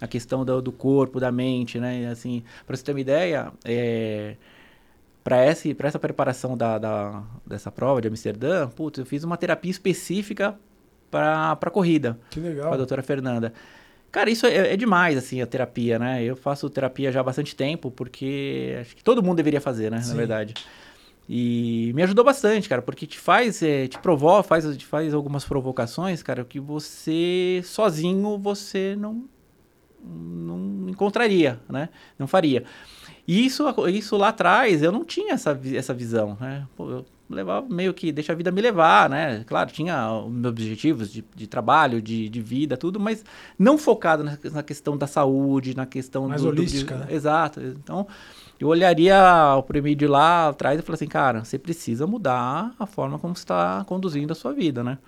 A 0.00 0.06
questão 0.06 0.44
do, 0.44 0.62
do 0.62 0.72
corpo, 0.72 1.20
da 1.20 1.30
mente, 1.32 1.78
né? 1.80 2.08
Assim, 2.08 2.42
para 2.66 2.76
você 2.76 2.84
ter 2.84 2.92
uma 2.92 3.00
ideia, 3.00 3.52
é, 3.64 4.36
para 5.24 5.44
essa 5.44 5.98
preparação 5.98 6.56
da, 6.56 6.78
da, 6.78 7.22
dessa 7.46 7.70
prova 7.70 8.00
de 8.00 8.08
Amsterdã, 8.08 8.68
putz, 8.68 8.98
eu 8.98 9.06
fiz 9.06 9.24
uma 9.24 9.36
terapia 9.36 9.70
específica 9.70 10.58
para 11.12 11.52
a 11.52 11.70
corrida. 11.70 12.18
Que 12.30 12.40
legal. 12.40 12.68
Com 12.68 12.74
a 12.74 12.76
doutora 12.78 13.02
Fernanda. 13.02 13.52
Cara, 14.10 14.30
isso 14.30 14.46
é, 14.46 14.72
é, 14.72 14.76
demais, 14.76 15.16
assim, 15.16 15.40
a 15.40 15.46
terapia, 15.46 15.98
né? 15.98 16.22
Eu 16.24 16.34
faço 16.34 16.68
terapia 16.68 17.12
já 17.12 17.20
há 17.20 17.22
bastante 17.22 17.54
tempo, 17.54 17.90
porque 17.90 18.76
acho 18.80 18.96
que 18.96 19.04
todo 19.04 19.22
mundo 19.22 19.36
deveria 19.36 19.60
fazer, 19.60 19.90
né? 19.90 20.00
Sim. 20.00 20.10
Na 20.10 20.16
verdade. 20.16 20.54
E 21.28 21.92
me 21.94 22.02
ajudou 22.02 22.24
bastante, 22.24 22.68
cara, 22.68 22.82
porque 22.82 23.06
te 23.06 23.18
faz, 23.18 23.62
é, 23.62 23.86
te 23.86 23.98
provoca, 23.98 24.42
faz, 24.42 24.76
te 24.76 24.84
faz 24.84 25.14
algumas 25.14 25.44
provocações, 25.44 26.22
cara, 26.22 26.44
que 26.44 26.58
você 26.58 27.62
sozinho 27.64 28.36
você 28.38 28.96
não, 28.98 29.24
não 30.02 30.88
encontraria, 30.88 31.60
né? 31.68 31.88
Não 32.18 32.26
faria. 32.26 32.64
E 33.26 33.46
isso, 33.46 33.64
isso 33.88 34.16
lá 34.16 34.28
atrás 34.28 34.82
eu 34.82 34.90
não 34.90 35.04
tinha 35.04 35.34
essa, 35.34 35.58
essa 35.74 35.94
visão, 35.94 36.36
né? 36.40 36.66
Pô, 36.76 36.90
eu 36.90 37.06
levar 37.34 37.62
meio 37.62 37.92
que 37.92 38.12
deixa 38.12 38.32
a 38.32 38.36
vida 38.36 38.50
me 38.50 38.60
levar, 38.60 39.08
né? 39.08 39.44
Claro, 39.46 39.70
tinha 39.70 40.08
meus 40.28 40.52
objetivos 40.52 41.12
de, 41.12 41.24
de 41.34 41.46
trabalho, 41.46 42.00
de, 42.00 42.28
de 42.28 42.40
vida, 42.40 42.76
tudo, 42.76 43.00
mas 43.00 43.24
não 43.58 43.76
focado 43.76 44.22
na, 44.22 44.38
na 44.52 44.62
questão 44.62 44.96
da 44.96 45.06
saúde, 45.06 45.76
na 45.76 45.86
questão 45.86 46.28
mais 46.28 46.42
do, 46.42 46.48
holística, 46.48 46.94
do, 46.94 47.00
né? 47.00 47.06
Exato. 47.10 47.60
Então, 47.60 48.06
eu 48.60 48.68
olharia 48.68 49.16
o 49.56 49.94
de 49.94 50.06
lá 50.06 50.48
atrás 50.48 50.78
e 50.78 50.82
falaria 50.82 50.94
assim, 50.94 51.08
cara, 51.08 51.44
você 51.44 51.58
precisa 51.58 52.06
mudar 52.06 52.72
a 52.78 52.86
forma 52.86 53.18
como 53.18 53.34
você 53.34 53.42
está 53.42 53.84
conduzindo 53.86 54.32
a 54.32 54.36
sua 54.36 54.52
vida, 54.52 54.84
né? 54.84 54.98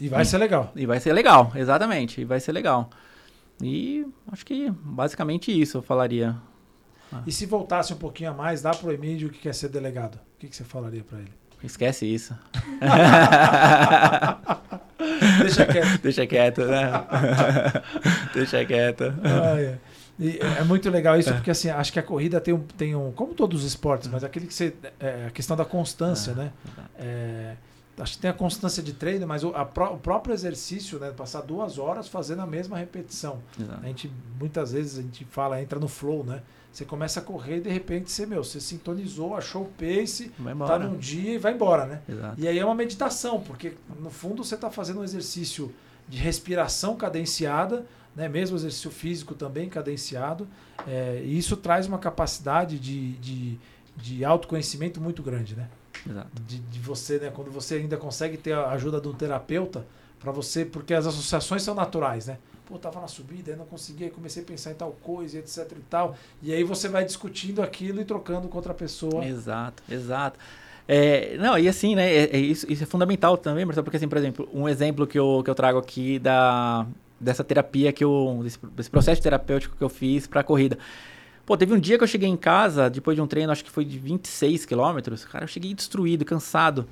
E 0.00 0.08
vai 0.08 0.22
e, 0.22 0.24
ser 0.24 0.38
legal. 0.38 0.72
E 0.74 0.86
vai 0.86 1.00
ser 1.00 1.12
legal, 1.12 1.52
exatamente. 1.54 2.20
E 2.20 2.24
vai 2.24 2.40
ser 2.40 2.52
legal. 2.52 2.88
E 3.62 4.06
acho 4.32 4.46
que 4.46 4.70
basicamente 4.70 5.50
isso 5.50 5.78
eu 5.78 5.82
falaria. 5.82 6.36
Ah. 7.12 7.22
E 7.26 7.32
se 7.32 7.44
voltasse 7.44 7.92
um 7.92 7.96
pouquinho 7.96 8.30
a 8.30 8.34
mais, 8.34 8.62
dá 8.62 8.70
pro 8.70 8.92
Emílio 8.92 9.30
que 9.30 9.38
quer 9.38 9.54
ser 9.54 9.68
delegado? 9.68 10.18
O 10.40 10.42
que, 10.42 10.48
que 10.48 10.56
você 10.56 10.64
falaria 10.64 11.04
para 11.04 11.18
ele? 11.18 11.30
Esquece 11.62 12.06
isso. 12.06 12.34
Deixa 15.42 15.66
quieto. 15.66 16.00
Deixa 16.02 16.26
quieto, 16.26 16.64
né? 16.64 16.90
Deixa 18.32 18.64
quieto. 18.64 19.12
Ah, 19.22 19.60
é. 19.60 19.78
é 20.58 20.64
muito 20.64 20.88
legal 20.88 21.18
isso, 21.18 21.30
porque 21.34 21.50
assim, 21.50 21.68
acho 21.68 21.92
que 21.92 21.98
a 21.98 22.02
corrida 22.02 22.40
tem 22.40 22.54
um, 22.54 22.60
tem 22.60 22.96
um 22.96 23.12
como 23.12 23.34
todos 23.34 23.60
os 23.60 23.66
esportes, 23.66 24.08
mas 24.08 24.24
aquele 24.24 24.46
que 24.46 24.54
você. 24.54 24.74
É, 24.98 25.26
a 25.26 25.30
questão 25.30 25.54
da 25.54 25.66
constância, 25.66 26.30
é, 26.30 26.34
né? 26.34 26.52
É, 26.98 27.54
acho 27.98 28.14
que 28.14 28.20
tem 28.20 28.30
a 28.30 28.34
constância 28.34 28.82
de 28.82 28.94
treino, 28.94 29.26
mas 29.26 29.44
o, 29.44 29.54
a, 29.54 29.62
o 29.92 29.98
próprio 29.98 30.32
exercício, 30.32 30.98
né? 30.98 31.10
Passar 31.10 31.42
duas 31.42 31.78
horas 31.78 32.08
fazendo 32.08 32.40
a 32.40 32.46
mesma 32.46 32.78
repetição. 32.78 33.42
Exato. 33.60 33.78
A 33.82 33.86
gente, 33.86 34.10
muitas 34.38 34.72
vezes 34.72 34.98
a 34.98 35.02
gente 35.02 35.26
fala, 35.26 35.60
entra 35.60 35.78
no 35.78 35.86
flow, 35.86 36.24
né? 36.24 36.40
Você 36.72 36.84
começa 36.84 37.18
a 37.18 37.22
correr 37.22 37.56
e 37.56 37.60
de 37.60 37.70
repente 37.70 38.10
você, 38.10 38.24
meu, 38.24 38.44
você 38.44 38.60
sintonizou, 38.60 39.34
achou 39.34 39.62
o 39.62 39.66
pace, 39.66 40.30
tá 40.66 40.78
num 40.78 40.96
dia 40.96 41.34
e 41.34 41.38
vai 41.38 41.52
embora, 41.52 41.84
né? 41.84 42.00
Exato. 42.08 42.40
E 42.40 42.46
aí 42.46 42.58
é 42.58 42.64
uma 42.64 42.74
meditação, 42.74 43.40
porque 43.40 43.74
no 43.98 44.10
fundo 44.10 44.44
você 44.44 44.54
está 44.54 44.70
fazendo 44.70 45.00
um 45.00 45.04
exercício 45.04 45.74
de 46.08 46.16
respiração 46.16 46.96
cadenciada, 46.96 47.86
né? 48.14 48.28
mesmo 48.28 48.56
exercício 48.56 48.90
físico 48.90 49.34
também 49.34 49.68
cadenciado, 49.68 50.46
é, 50.86 51.20
e 51.24 51.36
isso 51.36 51.56
traz 51.56 51.86
uma 51.86 51.98
capacidade 51.98 52.78
de, 52.78 53.12
de, 53.14 53.58
de 53.96 54.24
autoconhecimento 54.24 55.00
muito 55.00 55.22
grande, 55.22 55.56
né? 55.56 55.68
Exato. 56.08 56.30
De, 56.46 56.58
de 56.58 56.78
você, 56.78 57.18
né? 57.18 57.30
Quando 57.34 57.50
você 57.50 57.76
ainda 57.76 57.96
consegue 57.96 58.36
ter 58.36 58.52
a 58.52 58.70
ajuda 58.70 59.00
de 59.00 59.08
um 59.08 59.12
terapeuta 59.12 59.86
para 60.18 60.30
você, 60.30 60.64
porque 60.64 60.94
as 60.94 61.06
associações 61.06 61.62
são 61.62 61.74
naturais, 61.74 62.26
né? 62.26 62.38
Pô, 62.70 62.78
tava 62.78 63.00
na 63.00 63.08
subida, 63.08 63.56
não 63.56 63.66
conseguia, 63.66 64.08
comecei 64.10 64.44
a 64.44 64.46
pensar 64.46 64.70
em 64.70 64.74
tal 64.74 64.92
coisa, 65.02 65.36
etc 65.40 65.72
e 65.72 65.82
tal. 65.90 66.14
E 66.40 66.52
aí 66.52 66.62
você 66.62 66.88
vai 66.88 67.04
discutindo 67.04 67.60
aquilo 67.60 68.00
e 68.00 68.04
trocando 68.04 68.46
com 68.46 68.56
outra 68.56 68.72
pessoa. 68.72 69.24
Exato, 69.24 69.82
exato. 69.90 70.38
É, 70.86 71.36
não, 71.36 71.58
e 71.58 71.68
assim, 71.68 71.96
né, 71.96 72.08
é, 72.08 72.36
é 72.36 72.38
isso, 72.38 72.70
isso, 72.70 72.84
é 72.84 72.86
fundamental 72.86 73.36
também, 73.36 73.64
Marcelo, 73.64 73.82
porque 73.82 73.96
assim, 73.96 74.06
por 74.06 74.18
exemplo, 74.18 74.48
um 74.54 74.68
exemplo 74.68 75.04
que 75.04 75.18
eu, 75.18 75.42
que 75.44 75.50
eu 75.50 75.54
trago 75.54 75.80
aqui 75.80 76.20
da, 76.20 76.86
dessa 77.18 77.42
terapia 77.42 77.92
que 77.92 78.04
eu, 78.04 78.38
desse, 78.44 78.58
desse 78.76 78.90
processo 78.90 79.20
terapêutico 79.20 79.76
que 79.76 79.82
eu 79.82 79.88
fiz 79.88 80.28
para 80.28 80.44
corrida. 80.44 80.78
Pô, 81.44 81.56
teve 81.56 81.74
um 81.74 81.80
dia 81.80 81.98
que 81.98 82.04
eu 82.04 82.08
cheguei 82.08 82.28
em 82.28 82.36
casa, 82.36 82.88
depois 82.88 83.16
de 83.16 83.20
um 83.20 83.26
treino, 83.26 83.50
acho 83.50 83.64
que 83.64 83.70
foi 83.70 83.84
de 83.84 83.98
26 83.98 84.64
quilômetros, 84.64 85.24
cara, 85.24 85.42
eu 85.42 85.48
cheguei 85.48 85.74
destruído, 85.74 86.24
cansado. 86.24 86.86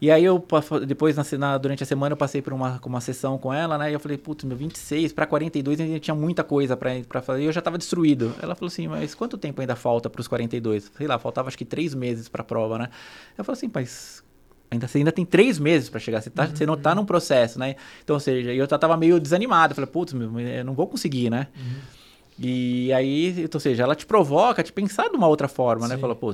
E 0.00 0.10
aí 0.10 0.24
eu, 0.24 0.44
depois, 0.86 1.16
na, 1.38 1.56
durante 1.56 1.82
a 1.82 1.86
semana, 1.86 2.12
eu 2.12 2.16
passei 2.16 2.42
por 2.42 2.52
uma, 2.52 2.78
uma 2.84 3.00
sessão 3.00 3.38
com 3.38 3.52
ela, 3.52 3.78
né? 3.78 3.90
E 3.90 3.94
eu 3.94 4.00
falei, 4.00 4.18
putz, 4.18 4.44
meu 4.44 4.56
26 4.56 5.12
para 5.12 5.26
42 5.26 5.80
ainda 5.80 5.98
tinha 5.98 6.14
muita 6.14 6.44
coisa 6.44 6.76
para 6.76 7.22
fazer 7.22 7.42
e 7.42 7.46
eu 7.46 7.52
já 7.52 7.62
tava 7.62 7.78
destruído. 7.78 8.34
Ela 8.42 8.54
falou 8.54 8.68
assim, 8.68 8.86
mas 8.86 9.14
quanto 9.14 9.38
tempo 9.38 9.60
ainda 9.60 9.74
falta 9.74 10.10
para 10.10 10.20
os 10.20 10.28
42? 10.28 10.90
Sei 10.96 11.06
lá, 11.06 11.18
faltava 11.18 11.48
acho 11.48 11.56
que 11.56 11.64
três 11.64 11.94
meses 11.94 12.28
para 12.28 12.42
a 12.42 12.44
prova, 12.44 12.78
né? 12.78 12.90
Eu 13.38 13.44
falei 13.44 13.56
assim, 13.56 13.70
mas 13.72 14.22
ainda, 14.70 14.86
você 14.86 14.98
ainda 14.98 15.12
tem 15.12 15.24
três 15.24 15.58
meses 15.58 15.88
para 15.88 15.98
chegar, 15.98 16.20
você, 16.20 16.28
tá, 16.28 16.44
uhum. 16.44 16.54
você 16.54 16.66
não 16.66 16.76
tá 16.76 16.94
num 16.94 17.06
processo, 17.06 17.58
né? 17.58 17.76
Então, 18.04 18.14
ou 18.14 18.20
seja, 18.20 18.52
eu 18.52 18.68
já 18.68 18.78
tava 18.78 18.98
meio 18.98 19.18
desanimado. 19.18 19.72
Eu 19.72 19.76
falei, 19.76 19.90
putz, 19.90 20.12
eu 20.12 20.64
não 20.64 20.74
vou 20.74 20.86
conseguir, 20.86 21.30
né? 21.30 21.48
Uhum. 21.56 21.95
E 22.38 22.92
aí, 22.92 23.48
ou 23.52 23.60
seja, 23.60 23.82
ela 23.82 23.94
te 23.94 24.04
provoca 24.04 24.60
a 24.60 24.64
te 24.64 24.70
pensar 24.70 25.08
de 25.08 25.16
uma 25.16 25.26
outra 25.26 25.48
forma, 25.48 25.88
né? 25.88 25.94
Sim. 25.94 25.94
né? 25.94 26.00
Fala, 26.00 26.14
pô, 26.14 26.32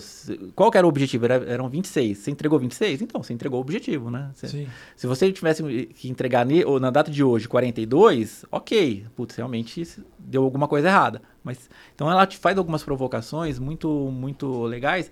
qual 0.55 0.71
que 0.71 0.77
era 0.77 0.85
o 0.87 0.89
objetivo? 0.89 1.25
Era, 1.25 1.35
eram 1.45 1.69
26. 1.69 2.19
Você 2.19 2.31
entregou 2.31 2.59
26? 2.59 3.03
Então, 3.03 3.23
você 3.23 3.33
entregou 3.33 3.59
o 3.59 3.63
objetivo, 3.63 4.11
né? 4.11 4.31
Você, 4.35 4.49
Sim. 4.49 4.67
Se 4.97 5.07
você 5.07 5.31
tivesse 5.31 5.63
que 5.95 6.09
entregar 6.09 6.47
ou 6.67 6.81
na 6.81 6.91
data 6.91 7.11
de 7.11 7.23
hoje 7.23 7.47
42, 7.47 8.45
ok. 8.51 9.07
Putz, 9.15 9.37
realmente 9.37 9.87
deu 10.19 10.43
alguma 10.43 10.67
coisa 10.67 10.89
errada. 10.89 11.23
Mas, 11.45 11.71
então 11.95 12.11
ela 12.11 12.27
te 12.27 12.37
faz 12.37 12.59
algumas 12.59 12.83
provocações 12.83 13.61
muito, 13.61 13.89
muito 13.89 14.65
legais 14.65 15.09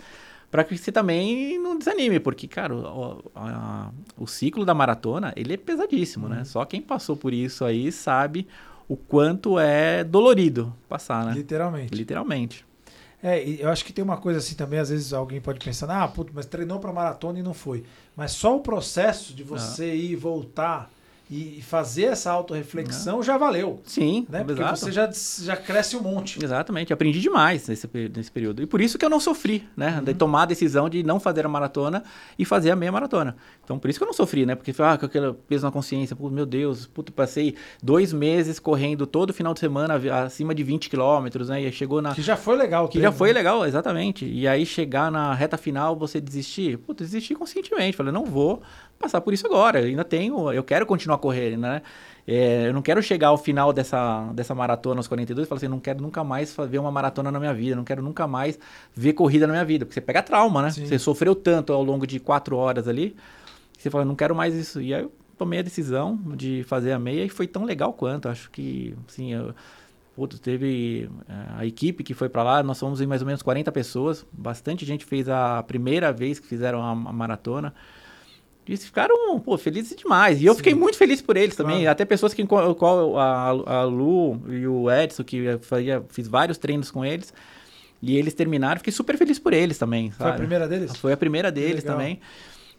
para 0.50 0.64
que 0.64 0.76
você 0.76 0.90
também 0.90 1.60
não 1.60 1.78
desanime, 1.78 2.18
porque, 2.18 2.48
cara, 2.48 2.74
o, 2.74 3.22
a, 3.36 3.90
o 4.18 4.26
ciclo 4.26 4.64
da 4.64 4.74
maratona, 4.74 5.32
ele 5.36 5.54
é 5.54 5.56
pesadíssimo, 5.56 6.28
né? 6.28 6.34
uhum. 6.34 6.38
né? 6.40 6.44
Só 6.44 6.64
quem 6.64 6.82
passou 6.82 7.16
por 7.16 7.32
isso 7.32 7.64
aí 7.64 7.92
sabe 7.92 8.48
o 8.90 8.96
quanto 8.96 9.56
é 9.56 10.02
dolorido 10.02 10.74
passar, 10.88 11.24
né? 11.24 11.32
Literalmente. 11.32 11.94
Literalmente. 11.94 12.66
É, 13.22 13.40
eu 13.40 13.68
acho 13.68 13.84
que 13.84 13.92
tem 13.92 14.02
uma 14.02 14.16
coisa 14.16 14.40
assim 14.40 14.56
também, 14.56 14.80
às 14.80 14.90
vezes 14.90 15.12
alguém 15.12 15.40
pode 15.40 15.64
pensar, 15.64 15.88
ah, 15.88 16.08
puto, 16.08 16.32
mas 16.34 16.44
treinou 16.44 16.80
para 16.80 16.92
maratona 16.92 17.38
e 17.38 17.42
não 17.42 17.54
foi. 17.54 17.84
Mas 18.16 18.32
só 18.32 18.56
o 18.56 18.60
processo 18.60 19.32
de 19.32 19.44
você 19.44 19.84
ah. 19.84 19.94
ir 19.94 20.10
e 20.10 20.16
voltar 20.16 20.90
e 21.30 21.62
fazer 21.62 22.06
essa 22.06 22.32
autorreflexão 22.32 23.22
já 23.22 23.38
valeu. 23.38 23.80
Sim, 23.84 24.26
né? 24.28 24.42
Porque 24.42 24.60
exato. 24.60 24.80
você 24.80 24.90
já, 24.90 25.08
já 25.44 25.56
cresce 25.56 25.96
um 25.96 26.02
monte. 26.02 26.42
Exatamente, 26.42 26.92
aprendi 26.92 27.20
demais 27.20 27.68
nesse, 27.68 27.88
nesse 28.12 28.32
período. 28.32 28.60
E 28.60 28.66
por 28.66 28.80
isso 28.80 28.98
que 28.98 29.04
eu 29.04 29.10
não 29.10 29.20
sofri, 29.20 29.64
né? 29.76 29.98
Uhum. 29.98 30.04
De 30.04 30.14
tomar 30.14 30.42
a 30.42 30.46
decisão 30.46 30.88
de 30.88 31.04
não 31.04 31.20
fazer 31.20 31.46
a 31.46 31.48
maratona 31.48 32.02
e 32.36 32.44
fazer 32.44 32.72
a 32.72 32.76
meia 32.76 32.90
maratona. 32.90 33.36
Então, 33.62 33.78
por 33.78 33.88
isso 33.88 34.00
que 34.00 34.02
eu 34.02 34.06
não 34.06 34.12
sofri, 34.12 34.44
né? 34.44 34.56
Porque, 34.56 34.74
ah, 34.82 34.98
com 34.98 35.06
aquele 35.06 35.32
peso 35.46 35.64
na 35.64 35.70
consciência, 35.70 36.16
pô, 36.16 36.28
meu 36.28 36.44
Deus, 36.44 36.88
puto, 36.88 37.12
passei 37.12 37.54
dois 37.80 38.12
meses 38.12 38.58
correndo 38.58 39.06
todo 39.06 39.32
final 39.32 39.54
de 39.54 39.60
semana 39.60 39.94
acima 40.24 40.52
de 40.52 40.64
20 40.64 40.90
quilômetros, 40.90 41.48
né? 41.48 41.62
E 41.62 41.70
chegou 41.70 42.02
na... 42.02 42.12
Que 42.12 42.22
já 42.22 42.36
foi 42.36 42.56
legal. 42.56 42.88
Que 42.88 43.00
já 43.00 43.12
foi 43.12 43.28
né? 43.28 43.34
legal, 43.34 43.64
exatamente. 43.64 44.26
E 44.26 44.48
aí 44.48 44.66
chegar 44.66 45.12
na 45.12 45.32
reta 45.32 45.56
final, 45.56 45.94
você 45.94 46.20
desistir, 46.20 46.76
puto, 46.78 47.04
desistir 47.04 47.36
conscientemente. 47.36 47.96
Falei, 47.96 48.12
não 48.12 48.24
vou 48.24 48.60
passar 48.98 49.20
por 49.20 49.32
isso 49.32 49.46
agora. 49.46 49.80
Eu 49.80 49.86
ainda 49.86 50.04
tenho, 50.04 50.52
eu 50.52 50.62
quero 50.62 50.84
continuar 50.84 51.18
correr, 51.20 51.56
né? 51.56 51.82
É, 52.26 52.68
eu 52.68 52.72
não 52.72 52.82
quero 52.82 53.02
chegar 53.02 53.28
ao 53.28 53.38
final 53.38 53.72
dessa, 53.72 54.30
dessa 54.32 54.54
maratona 54.54 55.00
aos 55.00 55.08
42 55.08 55.46
e 55.46 55.48
falar 55.48 55.56
assim, 55.56 55.68
não 55.68 55.80
quero 55.80 56.00
nunca 56.00 56.22
mais 56.22 56.54
ver 56.68 56.78
uma 56.78 56.90
maratona 56.90 57.30
na 57.30 57.38
minha 57.40 57.54
vida, 57.54 57.74
não 57.74 57.84
quero 57.84 58.02
nunca 58.02 58.26
mais 58.26 58.58
ver 58.94 59.14
corrida 59.14 59.46
na 59.46 59.52
minha 59.52 59.64
vida, 59.64 59.84
porque 59.84 59.94
você 59.94 60.00
pega 60.00 60.22
trauma, 60.22 60.62
né? 60.62 60.70
Sim. 60.70 60.86
Você 60.86 60.98
sofreu 60.98 61.34
tanto 61.34 61.72
ao 61.72 61.82
longo 61.82 62.06
de 62.06 62.20
quatro 62.20 62.56
horas 62.56 62.86
ali, 62.86 63.16
você 63.76 63.90
fala, 63.90 64.04
não 64.04 64.14
quero 64.14 64.34
mais 64.34 64.54
isso. 64.54 64.80
E 64.80 64.94
aí 64.94 65.02
eu 65.02 65.12
tomei 65.38 65.60
a 65.60 65.62
decisão 65.62 66.18
de 66.36 66.62
fazer 66.68 66.92
a 66.92 66.98
meia 66.98 67.24
e 67.24 67.28
foi 67.28 67.46
tão 67.46 67.64
legal 67.64 67.92
quanto. 67.94 68.28
Acho 68.28 68.50
que, 68.50 68.94
assim, 69.08 69.32
eu, 69.32 69.54
teve 70.42 71.08
é, 71.28 71.32
a 71.58 71.66
equipe 71.66 72.04
que 72.04 72.12
foi 72.12 72.28
para 72.28 72.42
lá, 72.42 72.62
nós 72.62 72.78
fomos 72.78 73.00
em 73.00 73.06
mais 73.06 73.22
ou 73.22 73.26
menos 73.26 73.42
40 73.42 73.72
pessoas, 73.72 74.26
bastante 74.30 74.84
gente 74.84 75.04
fez 75.04 75.28
a 75.28 75.62
primeira 75.62 76.12
vez 76.12 76.38
que 76.38 76.46
fizeram 76.46 76.82
a, 76.82 76.90
a 76.90 76.94
maratona. 76.94 77.74
Eles 78.70 78.84
ficaram, 78.84 79.40
pô, 79.40 79.58
felizes 79.58 79.96
demais. 79.96 80.40
E 80.40 80.46
eu 80.46 80.52
Sim. 80.52 80.58
fiquei 80.58 80.74
muito 80.74 80.96
feliz 80.96 81.20
por 81.20 81.36
eles 81.36 81.56
também. 81.56 81.78
Claro. 81.78 81.90
Até 81.90 82.04
pessoas 82.04 82.32
que 82.32 82.46
qual 82.46 83.18
a, 83.18 83.48
a 83.48 83.82
Lu 83.82 84.40
e 84.48 84.64
o 84.64 84.88
Edson, 84.88 85.24
que 85.24 85.38
eu 85.38 85.58
fazia, 85.58 86.04
fiz 86.08 86.28
vários 86.28 86.56
treinos 86.56 86.88
com 86.88 87.04
eles. 87.04 87.34
E 88.00 88.16
eles 88.16 88.32
terminaram, 88.32 88.78
fiquei 88.78 88.92
super 88.92 89.18
feliz 89.18 89.40
por 89.40 89.52
eles 89.52 89.76
também. 89.76 90.12
Sabe? 90.12 90.22
Foi 90.22 90.30
a 90.30 90.34
primeira 90.34 90.68
deles? 90.68 90.96
Foi 90.96 91.12
a 91.12 91.16
primeira 91.16 91.50
deles 91.50 91.82
também. 91.82 92.20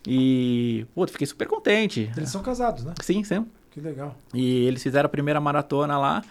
E, 0.08 0.86
pô, 0.96 1.06
fiquei 1.08 1.28
super 1.28 1.46
contente. 1.46 2.10
Eles 2.16 2.30
são 2.30 2.42
casados, 2.42 2.86
né? 2.86 2.94
Sim, 3.02 3.26
sim. 3.26 3.46
Que 3.70 3.82
legal. 3.82 4.16
E 4.34 4.66
eles 4.66 4.82
fizeram 4.82 5.08
a 5.08 5.10
primeira 5.10 5.42
maratona 5.42 5.98
lá 5.98 6.24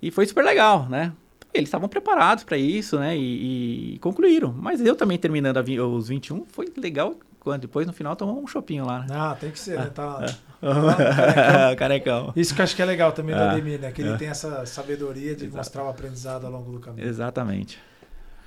e 0.00 0.10
foi 0.10 0.24
super 0.24 0.42
legal, 0.42 0.88
né? 0.88 1.12
Eles 1.52 1.68
estavam 1.68 1.86
preparados 1.86 2.44
para 2.44 2.56
isso, 2.56 2.98
né? 2.98 3.14
E, 3.14 3.96
e, 3.96 3.98
concluíram. 3.98 4.54
Mas 4.56 4.80
eu 4.80 4.96
também 4.96 5.18
terminando 5.18 5.58
a, 5.58 5.86
os 5.86 6.08
21 6.08 6.46
foi 6.46 6.72
legal 6.78 7.14
quando 7.42 7.62
depois 7.62 7.86
no 7.86 7.92
final 7.92 8.14
tomou 8.14 8.40
um 8.40 8.46
chopinho 8.46 8.86
lá, 8.86 9.00
né? 9.00 9.06
Ah, 9.10 9.36
tem 9.38 9.50
que 9.50 9.58
ser, 9.58 9.76
né? 9.76 9.86
Tá, 9.86 10.20
é. 10.62 11.74
carecão. 11.74 12.32
Isso 12.36 12.54
que 12.54 12.60
eu 12.60 12.64
acho 12.64 12.76
que 12.76 12.82
é 12.82 12.84
legal 12.84 13.10
também 13.10 13.34
do 13.34 13.40
é. 13.40 13.48
Ademir, 13.48 13.80
né? 13.80 13.90
Que 13.90 14.00
ele 14.00 14.10
é. 14.10 14.16
tem 14.16 14.28
essa 14.28 14.64
sabedoria 14.64 15.34
de 15.34 15.46
Exato. 15.46 15.56
mostrar 15.56 15.84
o 15.84 15.88
aprendizado 15.88 16.46
ao 16.46 16.52
longo 16.52 16.70
do 16.70 16.78
caminho. 16.78 17.06
Exatamente. 17.06 17.80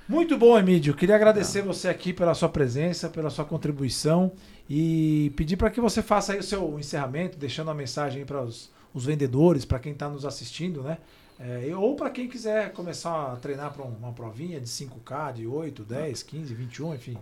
Muito 0.08 0.38
bom, 0.38 0.58
Emílio. 0.58 0.94
Queria 0.94 1.14
agradecer 1.14 1.60
Não. 1.60 1.74
você 1.74 1.88
aqui 1.88 2.12
pela 2.12 2.32
sua 2.32 2.48
presença, 2.48 3.08
pela 3.10 3.28
sua 3.28 3.44
contribuição 3.44 4.32
e 4.70 5.30
pedir 5.36 5.56
para 5.56 5.68
que 5.68 5.80
você 5.80 6.00
faça 6.00 6.32
aí 6.32 6.38
o 6.38 6.42
seu 6.42 6.78
encerramento, 6.78 7.36
deixando 7.36 7.68
uma 7.68 7.74
mensagem 7.74 8.24
para 8.24 8.40
os, 8.40 8.72
os 8.94 9.04
vendedores, 9.04 9.66
para 9.66 9.78
quem 9.78 9.92
está 9.92 10.08
nos 10.08 10.24
assistindo, 10.24 10.82
né? 10.82 10.96
É, 11.38 11.70
ou 11.76 11.94
para 11.96 12.08
quem 12.08 12.28
quiser 12.28 12.72
começar 12.72 13.32
a 13.32 13.36
treinar 13.36 13.72
para 13.74 13.82
uma 13.82 14.12
provinha 14.12 14.58
de 14.58 14.68
5K, 14.68 15.34
de 15.34 15.46
8, 15.46 15.84
10, 15.84 16.22
15, 16.22 16.54
21, 16.54 16.94
enfim. 16.94 17.18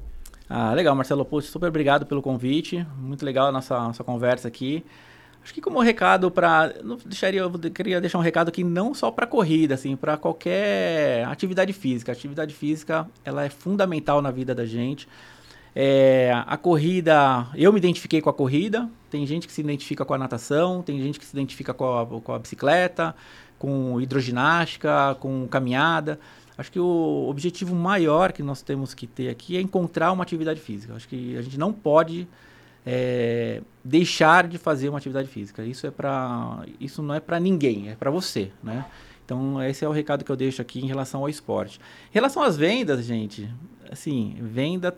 Ah, 0.48 0.72
legal, 0.74 0.94
Marcelo. 0.94 1.24
Pô, 1.24 1.40
super 1.40 1.68
obrigado 1.68 2.06
pelo 2.06 2.20
convite. 2.20 2.86
Muito 2.98 3.24
legal 3.24 3.48
a 3.48 3.52
nossa, 3.52 3.78
nossa 3.78 4.04
conversa 4.04 4.48
aqui. 4.48 4.84
Acho 5.42 5.52
que 5.52 5.60
como 5.60 5.78
recado 5.80 6.30
para, 6.30 6.72
deixaria, 7.04 7.40
eu 7.40 7.50
queria 7.70 8.00
deixar 8.00 8.16
um 8.16 8.22
recado 8.22 8.48
aqui 8.48 8.64
não 8.64 8.94
só 8.94 9.10
para 9.10 9.26
corrida, 9.26 9.74
assim, 9.74 9.94
para 9.94 10.16
qualquer 10.16 11.24
atividade 11.26 11.72
física. 11.72 12.12
A 12.12 12.14
atividade 12.14 12.54
física, 12.54 13.06
ela 13.22 13.44
é 13.44 13.50
fundamental 13.50 14.22
na 14.22 14.30
vida 14.30 14.54
da 14.54 14.64
gente. 14.64 15.06
É, 15.76 16.32
a 16.46 16.56
corrida, 16.56 17.46
eu 17.54 17.72
me 17.72 17.78
identifiquei 17.78 18.22
com 18.22 18.30
a 18.30 18.32
corrida. 18.32 18.88
Tem 19.10 19.26
gente 19.26 19.46
que 19.46 19.52
se 19.52 19.60
identifica 19.60 20.04
com 20.04 20.14
a 20.14 20.18
natação, 20.18 20.82
tem 20.82 20.98
gente 21.02 21.18
que 21.18 21.26
se 21.26 21.36
identifica 21.36 21.74
com 21.74 21.98
a, 21.98 22.06
com 22.06 22.32
a 22.32 22.38
bicicleta, 22.38 23.14
com 23.58 24.00
hidroginástica, 24.00 25.14
com 25.20 25.46
caminhada. 25.48 26.18
Acho 26.56 26.70
que 26.70 26.78
o 26.78 27.26
objetivo 27.28 27.74
maior 27.74 28.32
que 28.32 28.42
nós 28.42 28.62
temos 28.62 28.94
que 28.94 29.06
ter 29.06 29.28
aqui 29.28 29.56
é 29.56 29.60
encontrar 29.60 30.12
uma 30.12 30.22
atividade 30.22 30.60
física. 30.60 30.94
Acho 30.94 31.08
que 31.08 31.36
a 31.36 31.42
gente 31.42 31.58
não 31.58 31.72
pode 31.72 32.28
é, 32.86 33.60
deixar 33.82 34.46
de 34.46 34.56
fazer 34.56 34.88
uma 34.88 34.98
atividade 34.98 35.28
física. 35.28 35.64
Isso 35.64 35.86
é 35.86 35.90
para, 35.90 36.64
isso 36.78 37.02
não 37.02 37.14
é 37.14 37.20
para 37.20 37.40
ninguém, 37.40 37.90
é 37.90 37.96
para 37.96 38.10
você, 38.10 38.52
né? 38.62 38.84
Então 39.24 39.60
esse 39.62 39.84
é 39.84 39.88
o 39.88 39.92
recado 39.92 40.24
que 40.24 40.30
eu 40.30 40.36
deixo 40.36 40.62
aqui 40.62 40.80
em 40.80 40.86
relação 40.86 41.22
ao 41.22 41.28
esporte. 41.28 41.80
Em 42.10 42.14
relação 42.14 42.42
às 42.42 42.56
vendas, 42.56 43.04
gente, 43.04 43.50
assim, 43.90 44.36
venda 44.40 44.96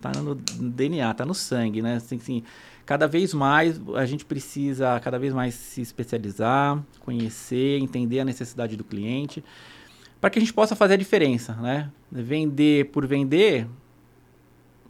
tá 0.00 0.12
no 0.20 0.34
DNA, 0.34 1.12
tá 1.14 1.24
no 1.24 1.34
sangue, 1.34 1.82
né? 1.82 1.96
Assim, 1.96 2.16
assim, 2.16 2.42
cada 2.84 3.08
vez 3.08 3.34
mais 3.34 3.80
a 3.96 4.06
gente 4.06 4.24
precisa 4.24 5.00
cada 5.00 5.18
vez 5.18 5.34
mais 5.34 5.54
se 5.54 5.80
especializar, 5.80 6.80
conhecer, 7.00 7.80
entender 7.80 8.20
a 8.20 8.24
necessidade 8.24 8.76
do 8.76 8.84
cliente 8.84 9.42
para 10.20 10.30
que 10.30 10.38
a 10.38 10.40
gente 10.40 10.52
possa 10.52 10.74
fazer 10.74 10.94
a 10.94 10.96
diferença, 10.96 11.54
né? 11.54 11.90
Vender 12.10 12.90
por 12.90 13.06
vender, 13.06 13.66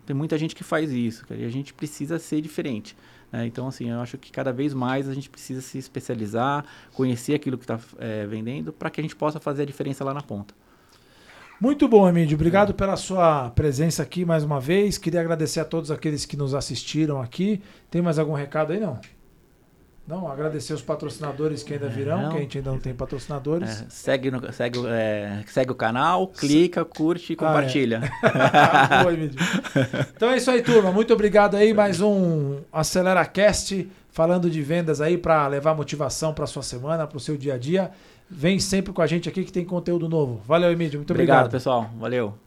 tem 0.04 0.14
muita 0.14 0.38
gente 0.38 0.54
que 0.54 0.62
faz 0.62 0.92
isso, 0.92 1.24
e 1.30 1.44
a 1.44 1.50
gente 1.50 1.74
precisa 1.74 2.18
ser 2.18 2.40
diferente. 2.40 2.96
Né? 3.32 3.46
Então, 3.46 3.66
assim, 3.66 3.90
eu 3.90 4.00
acho 4.00 4.16
que 4.16 4.30
cada 4.30 4.52
vez 4.52 4.72
mais 4.72 5.08
a 5.08 5.14
gente 5.14 5.28
precisa 5.28 5.60
se 5.60 5.78
especializar, 5.78 6.64
conhecer 6.94 7.34
aquilo 7.34 7.58
que 7.58 7.64
está 7.64 7.78
é, 7.98 8.26
vendendo, 8.26 8.72
para 8.72 8.88
que 8.88 9.00
a 9.00 9.02
gente 9.02 9.16
possa 9.16 9.40
fazer 9.40 9.62
a 9.62 9.66
diferença 9.66 10.04
lá 10.04 10.14
na 10.14 10.22
ponta. 10.22 10.54
Muito 11.60 11.88
bom, 11.88 12.06
Emílio. 12.06 12.34
Obrigado 12.34 12.74
pela 12.74 12.96
sua 12.96 13.48
presença 13.50 14.02
aqui 14.02 14.26
mais 14.26 14.44
uma 14.44 14.60
vez. 14.60 14.98
Queria 14.98 15.22
agradecer 15.22 15.58
a 15.58 15.64
todos 15.64 15.90
aqueles 15.90 16.26
que 16.26 16.36
nos 16.36 16.54
assistiram 16.54 17.20
aqui. 17.20 17.62
Tem 17.90 18.02
mais 18.02 18.18
algum 18.18 18.34
recado 18.34 18.74
aí, 18.74 18.80
não? 18.80 19.00
Não, 20.06 20.28
agradecer 20.30 20.72
os 20.72 20.82
patrocinadores 20.82 21.64
que 21.64 21.72
ainda 21.74 21.88
virão, 21.88 22.22
Não. 22.22 22.30
que 22.30 22.36
a 22.36 22.40
gente 22.40 22.58
ainda 22.58 22.70
não 22.70 22.78
tem 22.78 22.94
patrocinadores. 22.94 23.82
É, 23.82 23.86
segue, 23.88 24.30
no- 24.30 24.52
segue, 24.52 24.78
o- 24.78 24.86
é, 24.86 25.42
segue 25.48 25.72
o 25.72 25.74
canal, 25.74 26.28
clica, 26.28 26.84
curte 26.84 27.32
e 27.32 27.36
Ah, 27.40 27.42
é. 27.42 27.46
compartilha. 27.46 28.00
Boa, 29.02 29.12
Emílio. 29.12 29.34
então 30.16 30.30
é 30.30 30.36
isso 30.36 30.48
aí, 30.50 30.62
turma. 30.62 30.92
Muito 30.92 31.12
obrigado 31.12 31.56
aí. 31.56 31.74
Mais 31.74 32.00
um 32.00 32.58
AceleraCast 32.72 33.88
falando 34.10 34.48
de 34.48 34.62
vendas 34.62 35.00
aí 35.00 35.18
para 35.18 35.46
levar 35.48 35.74
motivação 35.74 36.32
para 36.32 36.46
sua 36.46 36.62
semana, 36.62 37.04
para 37.06 37.16
o 37.16 37.20
seu 37.20 37.36
dia 37.36 37.54
a 37.54 37.58
dia. 37.58 37.90
Vem 38.30 38.58
sempre 38.60 38.92
com 38.92 39.02
a 39.02 39.06
gente 39.08 39.28
aqui 39.28 39.42
que 39.44 39.52
tem 39.52 39.64
conteúdo 39.64 40.08
novo. 40.08 40.40
Valeu, 40.46 40.70
Emílio. 40.70 40.98
Muito 41.00 41.10
obrigado, 41.10 41.36
obrigado. 41.46 41.50
pessoal. 41.52 41.90
Valeu. 41.98 42.45